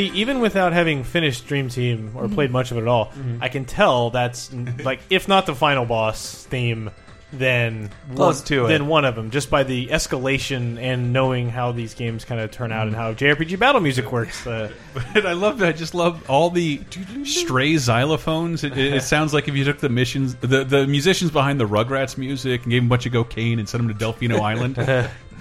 See, 0.00 0.10
even 0.14 0.40
without 0.40 0.72
having 0.72 1.04
finished 1.04 1.46
Dream 1.46 1.68
Team 1.68 2.12
or 2.14 2.24
mm-hmm. 2.24 2.34
played 2.34 2.50
much 2.50 2.70
of 2.70 2.78
it 2.78 2.82
at 2.82 2.88
all, 2.88 3.08
mm-hmm. 3.08 3.42
I 3.42 3.48
can 3.48 3.66
tell 3.66 4.08
that's 4.08 4.50
like 4.82 5.00
if 5.10 5.28
not 5.28 5.44
the 5.44 5.54
final 5.54 5.84
boss 5.84 6.46
theme, 6.46 6.90
then 7.34 7.90
Close 8.14 8.38
one, 8.38 8.46
to 8.46 8.64
it. 8.64 8.68
then 8.68 8.86
one 8.86 9.04
of 9.04 9.14
them, 9.14 9.30
just 9.30 9.50
by 9.50 9.62
the 9.62 9.88
escalation 9.88 10.80
and 10.80 11.12
knowing 11.12 11.50
how 11.50 11.72
these 11.72 11.92
games 11.92 12.24
kind 12.24 12.40
of 12.40 12.50
turn 12.50 12.72
out 12.72 12.86
and 12.86 12.96
mm-hmm. 12.96 13.02
how 13.02 13.12
JRPG 13.12 13.58
battle 13.58 13.82
music 13.82 14.10
works. 14.10 14.46
Uh, 14.46 14.72
But 15.12 15.26
I 15.26 15.34
love 15.34 15.58
that. 15.58 15.68
I 15.68 15.72
just 15.72 15.94
love 15.94 16.28
all 16.30 16.48
the 16.48 16.80
stray 17.24 17.74
xylophones. 17.74 18.64
It, 18.64 18.78
it, 18.78 18.94
it 18.94 19.02
sounds 19.14 19.34
like 19.34 19.48
if 19.48 19.54
you 19.54 19.64
took 19.64 19.80
the 19.80 19.90
missions, 19.90 20.34
the, 20.36 20.64
the 20.64 20.86
musicians 20.86 21.30
behind 21.30 21.60
the 21.60 21.68
Rugrats 21.68 22.16
music, 22.16 22.62
and 22.62 22.70
gave 22.70 22.80
them 22.80 22.88
a 22.88 22.88
bunch 22.88 23.04
of 23.04 23.12
cocaine 23.12 23.58
and 23.58 23.68
sent 23.68 23.86
them 23.86 23.94
to 23.94 24.04
Delfino 24.04 24.40
Island. 24.40 24.78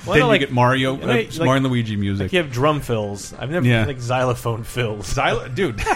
Then 0.06 0.16
you 0.18 0.26
like- 0.26 0.39
get 0.41 0.52
Mario, 0.52 0.95
no, 0.95 1.04
uh, 1.04 1.08
like- 1.08 1.38
Mario 1.38 1.54
and 1.54 1.66
Luigi 1.68 1.95
music. 1.95 2.26
like 2.26 2.34
you 2.34 2.39
have 2.39 2.52
drum 2.52 2.82
fills. 2.82 3.34
I've 3.34 3.50
never 3.52 3.66
Yeah. 3.68 3.86
like 3.86 4.00
xylophone 4.00 4.64
fills. 4.64 5.14
Xylo- 5.14 5.54
dude. 5.54 5.82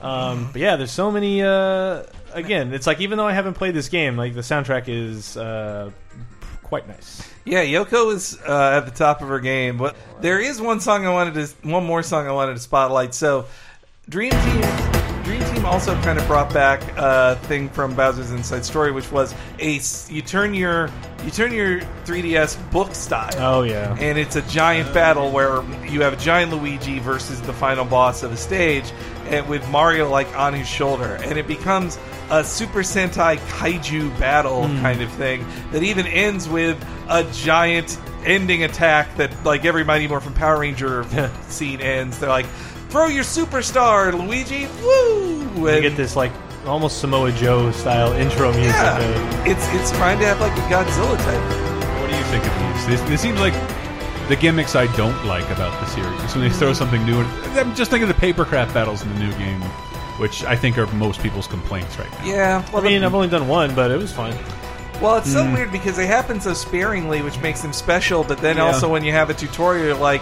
Um, 0.00 0.50
but 0.52 0.60
yeah, 0.60 0.76
there's 0.76 0.92
so 0.92 1.10
many. 1.10 1.42
Uh, 1.42 2.04
again, 2.32 2.72
it's 2.72 2.86
like 2.86 3.00
even 3.00 3.18
though 3.18 3.26
I 3.26 3.32
haven't 3.32 3.54
played 3.54 3.74
this 3.74 3.88
game, 3.88 4.16
like 4.16 4.32
the 4.34 4.42
soundtrack 4.42 4.84
is 4.86 5.36
uh, 5.36 5.90
quite 6.62 6.86
nice. 6.86 7.28
Yeah, 7.44 7.64
Yoko 7.64 8.14
is 8.14 8.38
uh, 8.46 8.76
at 8.76 8.84
the 8.86 8.92
top 8.92 9.22
of 9.22 9.28
her 9.28 9.40
game, 9.40 9.76
but 9.76 9.96
there 10.20 10.38
is 10.38 10.60
one 10.60 10.80
song 10.80 11.04
I 11.04 11.10
wanted 11.10 11.34
to, 11.34 11.68
one 11.68 11.84
more 11.84 12.02
song 12.04 12.28
I 12.28 12.32
wanted 12.32 12.54
to 12.54 12.60
spotlight. 12.60 13.12
So, 13.14 13.46
Dream 14.08 14.30
Team, 14.30 14.60
Dream 15.28 15.44
Team 15.54 15.66
also 15.66 15.94
kind 16.00 16.18
of 16.18 16.26
brought 16.26 16.54
back 16.54 16.80
a 16.96 17.36
thing 17.42 17.68
from 17.68 17.94
Bowser's 17.94 18.30
Inside 18.30 18.64
Story, 18.64 18.92
which 18.92 19.12
was 19.12 19.34
a 19.58 19.78
you 20.10 20.22
turn 20.22 20.54
your 20.54 20.88
you 21.22 21.30
turn 21.30 21.52
your 21.52 21.80
3DS 22.06 22.72
book 22.72 22.94
style. 22.94 23.34
Oh 23.36 23.62
yeah. 23.62 23.94
and 24.00 24.16
it's 24.16 24.36
a 24.36 24.42
giant 24.48 24.94
battle 24.94 25.30
where 25.30 25.62
you 25.84 26.00
have 26.00 26.14
a 26.14 26.16
giant 26.16 26.50
Luigi 26.50 26.98
versus 26.98 27.42
the 27.42 27.52
final 27.52 27.84
boss 27.84 28.22
of 28.22 28.30
the 28.30 28.38
stage, 28.38 28.90
and 29.26 29.46
with 29.50 29.68
Mario 29.68 30.08
like 30.08 30.34
on 30.34 30.54
his 30.54 30.66
shoulder, 30.66 31.18
and 31.22 31.36
it 31.38 31.46
becomes 31.46 31.98
a 32.30 32.42
Super 32.42 32.80
Sentai 32.80 33.36
kaiju 33.36 34.18
battle 34.18 34.66
hmm. 34.66 34.80
kind 34.80 35.02
of 35.02 35.12
thing 35.12 35.44
that 35.72 35.82
even 35.82 36.06
ends 36.06 36.48
with 36.48 36.82
a 37.10 37.30
giant 37.34 37.98
ending 38.24 38.64
attack 38.64 39.14
that 39.16 39.44
like 39.44 39.64
every 39.64 39.84
Mighty 39.84 40.08
Morphin 40.08 40.32
Power 40.32 40.60
Ranger 40.60 41.04
scene 41.48 41.80
ends. 41.80 42.18
They're 42.18 42.28
like, 42.28 42.46
"Throw 42.90 43.06
your 43.06 43.24
superstar, 43.24 44.12
Luigi!" 44.12 44.66
Woo! 44.82 45.74
You 45.74 45.80
get 45.80 45.96
this 45.96 46.16
like 46.16 46.32
almost 46.66 46.98
Samoa 47.00 47.32
Joe 47.32 47.70
style 47.72 48.12
intro 48.12 48.52
music. 48.52 48.74
uh, 48.74 48.98
yeah, 49.00 49.44
it's 49.50 49.66
it's 49.74 49.90
trying 49.96 50.18
to 50.20 50.26
have 50.26 50.40
like 50.40 50.52
a 50.52 50.60
Godzilla 50.72 51.16
type. 51.18 52.00
What 52.00 52.10
do 52.10 52.16
you 52.16 52.22
think 52.24 52.44
of 52.46 52.58
these? 52.60 52.86
This, 52.86 53.08
this 53.08 53.20
seems 53.20 53.40
like 53.40 53.54
the 54.28 54.36
gimmicks 54.36 54.76
I 54.76 54.86
don't 54.96 55.24
like 55.26 55.48
about 55.50 55.78
the 55.80 55.86
series. 55.86 56.34
When 56.34 56.44
they 56.48 56.50
throw 56.54 56.72
something 56.72 57.04
new, 57.04 57.20
I'm 57.22 57.74
just 57.74 57.90
thinking 57.90 58.08
of 58.08 58.14
the 58.14 58.20
paper 58.20 58.44
craft 58.44 58.74
battles 58.74 59.02
in 59.02 59.12
the 59.14 59.18
new 59.20 59.32
game, 59.32 59.60
which 60.18 60.44
I 60.44 60.54
think 60.56 60.76
are 60.78 60.86
most 60.88 61.20
people's 61.22 61.46
complaints 61.46 61.98
right 61.98 62.10
now. 62.12 62.24
Yeah, 62.24 62.64
I 62.68 62.72
well, 62.72 62.82
mean, 62.82 63.02
I've 63.04 63.14
only 63.14 63.28
done 63.28 63.48
one, 63.48 63.74
but 63.74 63.90
it 63.90 63.96
was 63.98 64.12
fun. 64.12 64.36
Well, 65.00 65.16
it's 65.16 65.32
so 65.32 65.44
weird 65.52 65.70
because 65.72 65.96
they 65.96 66.06
happen 66.06 66.40
so 66.40 66.52
sparingly, 66.54 67.22
which 67.22 67.38
makes 67.40 67.62
them 67.62 67.72
special. 67.72 68.24
But 68.24 68.38
then 68.38 68.56
Yeah. 68.56 68.64
also, 68.64 68.88
when 68.90 69.04
you 69.04 69.12
have 69.12 69.30
a 69.30 69.34
tutorial, 69.34 69.86
you're 69.86 69.94
like, 69.94 70.20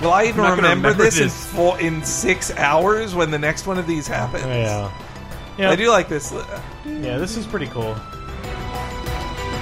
"Will 0.00 0.12
I 0.12 0.24
even 0.24 0.40
I'm 0.40 0.50
not 0.50 0.56
gonna 0.56 0.68
remember, 0.70 0.88
remember 0.88 1.04
this, 1.04 1.20
in 1.20 1.28
four, 1.28 1.78
in 1.80 2.02
six 2.04 2.50
hours 2.56 3.14
when 3.14 3.30
the 3.30 3.38
next 3.38 3.66
one 3.66 3.78
of 3.78 3.86
these 3.86 4.06
happens?" 4.08 4.44
Yeah. 4.44 4.90
Yeah. 5.58 5.70
I 5.70 5.76
do 5.76 5.90
like 5.90 6.08
this. 6.08 6.32
Yeah, 6.86 7.18
this 7.18 7.36
is 7.36 7.46
pretty 7.46 7.66
cool. 7.66 7.94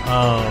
Um, 0.07 0.45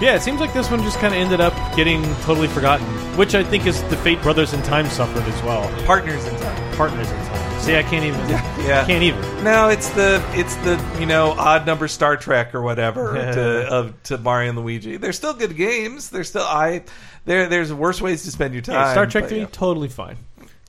yeah, 0.00 0.14
it 0.14 0.22
seems 0.22 0.40
like 0.40 0.52
this 0.52 0.70
one 0.70 0.82
just 0.82 0.98
kind 0.98 1.12
of 1.14 1.20
ended 1.20 1.40
up 1.40 1.54
getting 1.74 2.02
totally 2.22 2.48
forgotten, 2.48 2.86
which 3.16 3.34
I 3.34 3.42
think 3.42 3.66
is 3.66 3.82
the 3.84 3.96
fate 3.96 4.22
Brothers 4.22 4.52
in 4.52 4.62
Time 4.62 4.86
suffered 4.86 5.24
as 5.24 5.42
well. 5.42 5.68
Partners 5.84 6.24
in 6.26 6.36
time. 6.36 6.76
Partners 6.76 7.10
in 7.10 7.16
Time. 7.16 7.39
See, 7.60 7.76
I 7.76 7.82
can't 7.82 8.04
even. 8.04 8.20
Yeah. 8.30 8.84
Can't 8.86 9.02
even. 9.02 9.44
No, 9.44 9.68
it's 9.68 9.90
the 9.90 10.24
it's 10.32 10.56
the 10.56 10.82
you 10.98 11.06
know 11.06 11.32
odd 11.32 11.66
number 11.66 11.88
Star 11.88 12.16
Trek 12.16 12.54
or 12.54 12.62
whatever 12.62 13.12
to 13.14 13.68
of 13.68 14.02
to 14.04 14.18
Mario 14.18 14.48
and 14.48 14.58
Luigi. 14.58 14.96
They're 14.96 15.12
still 15.12 15.34
good 15.34 15.56
games. 15.56 16.08
They're 16.08 16.24
still 16.24 16.42
I. 16.42 16.84
There 17.26 17.48
there's 17.48 17.72
worse 17.72 18.00
ways 18.00 18.22
to 18.24 18.30
spend 18.30 18.54
your 18.54 18.62
time. 18.62 18.86
Hey, 18.86 18.92
Star 18.92 19.06
Trek 19.06 19.24
but, 19.24 19.30
3, 19.30 19.38
yeah. 19.40 19.46
totally 19.52 19.88
fine. 19.88 20.16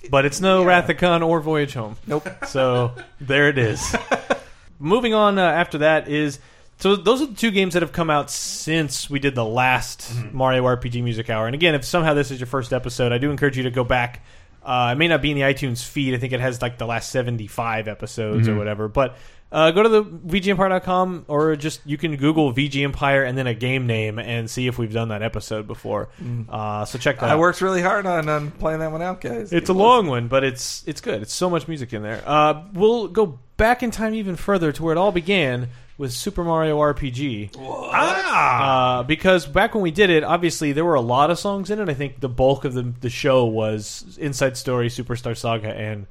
But 0.09 0.25
it's 0.25 0.41
no 0.41 0.67
of 0.67 0.97
Khan 0.97 1.23
or 1.23 1.39
Voyage 1.39 1.73
Home. 1.73 1.95
Nope. 2.07 2.27
So 2.47 2.91
there 3.21 3.47
it 3.47 3.57
is. 3.57 3.95
Moving 4.79 5.13
on 5.13 5.39
uh, 5.39 5.43
after 5.43 5.79
that 5.79 6.09
is 6.09 6.39
so 6.81 6.95
those 6.95 7.21
are 7.21 7.27
the 7.27 7.35
two 7.35 7.51
games 7.51 7.73
that 7.75 7.83
have 7.83 7.91
come 7.91 8.09
out 8.09 8.31
since 8.31 9.07
we 9.09 9.19
did 9.19 9.35
the 9.35 9.45
last 9.45 10.11
Mario 10.33 10.63
RPG 10.63 11.03
Music 11.03 11.29
Hour. 11.29 11.45
And 11.45 11.53
again, 11.53 11.75
if 11.75 11.85
somehow 11.85 12.15
this 12.15 12.31
is 12.31 12.39
your 12.39 12.47
first 12.47 12.73
episode, 12.73 13.11
I 13.11 13.19
do 13.19 13.29
encourage 13.29 13.55
you 13.55 13.63
to 13.63 13.71
go 13.71 13.83
back. 13.83 14.23
Uh, 14.63 14.91
it 14.93 14.97
may 14.97 15.07
not 15.07 15.21
be 15.21 15.31
in 15.31 15.37
the 15.37 15.43
iTunes 15.43 15.83
feed. 15.83 16.13
I 16.13 16.17
think 16.17 16.33
it 16.33 16.39
has 16.39 16.61
like 16.61 16.77
the 16.77 16.85
last 16.85 17.09
seventy-five 17.11 17.87
episodes 17.87 18.47
or 18.47 18.55
whatever. 18.55 18.87
But 18.87 19.17
uh, 19.51 19.71
go 19.71 19.83
to 19.83 19.89
the 19.89 20.03
VGEmpire.com 20.03 21.25
or 21.27 21.55
just 21.55 21.81
you 21.85 21.97
can 21.97 22.15
Google 22.15 22.53
VG 22.53 22.83
Empire 22.83 23.23
and 23.23 23.37
then 23.37 23.47
a 23.47 23.53
game 23.53 23.85
name 23.85 24.17
and 24.17 24.49
see 24.49 24.67
if 24.67 24.77
we've 24.77 24.93
done 24.93 25.09
that 25.09 25.21
episode 25.21 25.67
before. 25.67 26.09
Uh, 26.47 26.85
so 26.85 26.97
check 26.97 27.19
that. 27.19 27.29
I 27.29 27.33
out. 27.33 27.39
worked 27.39 27.59
really 27.61 27.81
hard 27.81 28.05
on, 28.05 28.29
on 28.29 28.51
playing 28.51 28.79
that 28.79 28.91
one 28.91 29.01
out, 29.01 29.19
guys. 29.19 29.51
It's 29.51 29.69
a 29.69 29.73
long 29.73 30.07
one, 30.07 30.27
but 30.27 30.43
it's 30.43 30.83
it's 30.87 31.01
good. 31.01 31.21
It's 31.21 31.33
so 31.33 31.49
much 31.49 31.67
music 31.67 31.91
in 31.91 32.01
there. 32.01 32.23
Uh, 32.25 32.63
we'll 32.73 33.07
go 33.07 33.39
back 33.57 33.83
in 33.83 33.91
time 33.91 34.13
even 34.15 34.35
further 34.35 34.71
to 34.71 34.83
where 34.83 34.93
it 34.93 34.97
all 34.97 35.11
began 35.11 35.69
with 36.01 36.11
Super 36.11 36.43
Mario 36.43 36.79
RPG. 36.79 37.55
Ah! 37.59 38.99
Uh, 38.99 39.03
because 39.03 39.45
back 39.45 39.75
when 39.75 39.83
we 39.83 39.91
did 39.91 40.09
it, 40.09 40.23
obviously 40.23 40.71
there 40.71 40.83
were 40.83 40.95
a 40.95 41.01
lot 41.01 41.29
of 41.29 41.37
songs 41.37 41.69
in 41.69 41.79
it. 41.79 41.87
I 41.89 41.93
think 41.93 42.19
the 42.19 42.27
bulk 42.29 42.65
of 42.65 42.73
the 42.73 42.81
the 43.01 43.09
show 43.09 43.45
was 43.45 44.17
Inside 44.19 44.57
Story, 44.57 44.89
Superstar 44.89 45.37
Saga, 45.37 45.69
and 45.69 46.07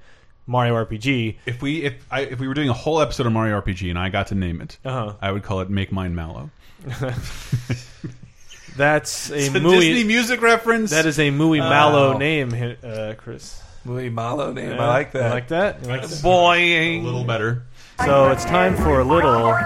Mario 0.47 0.75
RPG. 0.77 1.37
If 1.45 1.61
we 1.61 1.83
if 1.85 2.07
I, 2.11 2.21
if 2.21 2.39
we 2.39 2.47
were 2.47 2.55
doing 2.55 2.69
a 2.69 2.73
whole 2.73 3.01
episode 3.01 3.27
of 3.27 3.33
Mario 3.33 3.61
RPG 3.61 3.91
and 3.91 3.99
I 3.99 4.09
got 4.11 4.29
to 4.29 4.35
name 4.37 4.61
it, 4.61 4.79
Uh-huh. 4.85 5.15
I 5.21 5.33
would 5.33 5.43
call 5.43 5.61
it 5.61 5.69
"Make 5.71 5.91
Mine 5.93 6.15
Mallow." 6.15 6.51
That's 8.77 9.31
a 9.31 9.37
It's 9.37 9.49
a 9.49 9.59
Mui. 9.61 9.81
Disney 9.81 10.05
music 10.05 10.41
reference. 10.41 10.91
that 10.91 11.07
is 11.07 11.19
a 11.19 11.31
Mui 11.31 11.59
Mallow 11.59 12.15
Oh. 12.15 12.19
name, 12.19 12.77
uh, 12.83 13.15
Chris. 13.17 13.61
Muy 13.85 14.11
mallow 14.11 14.53
name. 14.53 14.79
I 14.79 14.89
like 14.89 15.13
that. 15.13 15.25
You 15.25 15.31
like 15.31 15.49
that? 15.49 15.83
You 15.83 15.89
like 15.89 16.03
that? 16.03 16.11
Boing. 16.23 17.01
a 17.01 17.05
little 17.05 17.25
better. 17.25 17.63
So 18.05 18.31
it's 18.31 18.45
time 18.45 18.77
for 18.77 19.01
a 19.01 19.05
little. 19.05 19.53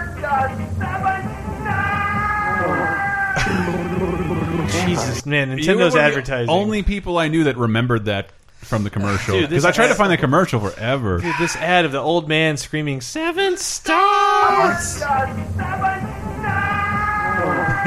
Jesus, 4.86 5.24
man! 5.24 5.56
Nintendo's 5.56 5.76
were 5.78 5.90
the 5.90 6.00
advertising. 6.00 6.50
Only 6.50 6.82
people 6.82 7.18
I 7.18 7.28
knew 7.28 7.44
that 7.44 7.56
remembered 7.56 8.06
that 8.06 8.30
from 8.64 8.82
the 8.82 8.90
commercial 8.90 9.34
Dude, 9.34 9.50
this 9.50 9.62
because 9.62 9.64
I 9.66 9.72
tried 9.72 9.88
to 9.88 9.94
find 9.94 10.10
the 10.10 10.16
commercial 10.16 10.60
forever. 10.60 11.20
Dude, 11.20 11.34
this 11.38 11.54
ad 11.56 11.84
of 11.84 11.92
the 11.92 12.00
old 12.00 12.28
man 12.28 12.56
screaming 12.56 13.00
seven 13.00 13.56
stars. 13.56 15.02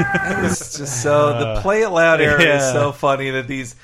It's 0.00 0.78
just 0.78 1.02
so 1.02 1.38
the 1.38 1.60
play 1.60 1.82
it 1.82 1.90
loud 1.90 2.20
era 2.20 2.40
is 2.40 2.72
so 2.72 2.92
funny 2.92 3.30
that 3.30 3.48
these 3.48 3.74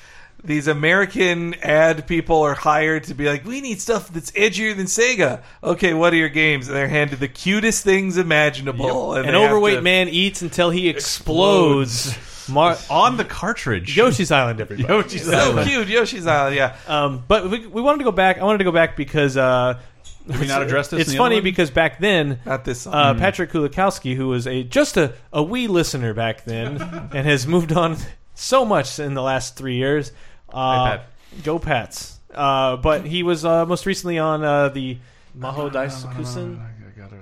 these 0.45 0.69
American 0.69 1.55
ad 1.63 2.07
people 2.07 2.43
are 2.43 2.53
hired 2.55 3.05
to 3.05 3.15
be 3.15 3.27
like, 3.27 3.47
we 3.47 3.63
need 3.63 3.81
stuff 3.81 4.13
that's 4.13 4.31
edgier 4.33 4.77
than 4.77 4.85
Sega. 4.87 5.43
Okay, 5.63 5.95
what 5.95 6.13
are 6.13 6.17
your 6.17 6.29
games? 6.29 6.69
And 6.69 6.77
they're 6.77 6.87
handed 6.87 7.19
the 7.19 7.29
cutest 7.29 7.83
things 7.83 8.19
imaginable. 8.19 9.15
And 9.15 9.27
An 9.27 9.35
overweight 9.35 9.77
to- 9.77 9.83
man 9.83 10.09
eats 10.11 10.43
until 10.43 10.69
he 10.71 10.89
explodes. 10.89 12.17
Mar- 12.49 12.77
On 12.91 13.17
the 13.17 13.25
cartridge, 13.25 13.97
Yoshi's 13.97 14.31
Island, 14.31 14.61
everybody. 14.61 14.87
Yoshi's 14.93 15.25
So 15.25 15.33
Island. 15.53 15.69
cute, 15.69 15.89
Yoshi's 15.89 16.27
Island. 16.27 16.57
Yeah, 16.57 16.77
Um, 16.87 17.25
but 17.27 17.51
we, 17.51 17.67
we 17.67 17.81
wanted 17.81 17.99
to 17.99 18.05
go 18.05 18.13
back. 18.13 18.39
I 18.39 18.45
wanted 18.45 18.59
to 18.59 18.65
go 18.65 18.73
back 18.73 18.97
because 18.99 19.37
uh, 19.39 19.81
Did 20.27 20.41
we 20.41 20.47
not 20.47 20.63
address 20.67 20.89
this? 20.89 21.01
it's 21.01 21.11
in 21.11 21.15
the 21.15 21.19
funny 21.19 21.37
other 21.37 21.43
because 21.43 21.71
back 21.71 21.99
then 22.01 22.39
not 22.45 22.67
this 22.67 22.83
song. 22.83 22.95
uh, 22.95 23.15
Patrick 23.15 23.51
Kulikowski, 23.51 24.15
who 24.15 24.29
was 24.29 24.47
a 24.47 24.63
just 24.63 24.99
a, 24.99 25.15
a 25.33 25.43
wee 25.43 25.69
listener 25.69 26.13
back 26.13 26.45
then, 26.45 26.83
and 27.15 27.27
has 27.27 27.47
moved 27.47 27.73
on 27.73 27.97
so 28.35 28.65
much 28.67 28.99
in 28.99 29.15
the 29.15 29.23
last 29.23 29.57
three 29.57 29.77
years. 29.77 30.13
Uh, 30.55 30.99
Go 31.43 31.59
Pats. 31.59 32.19
Uh, 32.33 32.77
but 32.77 33.05
he 33.07 33.23
was 33.23 33.45
uh, 33.45 33.67
most 33.67 33.87
recently 33.87 34.19
on 34.19 34.43
uh, 34.45 34.69
the 34.69 34.99
Maho 35.39 35.71
Daisakusen. 35.71 36.59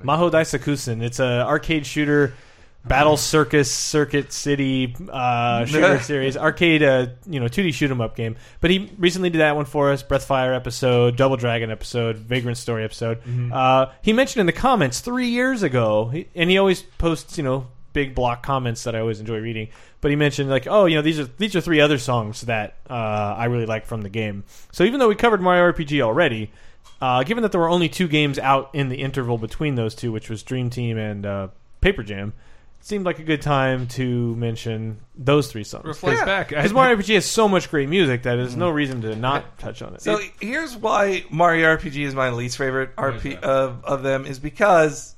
Maho 0.05 0.30
Daisakusen. 0.30 1.03
It's 1.03 1.18
a 1.20 1.47
arcade 1.47 1.87
shooter, 1.87 2.35
battle 2.85 3.16
circus, 3.16 3.70
circuit 3.70 4.33
city 4.33 4.95
uh, 5.11 5.64
shooter 5.66 6.01
series, 6.01 6.37
arcade, 6.37 6.83
uh, 6.83 7.07
you 7.26 7.41
know, 7.41 7.47
2D 7.47 7.72
shoot 7.74 7.91
'em 7.91 8.01
up 8.01 8.16
game. 8.16 8.37
But 8.61 8.70
he 8.70 8.91
recently 8.99 9.30
did 9.30 9.39
that 9.39 9.55
one 9.57 9.64
for 9.66 9.93
us, 9.93 10.03
Breathfire 10.03 10.55
episode, 10.57 11.16
Double 11.16 11.37
Dragon 11.37 11.70
episode, 11.70 12.16
Vagrant 12.16 12.59
Story 12.59 12.85
episode. 12.85 13.18
Uh, 13.53 13.87
he 14.03 14.12
mentioned 14.12 14.41
in 14.41 14.47
the 14.47 14.53
comments 14.53 15.01
three 15.01 15.28
years 15.28 15.62
ago, 15.62 16.09
he, 16.09 16.26
and 16.35 16.51
he 16.51 16.59
always 16.59 16.83
posts, 16.83 17.37
you 17.39 17.45
know, 17.45 17.66
big 17.93 18.14
block 18.14 18.43
comments 18.43 18.84
that 18.84 18.95
I 18.95 19.01
always 19.01 19.20
enjoy 19.20 19.38
reading. 19.38 19.68
But 20.01 20.11
he 20.11 20.16
mentioned 20.16 20.51
like, 20.51 20.66
oh, 20.66 20.86
you 20.86 20.97
know, 20.97 21.03
these 21.03 21.18
are 21.20 21.24
these 21.24 21.55
are 21.57 21.61
three 21.61 21.80
other 21.80 21.99
songs 21.99 22.43
that 22.43 22.76
uh, 22.90 22.95
I 22.95 23.47
really 23.47 23.66
like 23.66 23.86
from 23.86 24.03
the 24.03 24.09
game. 24.09 24.45
So 24.72 24.84
even 24.84 25.01
though 25.01 25.09
we 25.09 25.14
covered 25.14 25.40
Mario 25.40 25.70
RPG 25.72 26.01
already, 26.01 26.51
uh, 27.01 27.22
given 27.24 27.43
that 27.43 27.53
there 27.53 27.61
were 27.61 27.68
only 27.70 27.88
two 27.88 28.09
games 28.09 28.38
out 28.38 28.70
in 28.74 28.88
the 28.88 28.97
interval 28.97 29.38
between 29.38 29.74
those 29.74 29.95
two, 29.95 30.12
which 30.12 30.28
was 30.30 30.43
Dream 30.43 30.70
Team 30.70 30.97
and 30.99 31.26
uh, 31.26 31.49
Paper 31.80 32.03
Jam, 32.03 32.32
it 32.80 32.86
seemed 32.86 33.05
like 33.05 33.18
a 33.18 33.24
good 33.24 33.43
time 33.43 33.86
to 33.88 34.34
mention 34.36 34.99
those 35.16 35.51
three 35.51 35.64
songs. 35.64 35.84
Reflect 35.84 36.18
Yeah. 36.18 36.24
back. 36.24 36.49
Because 36.49 36.72
Mario 36.72 36.97
RPG 36.97 37.14
has 37.14 37.26
so 37.26 37.49
much 37.49 37.70
great 37.70 37.88
music 37.88 38.22
that 38.24 38.36
there's 38.36 38.57
no 38.57 38.70
reason 38.70 39.03
to 39.03 39.14
not 39.16 39.59
touch 39.59 39.82
on 39.82 39.95
it. 39.95 40.03
So 40.03 40.18
here's 40.40 40.76
why 40.76 41.24
Mario 41.30 41.76
RPG 41.76 42.05
is 42.07 42.14
my 42.14 42.30
least 42.30 42.57
favorite 42.59 42.95
RP 42.97 43.38
of, 43.40 43.84
of 43.84 44.03
them 44.03 44.24
is 44.26 44.38
because 44.38 45.14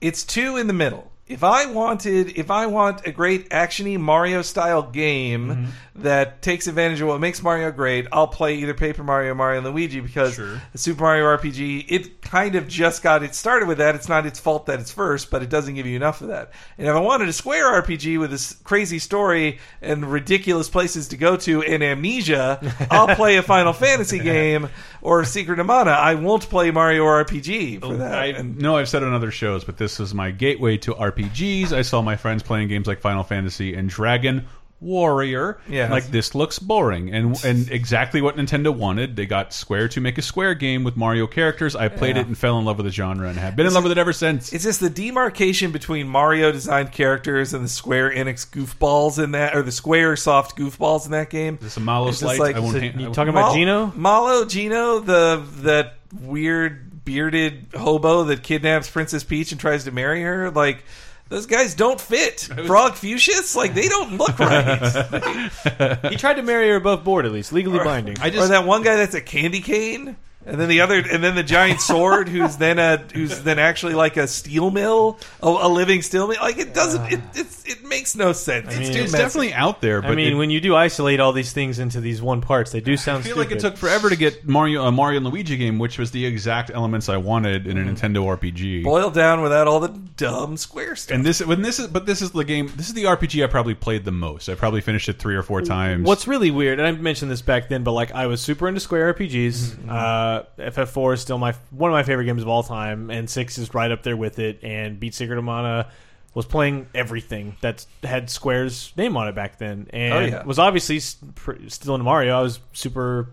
it's 0.00 0.24
two 0.24 0.56
in 0.56 0.66
the 0.66 0.72
middle. 0.72 1.11
If 1.28 1.44
I 1.44 1.66
wanted, 1.66 2.36
if 2.36 2.50
I 2.50 2.66
want 2.66 3.06
a 3.06 3.12
great 3.12 3.48
actiony 3.50 3.98
Mario 3.98 4.42
style 4.42 4.82
game 4.82 5.48
Mm-hmm. 5.48 6.02
that 6.02 6.42
takes 6.42 6.66
advantage 6.66 7.00
of 7.00 7.08
what 7.08 7.20
makes 7.20 7.42
Mario 7.42 7.70
great, 7.70 8.06
I'll 8.12 8.26
play 8.26 8.56
either 8.56 8.74
Paper 8.74 9.04
Mario 9.04 9.32
or 9.32 9.34
Mario 9.34 9.58
and 9.62 9.66
Luigi 9.74 10.00
because 10.00 10.34
Sure. 10.34 10.60
Super 10.74 11.02
Mario 11.02 11.24
RPG 11.36 11.84
it 11.88 12.22
kind 12.22 12.54
of 12.56 12.66
just 12.66 13.02
got 13.02 13.22
it 13.22 13.34
started 13.34 13.68
with 13.68 13.78
that. 13.78 13.94
It's 13.94 14.08
not 14.08 14.26
its 14.26 14.40
fault 14.40 14.66
that 14.66 14.80
it's 14.80 14.90
first, 14.92 15.30
but 15.30 15.42
it 15.42 15.48
doesn't 15.48 15.74
give 15.74 15.86
you 15.86 15.96
enough 15.96 16.20
of 16.22 16.28
that. 16.28 16.50
And 16.76 16.86
if 16.88 16.94
I 16.94 17.00
wanted 17.00 17.28
a 17.28 17.32
Square 17.32 17.82
RPG 17.82 18.18
with 18.18 18.30
this 18.30 18.54
crazy 18.64 18.98
story 18.98 19.58
and 19.80 20.10
ridiculous 20.10 20.68
places 20.68 21.08
to 21.08 21.16
go 21.16 21.36
to 21.36 21.62
and 21.62 21.82
amnesia, 21.82 22.58
I'll 22.90 23.14
play 23.16 23.36
a 23.36 23.42
Final 23.42 23.72
Fantasy 23.72 24.18
game 24.18 24.68
or 25.02 25.24
Secret 25.24 25.58
of 25.60 25.66
Mana. 25.66 25.90
I 25.92 26.14
won't 26.14 26.48
play 26.48 26.70
Mario 26.70 27.04
RPG 27.04 27.80
for 27.80 27.96
that. 27.98 28.14
I 28.18 28.26
And- 28.26 28.58
know 28.58 28.76
I've 28.76 28.88
said 28.88 29.02
it 29.02 29.06
on 29.06 29.14
other 29.14 29.30
shows, 29.30 29.62
but 29.64 29.76
this 29.78 30.00
is 30.00 30.12
my 30.14 30.30
gateway 30.30 30.76
to 30.78 30.94
RPGs. 31.16 31.72
I 31.72 31.82
saw 31.82 32.02
my 32.02 32.16
friends 32.16 32.42
playing 32.42 32.68
games 32.68 32.86
like 32.86 33.00
Final 33.00 33.22
Fantasy 33.24 33.74
and 33.74 33.88
Dragon 33.88 34.46
Warrior. 34.80 35.60
Yes. 35.68 35.92
like 35.92 36.08
this 36.08 36.34
looks 36.34 36.58
boring, 36.58 37.14
and 37.14 37.42
and 37.44 37.70
exactly 37.70 38.20
what 38.20 38.36
Nintendo 38.36 38.74
wanted. 38.74 39.14
They 39.14 39.26
got 39.26 39.52
Square 39.52 39.88
to 39.90 40.00
make 40.00 40.18
a 40.18 40.22
Square 40.22 40.54
game 40.56 40.82
with 40.82 40.96
Mario 40.96 41.28
characters. 41.28 41.76
I 41.76 41.86
played 41.86 42.16
Yeah. 42.16 42.22
it 42.22 42.26
and 42.26 42.36
fell 42.36 42.58
in 42.58 42.64
love 42.64 42.78
with 42.78 42.86
the 42.86 42.90
genre, 42.92 43.28
and 43.28 43.38
have 43.38 43.54
been 43.54 43.66
in 43.66 43.72
love 43.74 43.84
with 43.84 43.92
it 43.92 43.98
ever 43.98 44.12
since. 44.12 44.52
It's 44.52 44.64
just 44.64 44.80
the 44.80 44.90
demarcation 44.90 45.70
between 45.70 46.08
Mario 46.08 46.50
designed 46.50 46.90
characters 46.90 47.54
and 47.54 47.64
the 47.64 47.68
Square 47.68 48.10
Enix 48.16 48.44
goofballs 48.50 49.22
in 49.22 49.30
that, 49.32 49.54
or 49.54 49.62
the 49.62 49.70
Square 49.70 50.16
Soft 50.16 50.58
goofballs 50.58 51.04
in 51.06 51.12
that 51.12 51.30
game. 51.30 51.58
This 51.62 51.76
a 51.76 51.80
Mallow 51.80 52.10
slice. 52.10 52.40
like- 52.40 52.56
I 52.56 52.58
won't. 52.58 52.72
So 52.72 52.80
hand- 52.80 53.00
you 53.00 53.08
I- 53.08 53.12
talking 53.12 53.28
about 53.30 53.54
Geno? 53.54 53.92
Mallow, 53.94 54.44
Geno, 54.46 54.98
the 54.98 55.44
that 55.62 55.94
weird 56.20 56.88
bearded 57.04 57.68
hobo 57.74 58.24
that 58.24 58.42
kidnaps 58.42 58.90
Princess 58.90 59.24
Peach 59.24 59.52
and 59.52 59.60
tries 59.60 59.84
to 59.84 59.90
marry 59.90 60.22
her. 60.22 60.50
Like 60.50 60.84
those 61.28 61.46
guys 61.46 61.74
don't 61.74 62.00
fit. 62.00 62.36
Frogfucius, 62.50 63.56
like 63.56 63.74
they 63.74 63.88
don't 63.88 64.18
look 64.18 64.38
right. 64.38 65.98
he 66.10 66.16
tried 66.16 66.34
to 66.34 66.42
marry 66.42 66.68
her 66.68 66.76
above 66.76 67.04
board, 67.04 67.26
at 67.26 67.32
least 67.32 67.52
legally 67.52 67.78
binding. 67.78 68.18
I 68.20 68.28
or 68.28 68.30
just 68.30 68.48
that 68.50 68.66
one 68.66 68.82
guy 68.82 68.96
that's 68.96 69.14
a 69.14 69.20
candy 69.20 69.60
cane. 69.60 70.16
And 70.44 70.60
then 70.60 70.68
the 70.68 70.80
other, 70.80 70.98
and 70.98 71.22
then 71.22 71.34
the 71.34 71.42
giant 71.42 71.80
sword, 71.80 72.28
who's 72.28 72.56
then 72.56 72.78
a, 72.78 72.96
who's 72.96 73.42
then 73.42 73.58
actually 73.58 73.94
like 73.94 74.16
a 74.16 74.26
steel 74.26 74.70
mill, 74.70 75.18
a, 75.42 75.48
a 75.48 75.68
living 75.68 76.02
steel 76.02 76.26
mill. 76.26 76.38
Like 76.40 76.58
it 76.58 76.74
doesn't, 76.74 77.12
it, 77.12 77.20
it's, 77.34 77.64
it 77.64 77.84
makes 77.84 78.16
no 78.16 78.32
sense. 78.32 78.66
it's 78.68 78.78
mean, 78.78 78.92
too 78.92 79.02
it's 79.02 79.12
definitely 79.12 79.52
out 79.54 79.80
there. 79.80 80.02
But 80.02 80.12
I 80.12 80.14
mean, 80.14 80.32
it- 80.32 80.36
when 80.36 80.50
you 80.50 80.60
do 80.60 80.74
isolate 80.74 81.20
all 81.20 81.32
these 81.32 81.52
things 81.52 81.78
into 81.78 82.00
these 82.00 82.20
one 82.20 82.40
parts, 82.40 82.72
they 82.72 82.80
do 82.80 82.96
sound. 82.96 83.24
I 83.24 83.28
feel 83.28 83.36
like 83.36 83.52
it 83.52 83.60
took 83.60 83.76
forever 83.76 84.10
to 84.10 84.16
get 84.16 84.46
Mario 84.46 84.84
a 84.84 84.90
Mario 84.92 85.18
and 85.18 85.26
Luigi 85.26 85.56
game, 85.56 85.78
which 85.78 85.98
was 85.98 86.10
the 86.10 86.26
exact 86.26 86.70
elements 86.70 87.08
I 87.08 87.18
wanted 87.18 87.66
in 87.66 87.78
a 87.78 87.80
mm-hmm. 87.80 87.94
Nintendo 87.94 88.36
RPG. 88.36 88.82
boiled 88.82 89.14
down 89.14 89.42
without 89.42 89.68
all 89.68 89.80
the 89.80 89.88
dumb 90.16 90.56
square 90.56 90.96
stuff. 90.96 91.14
And 91.14 91.24
this, 91.24 91.44
when 91.44 91.62
this 91.62 91.78
is, 91.78 91.86
but 91.86 92.06
this 92.06 92.22
is 92.22 92.32
the 92.32 92.44
game. 92.44 92.70
This 92.76 92.88
is 92.88 92.94
the 92.94 93.04
RPG 93.04 93.44
I 93.44 93.46
probably 93.46 93.74
played 93.74 94.04
the 94.04 94.12
most. 94.12 94.48
I 94.48 94.54
probably 94.54 94.80
finished 94.80 95.08
it 95.08 95.18
three 95.18 95.36
or 95.36 95.42
four 95.42 95.60
mm. 95.60 95.68
times. 95.68 96.06
What's 96.06 96.26
really 96.26 96.50
weird, 96.50 96.80
and 96.80 96.88
I 96.88 96.92
mentioned 96.92 97.30
this 97.30 97.42
back 97.42 97.68
then, 97.68 97.84
but 97.84 97.92
like 97.92 98.12
I 98.12 98.26
was 98.26 98.40
super 98.40 98.68
into 98.68 98.80
Square 98.80 99.14
RPGs. 99.14 99.52
Mm-hmm. 99.52 99.90
Uh, 99.90 100.31
Uh, 100.32 100.44
FF4 100.58 101.14
is 101.14 101.20
still 101.20 101.38
my 101.38 101.54
one 101.70 101.90
of 101.90 101.94
my 101.94 102.02
favorite 102.02 102.24
games 102.26 102.42
of 102.42 102.48
all 102.48 102.62
time, 102.62 103.10
and 103.10 103.28
six 103.28 103.58
is 103.58 103.72
right 103.74 103.90
up 103.90 104.02
there 104.02 104.16
with 104.16 104.38
it. 104.38 104.60
And 104.62 104.98
Beat 105.00 105.14
Secret 105.14 105.38
of 105.38 105.44
Mana 105.44 105.88
was 106.34 106.46
playing 106.46 106.86
everything 106.94 107.56
that 107.60 107.84
had 108.02 108.30
Square's 108.30 108.92
name 108.96 109.16
on 109.16 109.28
it 109.28 109.34
back 109.34 109.58
then, 109.58 109.86
and 109.90 110.14
Oh, 110.14 110.20
yeah. 110.20 110.42
was 110.44 110.58
obviously 110.58 110.96
s- 110.96 111.16
pr- 111.34 111.68
still 111.68 111.94
into 111.94 112.04
Mario. 112.04 112.38
I 112.38 112.42
was 112.42 112.60
super 112.72 113.28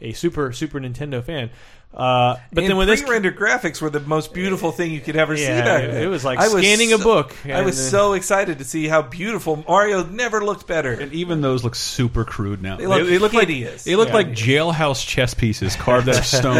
a 0.00 0.12
super 0.12 0.52
super 0.52 0.78
Nintendo 0.80 1.24
fan. 1.24 1.50
Uh, 1.96 2.36
but 2.52 2.62
and 2.64 2.70
then 2.70 2.76
when 2.76 2.86
this 2.86 3.00
pre-rendered 3.00 3.38
graphics 3.38 3.80
were 3.80 3.88
the 3.88 4.00
most 4.00 4.34
beautiful 4.34 4.70
thing 4.70 4.90
you 4.92 5.00
could 5.00 5.16
ever 5.16 5.34
see. 5.34 5.46
Back 5.46 5.84
it- 5.84 5.92
then. 5.92 6.02
it 6.02 6.06
was 6.08 6.26
like 6.26 6.38
I 6.38 6.48
scanning 6.48 6.92
a 6.92 6.98
so- 6.98 7.04
book, 7.04 7.34
I 7.46 7.62
was 7.62 7.78
and, 7.78 7.86
uh, 7.86 7.90
so 7.90 8.12
excited 8.12 8.58
to 8.58 8.64
see 8.64 8.86
how 8.86 9.00
beautiful 9.00 9.64
Mario 9.66 10.04
never 10.04 10.44
looked 10.44 10.66
better. 10.66 10.92
and 10.92 11.10
even 11.14 11.40
those 11.40 11.64
look 11.64 11.74
super 11.74 12.24
crude 12.26 12.60
now. 12.60 12.76
They 12.76 12.86
look 12.86 13.08
look 13.20 13.32
like 13.32 13.48
hideous. 13.48 13.84
they 13.84 13.96
look 13.96 14.08
Yeah. 14.08 14.14
like 14.14 14.28
jailhouse 14.32 15.06
chess 15.06 15.32
pieces 15.32 15.74
carved 15.76 16.08
out 16.10 16.18
of 16.18 16.26
stone. 16.26 16.56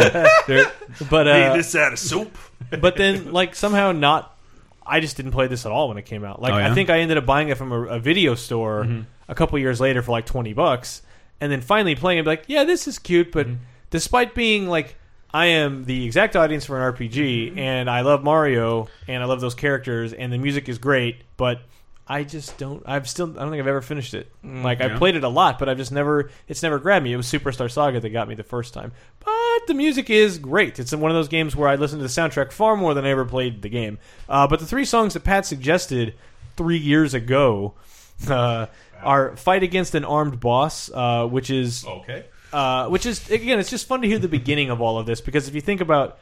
But 1.09 1.27
uh, 1.27 1.53
this 1.55 1.75
out 1.75 1.93
of 1.93 1.99
soup. 1.99 2.35
but 2.81 2.95
then 2.95 3.31
like 3.31 3.53
somehow 3.55 3.91
not 3.91 4.33
i 4.89 4.99
just 5.01 5.17
didn't 5.17 5.33
play 5.33 5.47
this 5.47 5.65
at 5.65 5.71
all 5.71 5.89
when 5.89 5.97
it 5.97 6.05
came 6.05 6.23
out 6.23 6.41
like 6.41 6.53
Oh, 6.53 6.57
yeah? 6.57 6.71
I 6.71 6.73
think 6.73 6.89
i 6.89 6.99
ended 6.99 7.17
up 7.17 7.25
buying 7.25 7.49
it 7.49 7.57
from 7.57 7.71
a, 7.71 7.81
a 7.83 7.99
video 7.99 8.33
store 8.35 8.87
a 9.27 9.35
couple 9.35 9.59
years 9.59 9.79
later 9.81 10.01
for 10.01 10.11
like 10.13 10.25
20 10.25 10.53
bucks 10.53 11.01
and 11.41 11.51
then 11.51 11.59
finally 11.61 11.93
playing 11.93 12.19
it 12.19 12.25
like 12.25 12.45
yeah 12.47 12.63
this 12.63 12.87
is 12.87 12.97
cute 12.97 13.31
but 13.31 13.45
Mm-hmm. 13.47 13.61
despite 13.91 14.33
being 14.33 14.67
like 14.67 14.95
i 15.33 15.45
am 15.47 15.83
the 15.85 16.05
exact 16.05 16.35
audience 16.35 16.65
for 16.65 16.77
an 16.87 16.93
rpg 16.93 17.49
Mm-hmm. 17.49 17.59
and 17.59 17.89
i 17.89 18.01
love 18.01 18.23
mario 18.23 18.87
and 19.07 19.21
i 19.21 19.25
love 19.25 19.41
those 19.41 19.55
characters 19.55 20.13
and 20.13 20.31
the 20.31 20.37
music 20.37 20.69
is 20.69 20.77
great 20.77 21.21
but 21.37 21.61
I 22.09 22.23
just 22.23 22.57
don't. 22.57 22.81
I've 22.85 23.05
still. 23.09 23.31
I 23.37 23.41
don't 23.41 23.49
think 23.51 23.59
I've 23.59 23.67
ever 23.67 23.81
finished 23.81 24.13
it. 24.13 24.31
like 24.41 24.79
Mm, 24.79 24.91
yeah. 24.91 24.97
played 24.97 25.17
it 25.17 25.25
a 25.25 25.27
lot, 25.27 25.59
but 25.59 25.67
I've 25.67 25.75
just 25.75 25.91
never. 25.91 26.29
It's 26.47 26.63
never 26.63 26.79
grabbed 26.79 27.03
me. 27.03 27.11
It 27.11 27.17
was 27.17 27.27
Superstar 27.27 27.69
Saga 27.69 27.99
that 27.99 28.09
got 28.11 28.29
me 28.29 28.35
the 28.35 28.43
first 28.45 28.73
time. 28.73 28.93
But 29.19 29.67
the 29.67 29.73
music 29.73 30.09
is 30.09 30.37
great. 30.37 30.79
It's 30.79 30.95
one 30.95 31.11
of 31.11 31.15
those 31.15 31.27
games 31.27 31.53
where 31.53 31.67
I 31.67 31.75
listen 31.75 31.99
to 31.99 32.03
the 32.03 32.07
soundtrack 32.09 32.53
far 32.53 32.77
more 32.77 32.93
than 32.93 33.05
I 33.05 33.09
ever 33.09 33.25
played 33.25 33.61
the 33.61 33.67
game. 33.67 33.99
Uh, 34.29 34.47
but 34.47 34.61
the 34.61 34.65
three 34.65 34.85
songs 34.85 35.15
that 35.15 35.25
Pat 35.25 35.45
suggested 35.45 36.13
three 36.55 36.77
years 36.77 37.13
ago 37.13 37.73
uh, 38.29 38.67
are 39.03 39.35
"Fight 39.35 39.63
Against 39.63 39.93
an 39.93 40.05
Armed 40.05 40.39
Boss," 40.39 40.89
uh, 40.93 41.27
which 41.27 41.49
is 41.49 41.85
okay. 41.85 42.23
Uh, 42.53 42.87
which 42.87 43.05
is 43.05 43.29
again, 43.29 43.59
it's 43.59 43.69
just 43.69 43.87
fun 43.87 44.01
to 44.01 44.07
hear 44.07 44.19
the 44.19 44.27
beginning 44.27 44.69
of 44.69 44.81
all 44.81 44.97
of 44.99 45.05
this 45.05 45.21
because 45.21 45.47
if 45.47 45.55
you 45.55 45.61
think 45.61 45.81
about. 45.81 46.19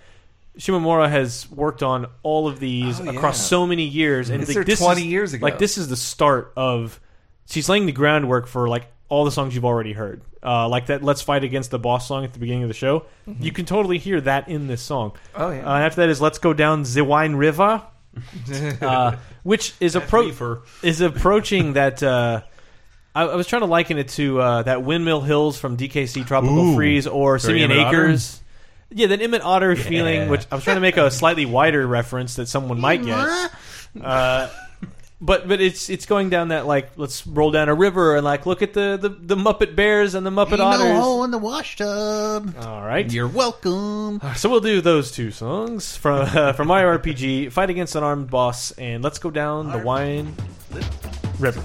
Shimomura 0.58 1.10
has 1.10 1.52
worked 1.52 1.84
on 1.84 2.08
all 2.24 2.48
of 2.48 2.62
these 2.62 3.02
Oh, 3.02 3.04
yeah. 3.04 3.12
across 3.12 3.46
so 3.46 3.68
many 3.68 3.84
years, 3.84 4.30
and 4.30 4.42
It's 4.42 4.56
like, 4.56 4.66
this 4.66 4.80
20 4.80 5.02
is- 5.02 5.08
years 5.08 5.34
ago. 5.34 5.44
Like 5.44 5.60
this 5.60 5.78
is 5.78 5.90
the 5.90 5.98
start 5.98 6.54
of. 6.56 6.98
She's 7.48 7.68
laying 7.68 7.88
the 7.88 7.92
groundwork 7.92 8.48
for 8.48 8.70
like 8.70 8.88
all 9.10 9.26
the 9.26 9.32
songs 9.34 9.54
you've 9.54 9.66
already 9.66 9.92
heard, 9.92 10.22
uh, 10.42 10.70
like 10.70 10.86
that 10.86 11.04
"Let's 11.04 11.22
Fight 11.22 11.44
Against 11.44 11.72
the 11.72 11.78
Boss" 11.78 12.08
song 12.08 12.24
at 12.24 12.32
the 12.32 12.40
beginning 12.40 12.64
of 12.64 12.70
the 12.70 12.74
show. 12.74 13.04
You 13.42 13.52
can 13.52 13.66
totally 13.66 13.98
hear 13.98 14.22
that 14.22 14.48
in 14.48 14.68
this 14.68 14.82
song. 14.82 15.12
Oh, 15.36 15.50
yeah. 15.52 15.66
Uh, 15.70 15.78
after 15.80 16.00
that 16.04 16.10
is 16.10 16.22
"Let's 16.22 16.38
Go 16.38 16.54
Down 16.54 16.84
the 16.84 17.04
Wine 17.04 17.36
River," 17.36 17.82
uh, 18.82 19.18
which 19.44 19.74
is 19.82 19.96
appro- 19.96 20.62
is 20.84 21.02
approaching 21.02 21.74
that. 21.74 22.02
Uh, 23.16 23.20
I, 23.20 23.24
I 23.26 23.36
was 23.36 23.48
trying 23.48 23.62
to 23.62 23.68
liken 23.68 23.98
it 23.98 24.10
to 24.10 24.40
uh, 24.42 24.64
that 24.64 24.84
Windmill 24.84 25.22
Hills 25.22 25.58
from 25.58 25.78
DKC 25.78 26.26
Tropical 26.28 26.60
Ooh. 26.60 26.76
Freeze 26.76 27.08
or 27.08 27.40
Simeon? 27.40 27.72
Acres. 27.72 28.42
Yeah, 28.90 29.08
that 29.08 29.22
Emmett 29.22 29.42
Otter 29.42 29.76
feeling, 29.76 30.30
which 30.30 30.46
I 30.52 30.56
was 30.56 30.64
trying 30.64 30.78
to 30.78 30.82
make 30.82 30.98
a 30.98 31.10
slightly 31.10 31.46
wider 31.46 31.86
reference 31.86 32.36
that 32.36 32.48
someone 32.48 32.80
might 32.80 33.04
get. 33.04 33.52
Uh, 33.96 34.50
but 35.22 35.48
but 35.48 35.62
it's 35.62 35.90
it's 35.90 36.06
going 36.06 36.30
down 36.30 36.50
that 36.50 36.68
like 36.68 36.90
let's 36.98 37.26
roll 37.26 37.50
down 37.50 37.70
a 37.70 37.74
river 37.74 38.18
and 38.18 38.26
like 38.26 38.46
look 38.46 38.62
at 38.62 38.74
the 38.74 38.98
the, 39.02 39.08
the 39.08 39.36
Muppet 39.36 39.74
Bears 39.74 40.16
and 40.16 40.26
the 40.26 40.30
Muppet 40.30 40.52
Ain't 40.52 40.60
no 40.60 40.66
Otters. 40.66 41.00
hole 41.00 41.24
in 41.24 41.32
the 41.32 41.38
wash 41.38 41.78
tub. 41.78 42.54
All 42.60 42.82
right, 42.82 43.10
You're 43.10 43.30
welcome. 43.30 44.20
so 44.36 44.50
we'll 44.50 44.60
do 44.60 44.82
those 44.82 45.12
two 45.12 45.32
songs 45.32 45.96
from 45.96 46.22
uh, 46.36 46.52
from 46.52 46.68
my 46.68 46.84
RPG, 46.84 47.54
Fight 47.54 47.70
Against 47.70 47.96
an 47.96 48.04
Armed 48.04 48.30
Boss, 48.30 48.72
and 48.72 49.02
Let's 49.02 49.20
Go 49.20 49.32
Down 49.32 49.72
the 49.72 49.78
Wine 49.80 50.36
River. 51.40 51.64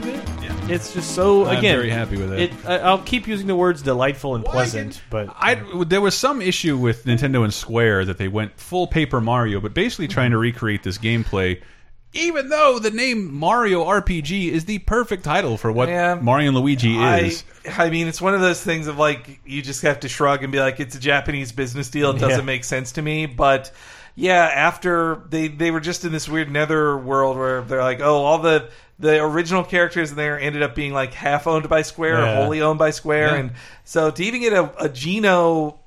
So 0.00 0.12
good. 0.12 0.70
It's 0.70 0.92
just 0.92 1.14
so 1.14 1.46
I'm 1.46 1.58
again 1.58 1.76
very 1.76 1.90
happy 1.90 2.16
with 2.16 2.32
it. 2.32 2.52
I, 2.66 2.78
I'll 2.78 2.98
keep 3.02 3.26
using 3.28 3.46
the 3.46 3.54
words 3.54 3.82
delightful 3.82 4.34
and 4.34 4.44
pleasant, 4.44 5.00
but 5.10 5.28
I 5.36 5.54
there 5.86 6.00
was 6.00 6.14
some 6.14 6.42
issue 6.42 6.76
with 6.76 7.04
Nintendo 7.04 7.44
and 7.44 7.54
Square 7.54 8.06
that 8.06 8.18
they 8.18 8.28
went 8.28 8.58
full 8.58 8.86
Paper 8.86 9.20
Mario, 9.20 9.60
but 9.60 9.74
basically 9.74 10.08
trying 10.08 10.32
to 10.32 10.38
recreate 10.38 10.82
this 10.82 10.98
gameplay. 10.98 11.62
Even 12.12 12.48
though 12.48 12.78
the 12.78 12.90
name 12.90 13.32
Mario 13.34 13.84
RPG 13.84 14.48
is 14.50 14.64
the 14.64 14.78
perfect 14.80 15.22
title 15.22 15.56
for 15.58 15.70
what 15.70 15.88
Yeah. 15.88 16.14
Mario 16.14 16.48
and 16.48 16.56
Luigi 16.56 16.96
I, 16.96 17.18
is, 17.18 17.44
I 17.76 17.90
mean, 17.90 18.06
it's 18.08 18.22
one 18.22 18.34
of 18.34 18.40
those 18.40 18.60
things 18.62 18.86
of 18.86 18.98
like 18.98 19.40
you 19.44 19.60
just 19.60 19.82
have 19.82 20.00
to 20.00 20.08
shrug 20.08 20.42
and 20.42 20.50
be 20.50 20.58
like, 20.58 20.80
it's 20.80 20.96
a 20.96 21.00
Japanese 21.00 21.52
business 21.52 21.90
deal. 21.90 22.10
It 22.10 22.18
doesn't 22.18 22.38
Yeah. 22.40 22.44
make 22.44 22.64
sense 22.64 22.92
to 22.92 23.02
me. 23.02 23.26
But 23.26 23.70
yeah, 24.16 24.44
after 24.52 25.22
they 25.28 25.46
they 25.48 25.70
were 25.70 25.80
just 25.80 26.04
in 26.04 26.10
this 26.10 26.28
weird 26.28 26.50
nether 26.50 26.96
world 26.96 27.36
where 27.36 27.60
they're 27.62 27.82
like, 27.82 28.00
oh, 28.00 28.24
all 28.24 28.38
the 28.38 28.68
the 28.98 29.22
original 29.22 29.62
characters 29.62 30.10
in 30.10 30.16
there 30.16 30.40
ended 30.40 30.62
up 30.62 30.74
being 30.74 30.92
like 30.94 31.12
half 31.12 31.46
owned 31.46 31.68
by 31.68 31.82
Square 31.82 32.18
Yeah. 32.20 32.32
or 32.32 32.42
wholly 32.42 32.62
owned 32.62 32.78
by 32.78 32.90
Square, 32.90 33.28
Yeah. 33.28 33.34
and 33.36 33.52
so 33.84 34.10
to 34.10 34.24
even 34.24 34.40
get 34.40 34.52
a, 34.54 34.72
a 34.82 34.88
Geno 34.88 35.78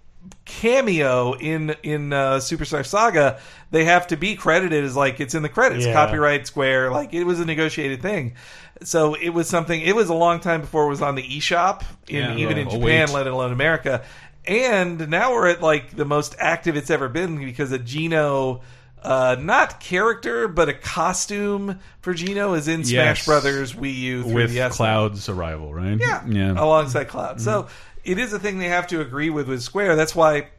cameo 0.45 1.33
in 1.33 1.75
in 1.83 2.13
uh, 2.13 2.35
Superstar 2.37 2.85
Saga, 2.85 3.39
they 3.71 3.85
have 3.85 4.07
to 4.07 4.17
be 4.17 4.35
credited 4.35 4.83
as 4.83 4.95
like 4.95 5.19
it's 5.19 5.33
in 5.35 5.43
the 5.43 5.49
credits, 5.49 5.85
Yeah. 5.85 5.93
copyright 5.93 6.47
Square, 6.47 6.91
like 6.91 7.13
it 7.13 7.23
was 7.23 7.39
a 7.39 7.45
negotiated 7.45 8.01
thing. 8.01 8.33
So 8.81 9.13
it 9.15 9.29
was 9.29 9.49
something. 9.49 9.81
It 9.81 9.95
was 9.95 10.09
a 10.09 10.13
long 10.13 10.39
time 10.39 10.61
before 10.61 10.85
it 10.85 10.89
was 10.89 11.01
on 11.01 11.15
the 11.15 11.23
eShop, 11.23 11.83
in, 12.07 12.15
Yeah. 12.23 12.35
even 12.37 12.57
in 12.57 12.67
Oh, 12.67 12.71
Japan, 12.71 13.11
let 13.11 13.27
alone 13.27 13.51
America. 13.51 14.03
And 14.45 15.09
now 15.09 15.33
we're 15.33 15.47
at 15.47 15.61
like 15.61 15.95
the 15.95 16.05
most 16.05 16.35
active 16.39 16.75
it's 16.75 16.89
ever 16.89 17.07
been 17.09 17.37
because 17.37 17.71
a 17.71 17.79
Geno 17.79 18.61
Uh, 19.01 19.37
not 19.39 19.79
character, 19.79 20.49
but 20.49 20.67
a 20.67 20.73
costume 20.73 21.79
for 22.01 22.13
Geno 22.13 22.53
is 22.53 22.67
in 22.67 22.83
Smash 22.83 23.19
Yes. 23.19 23.25
Brothers 23.25 23.73
Wii 23.73 23.95
U 23.95 24.23
3DS. 24.25 24.33
with. 24.33 24.71
Cloud's 24.73 25.29
arrival, 25.29 25.73
right? 25.73 25.97
Yeah, 25.97 26.21
yeah. 26.27 26.51
alongside 26.51 27.05
Cloud. 27.07 27.39
So 27.39 27.67
it 28.03 28.17
is 28.17 28.33
a 28.33 28.39
thing 28.39 28.59
they 28.59 28.67
have 28.67 28.87
to 28.87 28.99
agree 28.99 29.29
with 29.29 29.47
with 29.47 29.61
Square. 29.61 29.95
That's 29.95 30.13
why 30.13 30.49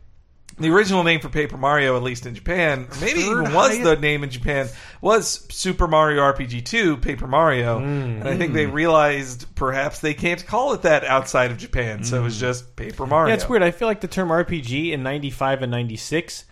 the 0.60 0.70
original 0.70 1.02
name 1.02 1.20
for 1.20 1.28
Paper 1.28 1.56
Mario, 1.56 1.96
at 1.96 2.02
least 2.02 2.26
in 2.26 2.34
Japan, 2.34 2.88
maybe 3.00 3.22
Third 3.22 3.42
even 3.42 3.54
was 3.54 3.72
highest- 3.72 3.84
the 3.84 3.96
name 3.96 4.24
in 4.24 4.30
Japan, 4.30 4.68
was 5.00 5.46
Super 5.50 5.86
Mario 5.86 6.22
RPG 6.22 6.64
2 6.64 6.96
Paper 6.98 7.26
Mario. 7.26 7.78
Hmm. 7.78 7.86
And 7.86 8.28
I 8.28 8.36
think 8.36 8.52
they 8.52 8.66
hmm. 8.66 8.72
realized 8.72 9.54
perhaps 9.54 10.00
they 10.00 10.14
can't 10.14 10.44
call 10.46 10.72
it 10.74 10.82
that 10.82 11.04
outside 11.04 11.50
of 11.50 11.58
Japan. 11.58 12.04
So 12.04 12.20
it 12.20 12.22
was 12.22 12.36
hmm. 12.36 12.40
just 12.40 12.76
Paper 12.76 13.06
Mario. 13.06 13.28
yeah, 13.28 13.34
it's 13.34 13.48
weird. 13.48 13.62
I 13.62 13.70
feel 13.70 13.88
like 13.88 14.00
the 14.00 14.08
term 14.08 14.28
RPG 14.28 14.92
in 14.92 15.02
'95 15.02 15.62
and 15.62 15.70
'96, 15.70 16.44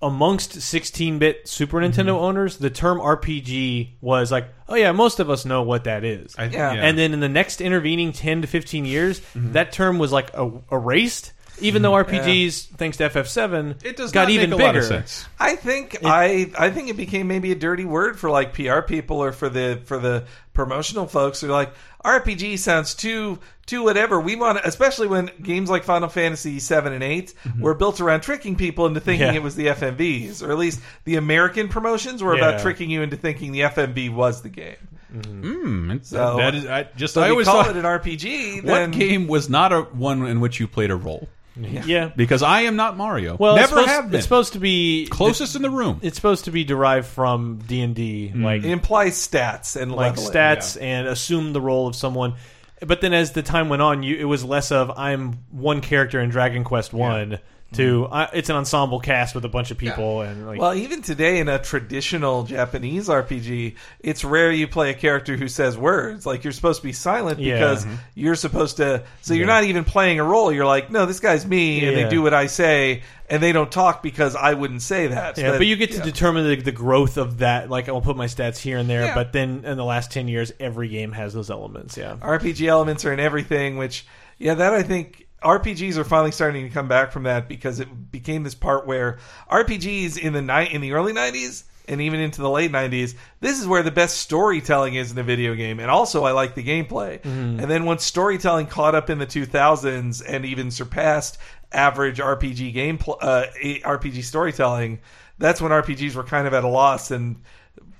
amongst 0.00 0.52
16-bit 0.52 1.48
Super 1.48 1.78
mm-hmm. 1.78 2.00
Nintendo 2.00 2.12
owners, 2.20 2.58
the 2.58 2.70
term 2.70 2.98
RPG 2.98 3.94
was 4.00 4.30
like, 4.30 4.48
oh 4.68 4.74
yeah, 4.74 4.92
most 4.92 5.20
of 5.20 5.28
us 5.28 5.44
know 5.44 5.62
what 5.62 5.84
that 5.84 6.04
is. 6.04 6.34
I- 6.38 6.46
Yeah. 6.46 6.72
And 6.72 6.96
then 6.96 7.12
in 7.12 7.20
the 7.20 7.28
next 7.28 7.60
intervening 7.60 8.12
10 8.12 8.42
to 8.42 8.48
15 8.48 8.84
years, 8.84 9.20
mm-hmm. 9.20 9.52
that 9.52 9.72
term 9.72 9.98
was 9.98 10.12
like 10.12 10.32
a, 10.34 10.50
erased. 10.70 11.32
Even 11.60 11.82
though 11.82 11.92
mm, 11.92 12.04
RPGs, 12.04 12.66
thanks 12.76 12.96
to 12.98 13.08
FF7, 13.08 13.84
it 13.84 13.96
does 13.96 14.12
got 14.12 14.22
not 14.22 14.30
even 14.30 14.50
make 14.50 14.54
a 14.54 14.58
bigger. 14.58 14.66
lot 14.66 14.76
of 14.76 14.84
sense. 14.84 15.26
I 15.38 15.56
think 15.56 15.98
I 16.04 16.50
I 16.58 16.70
think 16.70 16.88
it 16.88 16.96
became 16.96 17.28
maybe 17.28 17.52
a 17.52 17.54
dirty 17.56 17.84
word 17.84 18.18
for 18.18 18.30
like 18.30 18.54
PR 18.54 18.80
people 18.80 19.18
or 19.22 19.32
for 19.32 19.48
the 19.48 19.80
for 19.84 19.98
the 19.98 20.24
promotional 20.52 21.06
folks 21.06 21.40
who 21.40 21.48
are 21.48 21.52
like 21.52 21.72
RPG 22.04 22.58
sounds 22.58 22.94
too 22.94 23.38
too 23.66 23.82
whatever. 23.82 24.20
We 24.20 24.36
want 24.36 24.58
to, 24.58 24.66
especially 24.66 25.06
when 25.06 25.30
games 25.42 25.70
like 25.70 25.84
Final 25.84 26.08
Fantasy 26.08 26.58
7 26.58 26.92
and 26.92 27.02
8 27.04 27.34
mm-hmm. 27.44 27.60
were 27.62 27.74
built 27.74 28.00
around 28.00 28.22
tricking 28.22 28.56
people 28.56 28.86
into 28.86 29.00
thinking 29.00 29.28
Yeah. 29.28 29.34
it 29.34 29.42
was 29.42 29.54
the 29.54 29.68
FMVs 29.68 30.42
or 30.46 30.50
at 30.50 30.58
least 30.58 30.80
the 31.04 31.16
American 31.16 31.68
promotions 31.68 32.22
were 32.22 32.36
Yeah. 32.36 32.48
about 32.48 32.60
tricking 32.62 32.90
you 32.90 33.02
into 33.02 33.16
thinking 33.16 33.52
the 33.52 33.60
FMV 33.60 34.12
was 34.12 34.42
the 34.42 34.48
game. 34.48 34.76
Hmm, 35.12 35.90
it's- 35.90 36.08
So- 36.08 36.36
that 36.36 36.54
is 36.54 36.66
I, 36.66 36.84
just 36.96 37.14
So 37.14 37.20
I 37.22 37.26
if 37.26 37.30
always 37.32 37.46
call 37.46 37.64
thought 37.64 37.76
it 37.76 37.78
an 37.78 37.84
RPG, 37.84 38.56
what 38.64 38.66
then 38.66 38.90
game 38.92 39.26
was 39.26 39.48
not 39.48 39.72
a 39.72 39.82
one 39.82 40.26
in 40.26 40.40
which 40.40 40.60
you 40.60 40.66
played 40.68 40.90
a 40.90 40.96
role 40.96 41.28
Yeah. 41.64 42.10
because 42.14 42.42
I 42.42 42.62
am 42.62 42.76
not 42.76 42.96
Mario. 42.96 43.36
Well, 43.36 43.56
it's 43.56 43.70
never 43.70 43.82
supposed, 43.82 43.88
have 43.88 44.10
been. 44.10 44.14
It's 44.16 44.24
supposed 44.24 44.52
to 44.54 44.58
be 44.58 45.06
Closest 45.10 45.56
in 45.56 45.62
the 45.62 45.70
room. 45.70 46.00
It's 46.02 46.16
supposed 46.16 46.46
to 46.46 46.50
be 46.50 46.64
derived 46.64 47.06
from 47.06 47.58
D 47.66 47.80
and 47.80 47.94
D, 47.94 48.28
mm-hmm. 48.28 48.44
like 48.44 48.64
it 48.64 48.70
implies 48.70 49.14
stats 49.14 49.80
and 49.80 49.92
like 49.92 50.16
leveling. 50.16 50.34
stats 50.34 50.80
and 50.80 51.06
assume 51.06 51.52
the 51.52 51.60
role 51.60 51.86
of 51.86 51.96
someone. 51.96 52.34
But 52.80 53.00
then 53.00 53.12
as 53.12 53.32
the 53.32 53.42
time 53.42 53.68
went 53.68 53.82
on, 53.82 54.02
you 54.02 54.16
it 54.16 54.24
was 54.24 54.44
less 54.44 54.72
of 54.72 54.90
I'm 54.96 55.44
one 55.50 55.80
character 55.80 56.20
in 56.20 56.30
Dragon 56.30 56.64
Quest 56.64 56.92
One 56.92 57.38
to 57.72 58.08
I, 58.10 58.24
it's 58.32 58.48
an 58.48 58.56
ensemble 58.56 58.98
cast 58.98 59.34
with 59.34 59.44
a 59.44 59.48
bunch 59.48 59.70
of 59.70 59.78
people 59.78 60.22
and 60.22 60.46
like 60.46 60.58
Well, 60.58 60.74
even 60.74 61.02
today 61.02 61.38
in 61.38 61.48
a 61.48 61.58
traditional 61.58 62.42
Japanese 62.42 63.08
RPG, 63.08 63.76
it's 64.00 64.24
rare 64.24 64.50
you 64.50 64.66
play 64.66 64.90
a 64.90 64.94
character 64.94 65.36
who 65.36 65.46
says 65.46 65.78
words. 65.78 66.26
Like 66.26 66.42
you're 66.42 66.52
supposed 66.52 66.80
to 66.80 66.86
be 66.86 66.92
silent 66.92 67.38
Yeah. 67.38 67.54
because 67.54 67.84
mm-hmm. 67.84 67.94
you're 68.14 68.34
supposed 68.34 68.78
to. 68.78 69.04
So 69.22 69.34
you're 69.34 69.46
not 69.46 69.64
even 69.64 69.84
playing 69.84 70.18
a 70.18 70.24
role. 70.24 70.50
You're 70.50 70.66
like, 70.66 70.90
no, 70.90 71.06
this 71.06 71.20
guy's 71.20 71.46
me, 71.46 71.84
and 71.86 71.96
Yeah. 71.96 72.04
they 72.04 72.10
do 72.10 72.22
what 72.22 72.34
I 72.34 72.46
say, 72.46 73.02
and 73.28 73.40
they 73.40 73.52
don't 73.52 73.70
talk 73.70 74.02
because 74.02 74.34
I 74.34 74.54
wouldn't 74.54 74.82
say 74.82 75.06
that. 75.06 75.38
Yeah, 75.38 75.52
That- 75.52 75.58
but 75.58 75.66
you 75.68 75.76
get 75.76 75.92
to 75.92 75.98
yeah. 75.98 76.04
determine 76.04 76.48
the, 76.48 76.56
the 76.56 76.72
growth 76.72 77.16
of 77.16 77.38
that. 77.38 77.70
Like, 77.70 77.88
I'll 77.88 78.00
put 78.00 78.16
my 78.16 78.26
stats 78.26 78.58
here 78.58 78.78
and 78.78 78.90
there, 78.90 79.04
Yeah. 79.04 79.14
but 79.14 79.32
then 79.32 79.64
in 79.64 79.76
the 79.76 79.84
last 79.84 80.10
10 80.10 80.26
years, 80.26 80.52
every 80.58 80.88
game 80.88 81.12
has 81.12 81.32
those 81.34 81.50
elements. 81.50 81.96
Yeah. 81.96 82.16
RPG 82.20 82.66
elements 82.66 83.04
are 83.04 83.12
in 83.12 83.20
everything, 83.20 83.76
which 83.76 84.06
yeah, 84.38 84.54
that 84.54 84.72
I 84.72 84.82
think 84.82 85.26
RPGs 85.42 85.96
are 85.96 86.04
finally 86.04 86.32
starting 86.32 86.66
to 86.66 86.72
come 86.72 86.88
back 86.88 87.12
from 87.12 87.22
that 87.24 87.48
because 87.48 87.80
it 87.80 88.10
became 88.12 88.42
this 88.42 88.54
part 88.54 88.86
where 88.86 89.18
RPGs 89.50 90.18
in 90.18 90.32
the 90.32 90.42
night 90.42 90.72
in 90.72 90.80
the 90.80 90.92
early 90.92 91.12
'90s 91.12 91.64
and 91.88 92.00
even 92.00 92.20
into 92.20 92.40
the 92.42 92.50
late 92.50 92.70
'90s, 92.70 93.14
this 93.40 93.58
is 93.58 93.66
where 93.66 93.82
the 93.82 93.90
best 93.90 94.18
storytelling 94.18 94.94
is 94.94 95.10
in 95.10 95.18
a 95.18 95.22
video 95.22 95.54
game, 95.54 95.80
and 95.80 95.90
also 95.90 96.24
I 96.24 96.32
like 96.32 96.54
the 96.54 96.62
gameplay. 96.62 97.24
And 97.60 97.70
then 97.70 97.84
once 97.84 98.04
storytelling 98.04 98.66
caught 98.66 98.94
up 98.94 99.08
in 99.10 99.18
the 99.18 99.26
2000s 99.26 100.22
and 100.26 100.44
even 100.44 100.70
surpassed 100.70 101.38
average 101.72 102.18
RPG 102.18 102.72
game 102.74 102.98
uh, 103.20 103.44
RPG 103.62 104.24
storytelling, 104.24 105.00
that's 105.38 105.60
when 105.60 105.72
RPGs 105.72 106.14
were 106.14 106.24
kind 106.24 106.46
of 106.46 106.54
at 106.54 106.64
a 106.64 106.68
loss 106.68 107.10
and. 107.10 107.36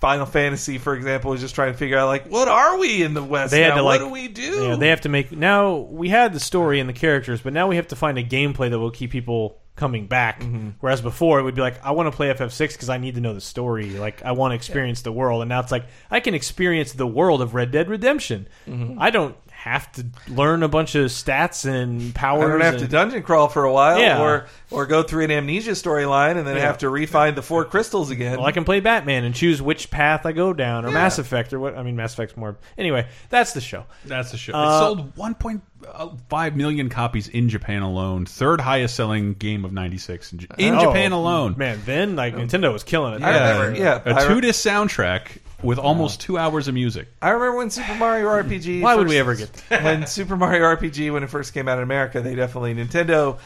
Final 0.00 0.24
Fantasy, 0.24 0.78
for 0.78 0.94
example, 0.94 1.32
is 1.34 1.40
just 1.40 1.54
trying 1.54 1.72
to 1.72 1.78
figure 1.78 1.98
out 1.98 2.06
like 2.06 2.26
what 2.26 2.48
are 2.48 2.78
we 2.78 3.02
in 3.02 3.14
the 3.14 3.22
West? 3.22 3.50
They 3.50 3.62
had 3.62 3.70
now? 3.70 3.76
to, 3.76 3.84
what 3.84 4.00
like- 4.00 4.08
do 4.08 4.12
we 4.12 4.28
do? 4.28 4.68
Yeah, 4.68 4.76
they 4.76 4.88
have 4.88 5.02
to 5.02 5.08
make. 5.08 5.30
Now, 5.32 5.76
we 5.76 6.08
had 6.08 6.32
the 6.32 6.40
story 6.40 6.80
and 6.80 6.88
the 6.88 6.94
characters, 6.94 7.40
but 7.40 7.52
now 7.52 7.68
we 7.68 7.76
have 7.76 7.88
to 7.88 7.96
find 7.96 8.18
a 8.18 8.24
gameplay 8.24 8.70
that 8.70 8.78
will 8.78 8.90
keep 8.90 9.10
people 9.10 9.58
coming 9.76 10.06
back. 10.06 10.40
Mm-hmm. 10.40 10.70
Whereas 10.80 11.00
before, 11.00 11.40
it 11.40 11.42
would 11.42 11.54
be 11.54 11.62
like, 11.62 11.84
I 11.84 11.92
want 11.92 12.06
to 12.10 12.14
play 12.14 12.32
FF6 12.32 12.72
because 12.72 12.88
I 12.90 12.98
need 12.98 13.14
to 13.14 13.20
know 13.20 13.32
the 13.34 13.40
story. 13.40 13.90
Like, 13.90 14.22
I 14.22 14.32
want 14.32 14.52
to 14.52 14.56
experience 14.56 15.02
the 15.02 15.12
world. 15.12 15.42
And 15.42 15.48
now 15.48 15.60
it's 15.60 15.72
like, 15.72 15.86
I 16.10 16.20
can 16.20 16.34
experience 16.34 16.92
the 16.92 17.06
world 17.06 17.40
of 17.40 17.54
Red 17.54 17.70
Dead 17.70 17.88
Redemption. 17.88 18.46
Mm-hmm. 18.68 19.00
I 19.00 19.10
don't 19.10 19.36
have 19.60 19.92
to 19.92 20.06
learn 20.28 20.62
a 20.62 20.68
bunch 20.68 20.94
of 20.94 21.06
stats 21.10 21.66
and 21.70 22.14
powers. 22.14 22.44
I 22.44 22.48
don't 22.48 22.60
have 22.62 22.74
and- 22.74 22.82
to 22.82 22.88
dungeon 22.88 23.22
crawl 23.22 23.48
for 23.48 23.64
a 23.64 23.72
while, 23.72 23.98
Yeah. 24.00 24.20
or 24.22 24.46
or 24.70 24.86
go 24.86 25.02
through 25.02 25.24
an 25.24 25.30
amnesia 25.30 25.72
storyline 25.72 26.36
and 26.38 26.46
then 26.46 26.56
have 26.56 26.78
to 26.78 26.88
refine 26.88 27.34
the 27.34 27.42
four 27.42 27.64
crystals 27.66 28.10
again. 28.10 28.38
Well, 28.38 28.46
I 28.46 28.52
can 28.52 28.64
play 28.64 28.80
Batman 28.80 29.24
and 29.24 29.34
choose 29.34 29.60
which 29.60 29.90
path 29.90 30.24
I 30.24 30.32
go 30.32 30.52
down, 30.54 30.86
or 30.86 30.90
Mass 30.90 31.18
Effect, 31.18 31.52
or 31.52 31.60
what. 31.60 31.76
I 31.76 31.82
mean, 31.82 31.94
Mass 31.96 32.14
Effect's 32.14 32.36
more. 32.36 32.56
Anyway, 32.78 33.06
that's 33.28 33.52
the 33.52 33.60
show. 33.60 33.84
That's 34.06 34.30
the 34.30 34.38
show. 34.38 34.54
Uh, 34.54 34.76
it 34.76 34.78
sold 34.80 35.16
1.5 35.16 36.54
million 36.56 36.88
copies 36.88 37.28
in 37.28 37.48
Japan 37.48 37.82
alone. 37.82 38.26
Third 38.26 38.60
highest 38.60 38.94
selling 38.96 39.34
game 39.34 39.64
of 39.64 39.72
'96 39.72 40.32
in, 40.32 40.38
J- 40.38 40.46
in 40.58 40.74
Oh, 40.74 40.80
Japan 40.86 41.12
alone. 41.12 41.54
Man, 41.58 41.80
then 41.84 42.16
like 42.16 42.34
Nintendo 42.34 42.72
was 42.72 42.82
killing 42.84 43.14
it. 43.14 43.22
I 43.22 43.50
remember, 43.58 43.78
yeah, 43.78 44.00
a 44.04 44.14
I 44.14 44.22
re- 44.22 44.34
two 44.34 44.40
disc 44.40 44.66
soundtrack 44.66 45.38
with 45.62 45.78
almost 45.78 46.20
two 46.20 46.38
hours 46.38 46.68
of 46.68 46.74
music. 46.74 47.08
I 47.20 47.30
remember 47.30 47.58
when 47.58 47.70
Super 47.70 47.94
Mario 47.94 48.26
RPG. 48.42 48.82
Why 48.82 48.94
would 48.94 49.08
we 49.08 49.18
ever 49.18 49.34
get 49.34 49.50
when 49.68 50.06
Super 50.06 50.36
Mario 50.36 50.62
RPG 50.64 51.12
when 51.12 51.22
it 51.22 51.30
first 51.30 51.52
came 51.54 51.68
out 51.68 51.78
in 51.78 51.84
America? 51.84 52.20
They 52.20 52.34
definitely 52.34 52.74
Nintendo 52.74 53.38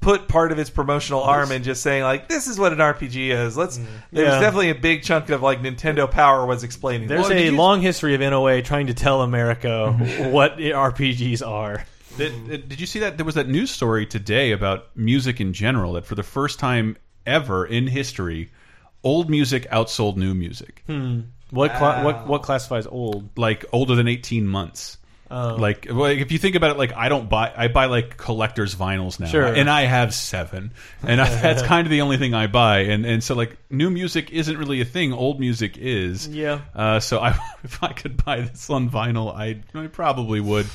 put 0.00 0.28
part 0.28 0.52
of 0.52 0.58
its 0.58 0.70
promotional 0.70 1.22
arm 1.22 1.50
in 1.50 1.62
just 1.64 1.82
saying 1.82 2.02
like 2.04 2.28
this 2.28 2.46
is 2.46 2.58
what 2.58 2.72
an 2.72 2.78
RPG 2.78 3.30
is. 3.30 3.56
Let's. 3.56 3.78
Mm. 3.78 3.86
There's 4.12 4.28
Yeah. 4.28 4.40
definitely 4.40 4.70
a 4.70 4.74
big 4.76 5.02
chunk 5.02 5.30
of 5.30 5.42
like 5.42 5.60
Nintendo 5.62 6.08
Power 6.10 6.46
was 6.46 6.62
explaining. 6.62 7.08
There's 7.08 7.22
this. 7.22 7.30
Well, 7.30 7.38
a 7.38 7.44
you- 7.46 7.56
long 7.56 7.80
history 7.80 8.14
of 8.14 8.20
NOA 8.20 8.62
trying 8.62 8.86
to 8.88 8.94
tell 8.94 9.22
America 9.22 9.92
what 10.30 10.58
RPGs 10.58 11.46
are. 11.46 11.84
Did, 12.18 12.32
uh, 12.32 12.56
did 12.66 12.80
you 12.80 12.86
see 12.86 13.00
that? 13.00 13.18
There 13.18 13.26
was 13.26 13.34
that 13.34 13.48
news 13.48 13.70
story 13.70 14.06
today 14.06 14.52
about 14.52 14.96
music 14.96 15.40
in 15.40 15.52
general 15.52 15.94
that 15.94 16.06
for 16.06 16.14
the 16.14 16.22
first 16.22 16.58
time 16.58 16.96
ever 17.26 17.66
in 17.66 17.86
history, 17.88 18.50
old 19.02 19.28
music 19.28 19.68
outsold 19.70 20.16
new 20.16 20.32
music. 20.34 20.82
Hmm. 20.86 21.20
What 21.50 21.74
cla- 21.74 22.02
what 22.04 22.26
what 22.26 22.42
classifies 22.42 22.86
old? 22.86 23.28
Like 23.36 23.64
older 23.72 23.94
than 23.94 24.08
18 24.08 24.46
months. 24.46 24.98
Like, 25.28 25.88
well, 25.90 26.04
if 26.06 26.30
you 26.30 26.38
think 26.38 26.54
about 26.54 26.70
it, 26.70 26.76
like 26.78 26.92
I 26.92 27.08
don't 27.08 27.28
buy, 27.28 27.52
I 27.56 27.66
buy 27.66 27.86
like 27.86 28.16
collectors 28.16 28.76
vinyls 28.76 29.18
now, 29.18 29.26
Sure. 29.26 29.44
and 29.44 29.68
I 29.68 29.82
have 29.82 30.14
seven, 30.14 30.72
and 31.02 31.20
I, 31.20 31.28
that's 31.28 31.62
kind 31.66 31.84
of 31.84 31.90
the 31.90 32.02
only 32.02 32.16
thing 32.16 32.32
I 32.32 32.46
buy, 32.46 32.80
and 32.82 33.04
and 33.04 33.24
so 33.24 33.34
like 33.34 33.56
new 33.68 33.90
music 33.90 34.30
isn't 34.30 34.56
really 34.56 34.80
a 34.80 34.84
thing, 34.84 35.12
old 35.12 35.40
music 35.40 35.78
is, 35.78 36.28
Yeah. 36.28 36.60
Uh, 36.76 37.00
so 37.00 37.18
I, 37.18 37.30
if 37.64 37.82
I 37.82 37.92
could 37.92 38.24
buy 38.24 38.42
this 38.42 38.70
on 38.70 38.88
vinyl, 38.88 39.34
I, 39.34 39.62
I 39.76 39.88
probably 39.88 40.38
would. 40.40 40.66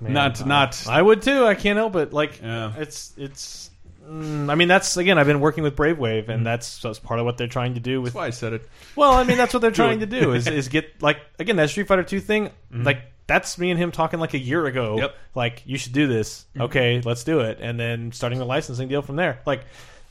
not 0.00 0.44
not 0.44 0.84
I 0.88 1.00
would 1.00 1.22
too. 1.22 1.46
I 1.46 1.54
can't 1.54 1.76
help 1.76 1.94
it. 1.94 2.12
Like 2.12 2.40
Yeah. 2.42 2.72
it's 2.76 3.12
it's 3.16 3.70
mm, 4.12 4.50
I 4.50 4.54
mean, 4.54 4.68
that's 4.68 4.96
again. 4.96 5.18
I've 5.18 5.26
been 5.26 5.40
working 5.40 5.64
with 5.64 5.76
Brave 5.76 5.98
Wave, 5.98 6.28
and 6.28 6.44
that's, 6.44 6.80
that's 6.80 6.98
part 6.98 7.20
of 7.20 7.26
what 7.26 7.38
they're 7.38 7.46
trying 7.46 7.74
to 7.74 7.80
do 7.80 8.00
with 8.00 8.12
That's 8.12 8.20
why 8.20 8.26
I 8.26 8.30
said 8.30 8.52
it. 8.52 8.68
Well, 8.96 9.12
I 9.12 9.24
mean, 9.24 9.36
that's 9.36 9.54
what 9.54 9.60
they're 9.60 9.70
trying 9.82 10.00
to 10.00 10.06
do 10.06 10.32
is, 10.32 10.46
is 10.46 10.68
get 10.68 11.02
like 11.02 11.18
again 11.38 11.56
that 11.56 11.70
Street 11.70 11.88
Fighter 11.88 12.02
Two 12.02 12.20
thing. 12.20 12.46
Mm-hmm. 12.46 12.84
Like 12.84 13.02
that's 13.26 13.58
me 13.58 13.70
and 13.70 13.78
him 13.78 13.92
talking 13.92 14.20
like 14.20 14.34
a 14.34 14.38
year 14.38 14.66
ago. 14.66 14.98
Yep. 14.98 15.16
Like 15.34 15.62
you 15.64 15.78
should 15.78 15.92
do 15.92 16.06
this. 16.06 16.44
Mm-hmm. 16.50 16.62
Okay, 16.62 17.00
let's 17.04 17.24
do 17.24 17.40
it, 17.40 17.58
and 17.60 17.78
then 17.78 18.12
starting 18.12 18.38
the 18.38 18.44
licensing 18.44 18.88
deal 18.88 19.02
from 19.02 19.16
there. 19.16 19.40
Like 19.46 19.64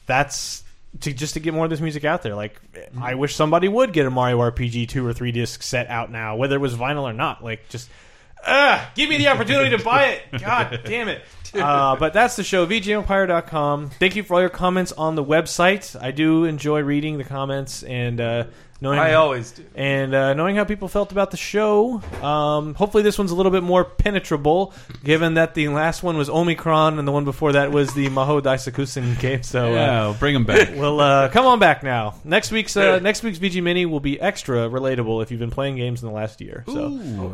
that's 0.05 0.63
to 1.01 1.13
just 1.13 1.35
to 1.35 1.39
get 1.39 1.53
more 1.53 1.65
of 1.65 1.69
this 1.69 1.81
music 1.81 2.03
out 2.03 2.21
there. 2.21 2.35
Like 2.35 2.59
mm-hmm. 2.73 3.01
I 3.01 3.15
wish 3.15 3.35
somebody 3.35 3.67
would 3.67 3.93
get 3.93 4.05
a 4.05 4.09
Mario 4.09 4.39
RPG 4.39 4.89
two 4.89 5.05
or 5.05 5.13
three 5.13 5.31
disc 5.31 5.61
set 5.61 5.87
out 5.87 6.11
now, 6.11 6.35
whether 6.35 6.55
it 6.55 6.59
was 6.59 6.75
vinyl 6.75 7.03
or 7.03 7.13
not. 7.13 7.43
Like 7.43 7.69
just. 7.69 7.89
Ah, 8.45 8.91
give 8.95 9.09
me 9.09 9.17
the 9.17 9.27
opportunity 9.27 9.75
to 9.75 9.83
buy 9.83 10.05
it. 10.07 10.41
God 10.41 10.81
damn 10.85 11.07
it. 11.07 11.23
Uh, 11.53 11.95
but 11.97 12.13
that's 12.13 12.35
the 12.37 12.43
show, 12.43 12.65
VGEmpire.com. 12.65 13.89
Thank 13.99 14.15
you 14.15 14.23
for 14.23 14.35
all 14.35 14.39
your 14.39 14.49
comments 14.49 14.91
on 14.93 15.15
the 15.15 15.23
website. 15.23 16.01
I 16.01 16.11
do 16.11 16.45
enjoy 16.45 16.81
reading 16.81 17.17
the 17.17 17.23
comments 17.23 17.83
and 17.83 18.21
uh, 18.21 18.43
knowing 18.81 18.99
I 18.99 19.13
always 19.13 19.51
do. 19.51 19.63
and 19.75 20.13
uh, 20.13 20.33
knowing 20.33 20.55
how 20.55 20.63
people 20.65 20.87
felt 20.87 21.11
about 21.11 21.31
the 21.31 21.37
show. 21.37 22.01
Um, 22.21 22.73
hopefully, 22.73 23.03
this 23.03 23.17
one's 23.17 23.31
a 23.31 23.35
little 23.35 23.51
bit 23.51 23.63
more 23.63 23.85
penetrable, 23.85 24.73
given 25.03 25.35
that 25.35 25.53
the 25.53 25.67
last 25.69 26.03
one 26.03 26.17
was 26.17 26.29
Omicron 26.29 26.99
and 26.99 27.07
the 27.07 27.11
one 27.11 27.23
before 27.25 27.53
that 27.53 27.71
was 27.71 27.93
the 27.93 28.07
Maho 28.07 28.41
Daisakusen 28.41 29.19
game. 29.19 29.43
So, 29.43 29.69
uh, 29.71 29.75
Yeah, 29.75 30.15
bring 30.19 30.33
them 30.33 30.45
back. 30.45 30.69
well, 30.75 30.99
uh, 30.99 31.29
come 31.29 31.45
on 31.45 31.59
back 31.59 31.83
now. 31.83 32.15
Next 32.23 32.51
week's 32.51 32.75
uh, 32.75 32.99
next 32.99 33.23
week's 33.23 33.39
VG 33.39 33.61
Mini 33.63 33.85
will 33.85 33.99
be 33.99 34.19
extra 34.19 34.67
relatable 34.69 35.21
if 35.23 35.31
you've 35.31 35.39
been 35.39 35.51
playing 35.51 35.75
games 35.77 36.01
in 36.03 36.09
the 36.09 36.13
last 36.15 36.41
year. 36.41 36.63
So, 36.67 36.87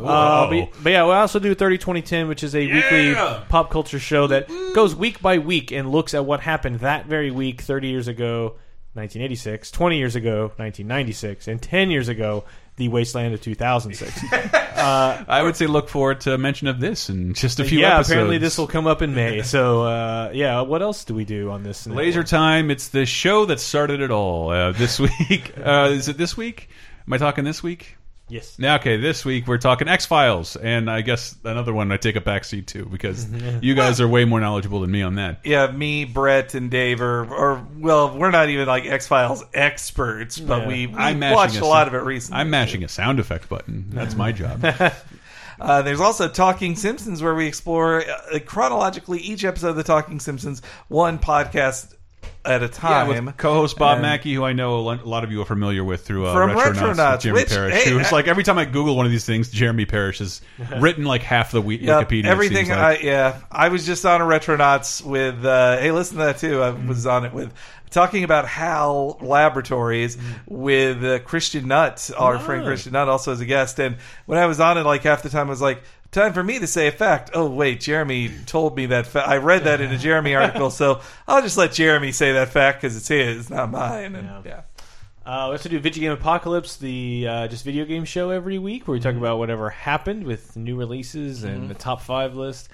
uh, 0.06 0.50
but, 0.50 0.70
but 0.84 0.89
yeah, 0.91 1.06
we 1.06 1.12
also 1.12 1.39
do 1.39 1.56
30 1.56 1.78
2010, 1.78 2.28
which 2.28 2.43
is 2.43 2.56
a 2.56 2.66
weekly 2.68 3.14
pop 3.50 3.72
culture 3.72 4.00
show 4.00 4.28
that 4.28 4.48
goes 4.76 4.95
week 4.95 5.22
by 5.22 5.38
week 5.38 5.72
and 5.72 5.91
looks 5.91 6.14
at 6.14 6.26
what 6.26 6.41
happened 6.41 6.80
that 6.82 7.06
very 7.06 7.32
week, 7.32 7.62
30 7.62 7.88
years 7.88 8.08
ago, 8.08 8.56
1986, 8.98 9.72
20 9.72 9.98
years 9.98 10.16
ago, 10.16 10.41
1996, 10.58 11.48
and 11.48 11.62
10 11.62 11.91
years 11.91 12.10
ago, 12.10 12.43
the 12.78 12.88
Wasteland 12.89 13.34
of 13.34 13.41
2006. 13.41 14.24
I 14.78 15.41
would 15.41 15.56
say 15.56 15.68
look 15.68 15.89
forward 15.89 16.22
to 16.22 16.38
mention 16.38 16.68
of 16.68 16.80
this 16.80 17.10
in 17.10 17.34
just 17.34 17.60
a 17.60 17.64
few 17.64 17.80
yeah, 17.80 17.95
episodes. 17.95 18.12
apparently 18.12 18.38
this 18.38 18.58
will 18.58 18.68
come 18.68 18.88
up 18.88 19.02
in 19.02 19.14
May. 19.14 19.41
So, 19.48 19.84
uh, 19.84 20.32
yeah, 20.34 20.62
what 20.62 20.82
else 20.82 21.06
do 21.06 21.16
we 21.16 21.24
do 21.24 21.52
on 21.52 21.64
this? 21.64 21.88
Laser 21.88 22.24
Time. 22.24 22.70
It's 22.70 22.89
the 22.89 23.06
show 23.06 23.45
that 23.45 23.60
started 23.60 24.02
it 24.02 24.12
all. 24.12 24.50
Uh, 24.50 24.72
this 24.74 25.00
week, 25.30 25.54
uh, 25.58 25.89
is 25.91 26.10
it 26.10 26.18
this 26.18 26.36
week? 26.36 26.70
Am 27.08 27.14
I 27.14 27.18
talking 27.18 27.43
this 27.45 27.64
week? 27.64 27.98
Yes. 28.30 28.59
Now, 28.59 28.75
okay, 28.75 28.97
this 28.97 29.23
week 29.23 29.47
we're 29.47 29.57
talking 29.57 29.88
X 29.88 30.05
Files, 30.05 30.55
and 30.57 30.89
I 30.91 30.99
guess 31.01 31.36
another 31.45 31.73
one 31.73 31.91
I 31.91 31.97
take 31.97 32.17
a 32.17 32.21
backseat 32.21 32.65
to 32.67 32.86
because 32.86 33.25
you 33.61 33.73
guys 33.73 34.01
are 34.01 34.07
way 34.07 34.25
more 34.25 34.39
knowledgeable 34.41 34.82
than 34.82 34.91
me 34.91 35.01
on 35.01 35.15
that. 35.15 35.39
Yeah, 35.45 35.71
me, 35.71 36.03
Brett, 36.03 36.53
and 36.53 36.69
Dave 36.69 37.01
are, 37.01 37.25
or 37.34 37.65
well, 37.78 38.17
we're 38.17 38.32
not 38.32 38.49
even 38.49 38.67
like 38.67 38.86
X 38.86 39.07
Files 39.07 39.43
experts, 39.53 40.38
but 40.39 40.63
Yeah. 40.63 40.67
we, 40.67 40.88
we 40.88 40.93
I'm 40.95 41.19
mashing 41.19 41.36
watched 41.36 41.57
a 41.57 41.63
a 41.63 41.65
lot 41.65 41.88
s- 41.88 41.93
of 41.93 41.93
it 41.93 42.03
recently. 42.05 42.41
I'm 42.41 42.49
mashing 42.49 42.84
a 42.84 42.89
sound 42.89 43.19
effect 43.19 43.47
button. 43.47 43.86
That's 43.91 44.15
my 44.15 44.32
job. 44.32 44.63
Uh, 45.59 45.82
there's 45.82 45.99
also 45.99 46.30
Talking 46.30 46.75
Simpsons, 46.75 47.23
where 47.23 47.34
we 47.34 47.47
explore 47.47 48.03
uh, 48.07 48.38
chronologically 48.45 49.17
each 49.17 49.43
episode 49.43 49.69
of 49.69 49.75
the 49.75 49.82
Talking 49.82 50.19
Simpsons, 50.19 50.61
one 50.88 51.17
podcast 51.17 51.95
at 52.46 52.62
a 52.62 52.66
Yeah, 52.66 52.72
time. 52.72 53.26
with 53.26 53.38
co-host 53.38 53.78
Bob 53.78 53.94
And- 53.96 54.02
Mackey, 54.04 54.34
who 54.34 54.44
I 54.44 54.54
know 54.54 54.78
a 54.78 54.96
lot 55.04 55.24
of 55.24 55.32
you 55.32 55.42
are 55.42 55.46
familiar 55.46 55.84
with 55.84 56.06
through 56.06 56.28
uh, 56.28 56.34
From 56.34 56.52
Retronauts, 56.52 56.74
Retronauts, 56.96 57.12
with 57.14 57.22
Jeremy 57.22 57.42
which- 57.42 57.50
Parrish. 57.50 57.74
hey, 57.84 57.90
who's 57.92 58.12
like 58.12 58.28
every 58.28 58.44
time 58.44 58.58
I 58.58 58.66
Google 58.66 58.96
one 58.96 59.06
of 59.06 59.12
these 59.12 59.26
things, 59.26 59.50
Jeremy 59.50 59.86
Parrish 59.86 60.20
has 60.20 60.42
written 60.80 61.04
like 61.06 61.24
half 61.24 61.52
the 61.52 61.62
we- 61.62 61.78
Yep, 61.80 62.08
Wikipedia. 62.10 62.26
everything. 62.26 62.70
like. 62.70 62.78
I, 62.78 62.98
yeah, 63.04 63.40
I 63.52 63.70
was 63.70 63.86
just 63.86 64.06
on 64.06 64.22
a 64.22 64.26
Retronauts 64.26 65.04
with. 65.04 65.44
Uh, 65.46 65.78
hey, 65.78 65.92
listen 65.92 66.18
to 66.18 66.24
that 66.26 66.38
too. 66.38 66.62
I 66.62 66.70
was 66.72 67.06
on 67.06 67.26
it 67.26 67.34
with 67.34 67.54
talking 67.90 68.24
about 68.26 68.46
HAL 68.48 69.18
Laboratories 69.22 70.18
with 70.46 71.04
uh, 71.04 71.20
Christian 71.20 71.68
Nutt, 71.68 72.12
our 72.18 72.38
friend 72.40 72.66
Christian 72.66 72.94
Nutt, 72.94 73.08
also 73.08 73.32
as 73.32 73.40
a 73.40 73.46
guest. 73.46 73.80
And 73.80 73.98
when 74.26 74.38
I 74.38 74.46
was 74.46 74.60
on 74.60 74.78
it, 74.78 74.84
like 74.84 75.04
half 75.04 75.24
the 75.24 75.30
time, 75.30 75.48
I 75.48 75.50
was 75.50 75.62
like. 75.62 75.84
Time 76.12 76.34
for 76.34 76.43
me 76.43 76.58
to 76.60 76.68
say 76.68 76.88
a 76.88 76.91
fact. 76.91 77.32
Oh 77.34 77.49
wait, 77.49 77.82
Jeremy 77.82 78.32
told 78.45 78.76
me 78.78 78.86
that. 78.88 79.08
Fa- 79.08 79.28
I 79.28 79.38
read 79.38 79.66
that 79.66 79.82
in 79.82 79.91
a 79.91 79.97
Jeremy 79.97 80.36
article, 80.43 80.70
so 80.72 81.01
I'll 81.28 81.41
just 81.41 81.58
let 81.58 81.74
Jeremy 81.74 82.12
say 82.12 82.32
that 82.34 82.49
fact 82.49 82.82
because 82.82 82.95
it's 82.95 83.08
his, 83.10 83.49
not 83.49 83.70
mine. 83.72 84.16
And, 84.16 84.28
Yeah. 84.28 84.41
yeah. 84.45 84.62
Uh, 85.26 85.47
we 85.49 85.51
also 85.58 85.68
do 85.68 85.78
Video 85.80 86.01
Game 86.01 86.12
Apocalypse, 86.14 86.78
the 86.78 87.28
uh, 87.30 87.47
just 87.49 87.66
video 87.66 87.84
game 87.84 88.05
show 88.05 88.30
every 88.30 88.58
week, 88.58 88.88
where 88.88 88.93
we 88.93 89.01
talk 89.01 89.10
Mm-hmm. 89.14 89.24
about 89.24 89.39
whatever 89.39 89.70
happened 89.70 90.24
with 90.24 90.55
new 90.55 90.78
releases 90.78 91.43
and 91.43 91.70
the 91.70 91.74
top 91.74 92.01
five 92.01 92.34
list. 92.36 92.70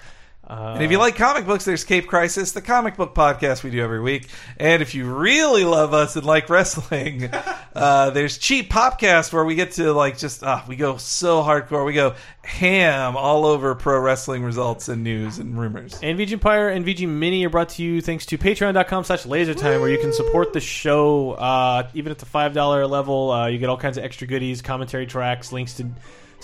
Uh, 0.48 0.72
And 0.74 0.82
if 0.84 0.90
you 0.90 0.98
like 0.98 1.16
comic 1.16 1.46
books, 1.46 1.64
there's 1.64 1.84
Cape 1.84 2.06
Crisis, 2.06 2.52
the 2.52 2.60
comic 2.62 2.96
book 2.96 3.14
podcast 3.14 3.62
we 3.62 3.70
do 3.70 3.82
every 3.82 4.00
week. 4.00 4.28
And 4.58 4.82
if 4.82 4.94
you 4.94 5.12
really 5.12 5.64
love 5.64 5.94
us 5.94 6.16
and 6.16 6.24
like 6.26 6.48
wrestling, 6.50 7.30
uh, 7.74 8.10
there's 8.10 8.38
Cheap 8.38 8.70
Popcast 8.70 9.32
where 9.32 9.44
we 9.44 9.54
get 9.54 9.72
to 9.72 9.92
like 9.92 10.18
just 10.18 10.42
ah, 10.44 10.64
we 10.68 10.76
go 10.76 10.96
so 10.96 11.42
hardcore, 11.42 11.86
we 11.86 11.94
go 11.94 12.14
ham 12.42 13.16
all 13.16 13.46
over 13.46 13.74
pro 13.74 13.98
wrestling 14.00 14.42
results 14.42 14.88
and 14.88 15.02
news 15.02 15.38
and 15.38 15.58
rumors. 15.58 15.98
And 16.02 16.18
VG 16.18 16.32
Empire 16.32 16.68
and 16.68 16.84
VG 16.84 17.08
Mini 17.08 17.44
are 17.46 17.50
brought 17.50 17.70
to 17.70 17.82
you 17.82 18.00
thanks 18.02 18.26
to 18.26 18.36
patreon.com 18.38 19.04
slash 19.04 19.24
lasertime 19.24 19.80
where 19.80 19.88
you 19.88 19.98
can 19.98 20.12
support 20.12 20.52
the 20.52 20.60
show 20.60 21.32
uh, 21.32 21.88
even 21.94 22.12
at 22.12 22.18
the 22.18 22.26
$5 22.26 22.90
level. 22.90 23.30
Uh, 23.30 23.46
you 23.46 23.58
get 23.58 23.70
all 23.70 23.78
kinds 23.78 23.96
of 23.96 24.04
extra 24.04 24.26
goodies, 24.26 24.60
commentary 24.60 25.06
tracks, 25.06 25.52
links 25.52 25.74
to 25.74 25.86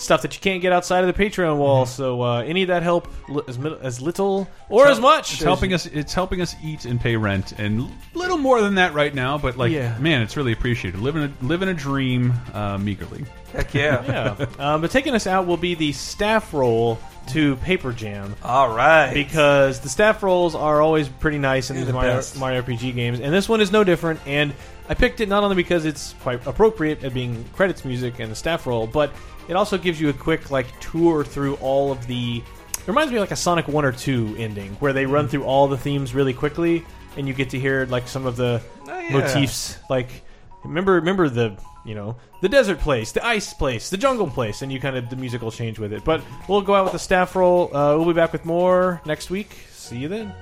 stuff 0.01 0.23
that 0.23 0.33
you 0.35 0.41
can't 0.41 0.61
get 0.61 0.71
outside 0.73 1.03
of 1.03 1.15
the 1.15 1.23
Patreon 1.23 1.57
wall. 1.57 1.85
So 1.85 2.21
uh, 2.21 2.41
any 2.41 2.63
of 2.63 2.67
that 2.69 2.83
help, 2.83 3.07
li- 3.29 3.43
as, 3.47 3.57
mi- 3.57 3.77
as 3.81 4.01
little 4.01 4.47
or 4.69 4.87
as 4.87 4.99
much. 4.99 5.33
It's 5.33 5.43
helping 5.43 5.73
us. 5.73 5.85
It's 5.85 6.13
helping 6.13 6.41
us 6.41 6.55
eat 6.63 6.85
and 6.85 6.99
pay 6.99 7.15
rent, 7.15 7.53
and 7.59 7.89
little 8.13 8.37
more 8.37 8.61
than 8.61 8.75
that 8.75 8.93
right 8.93 9.13
now. 9.13 9.37
But 9.37 9.57
like, 9.57 9.71
Yeah. 9.71 9.97
man, 9.99 10.21
it's 10.21 10.35
really 10.37 10.51
appreciated. 10.53 10.99
Living 10.99 11.23
a 11.23 11.45
living 11.45 11.69
a 11.69 11.73
dream, 11.73 12.33
uh, 12.53 12.77
meagerly. 12.77 13.25
Heck 13.53 13.73
yeah. 13.73 14.35
Yeah. 14.39 14.45
um, 14.59 14.81
but 14.81 14.91
taking 14.91 15.13
us 15.13 15.27
out 15.27 15.45
will 15.47 15.57
be 15.57 15.75
the 15.75 15.91
staff 15.91 16.53
roll 16.53 16.97
to 17.27 17.55
Paper 17.57 17.91
Jam. 17.91 18.35
All 18.43 18.73
right. 18.75 19.13
because 19.13 19.79
the 19.81 19.89
staff 19.89 20.23
rolls 20.23 20.55
are 20.55 20.81
always 20.81 21.07
pretty 21.07 21.37
nice 21.37 21.69
in 21.69 21.75
They're 21.75 21.83
these 21.85 21.87
the 21.87 21.93
Mario, 21.93 22.15
best. 22.15 22.37
Mario 22.39 22.61
RPG 22.61 22.95
games, 22.95 23.19
and 23.19 23.33
this 23.33 23.47
one 23.47 23.61
is 23.61 23.71
no 23.71 23.83
different. 23.83 24.19
And 24.25 24.53
I 24.89 24.93
picked 24.95 25.19
it 25.21 25.29
not 25.29 25.43
only 25.43 25.55
because 25.55 25.85
it's 25.85 26.13
quite 26.21 26.45
appropriate 26.47 27.03
at 27.03 27.13
being 27.13 27.45
credits 27.53 27.85
music 27.85 28.19
and 28.19 28.31
the 28.31 28.35
staff 28.35 28.65
roll, 28.65 28.87
but 28.87 29.11
it 29.47 29.55
also 29.55 29.77
gives 29.77 29.99
you 29.99 30.09
a 30.09 30.13
quick 30.13 30.51
like 30.51 30.67
tour 30.79 31.23
through 31.23 31.55
all 31.55 31.91
of 31.91 32.05
the. 32.07 32.37
It 32.79 32.87
reminds 32.87 33.11
me 33.11 33.17
of 33.17 33.21
like 33.21 33.31
a 33.31 33.35
Sonic 33.35 33.67
One 33.67 33.85
or 33.85 33.91
Two 33.91 34.35
ending 34.37 34.71
where 34.79 34.93
they 34.93 35.05
Mm. 35.05 35.11
run 35.11 35.27
through 35.27 35.43
all 35.43 35.67
the 35.67 35.77
themes 35.77 36.13
really 36.15 36.33
quickly, 36.33 36.83
and 37.17 37.27
you 37.27 37.33
get 37.33 37.49
to 37.51 37.59
hear 37.59 37.85
like 37.87 38.07
some 38.07 38.25
of 38.25 38.35
the 38.35 38.61
Oh, 38.87 38.99
yeah. 38.99 39.09
motifs. 39.17 39.77
Like 39.89 40.09
remember, 40.63 40.93
remember 40.93 41.29
the 41.29 41.57
you 41.85 41.95
know 41.95 42.15
the 42.41 42.49
desert 42.49 42.79
place, 42.79 43.11
the 43.11 43.25
ice 43.25 43.53
place, 43.53 43.89
the 43.89 43.97
jungle 43.97 44.27
place, 44.29 44.61
and 44.61 44.71
you 44.71 44.79
kind 44.79 44.95
of 44.95 45.09
the 45.09 45.15
musical 45.15 45.51
change 45.51 45.77
with 45.79 45.93
it. 45.93 46.03
But 46.03 46.21
we'll 46.47 46.61
go 46.61 46.73
out 46.75 46.85
with 46.85 46.93
the 46.93 46.99
staff 46.99 47.35
roll. 47.35 47.75
Uh, 47.75 47.95
we'll 47.97 48.05
be 48.05 48.13
back 48.13 48.31
with 48.33 48.45
more 48.45 49.01
next 49.05 49.29
week. 49.29 49.51
See 49.71 49.97
you 49.97 50.07
then. 50.07 50.33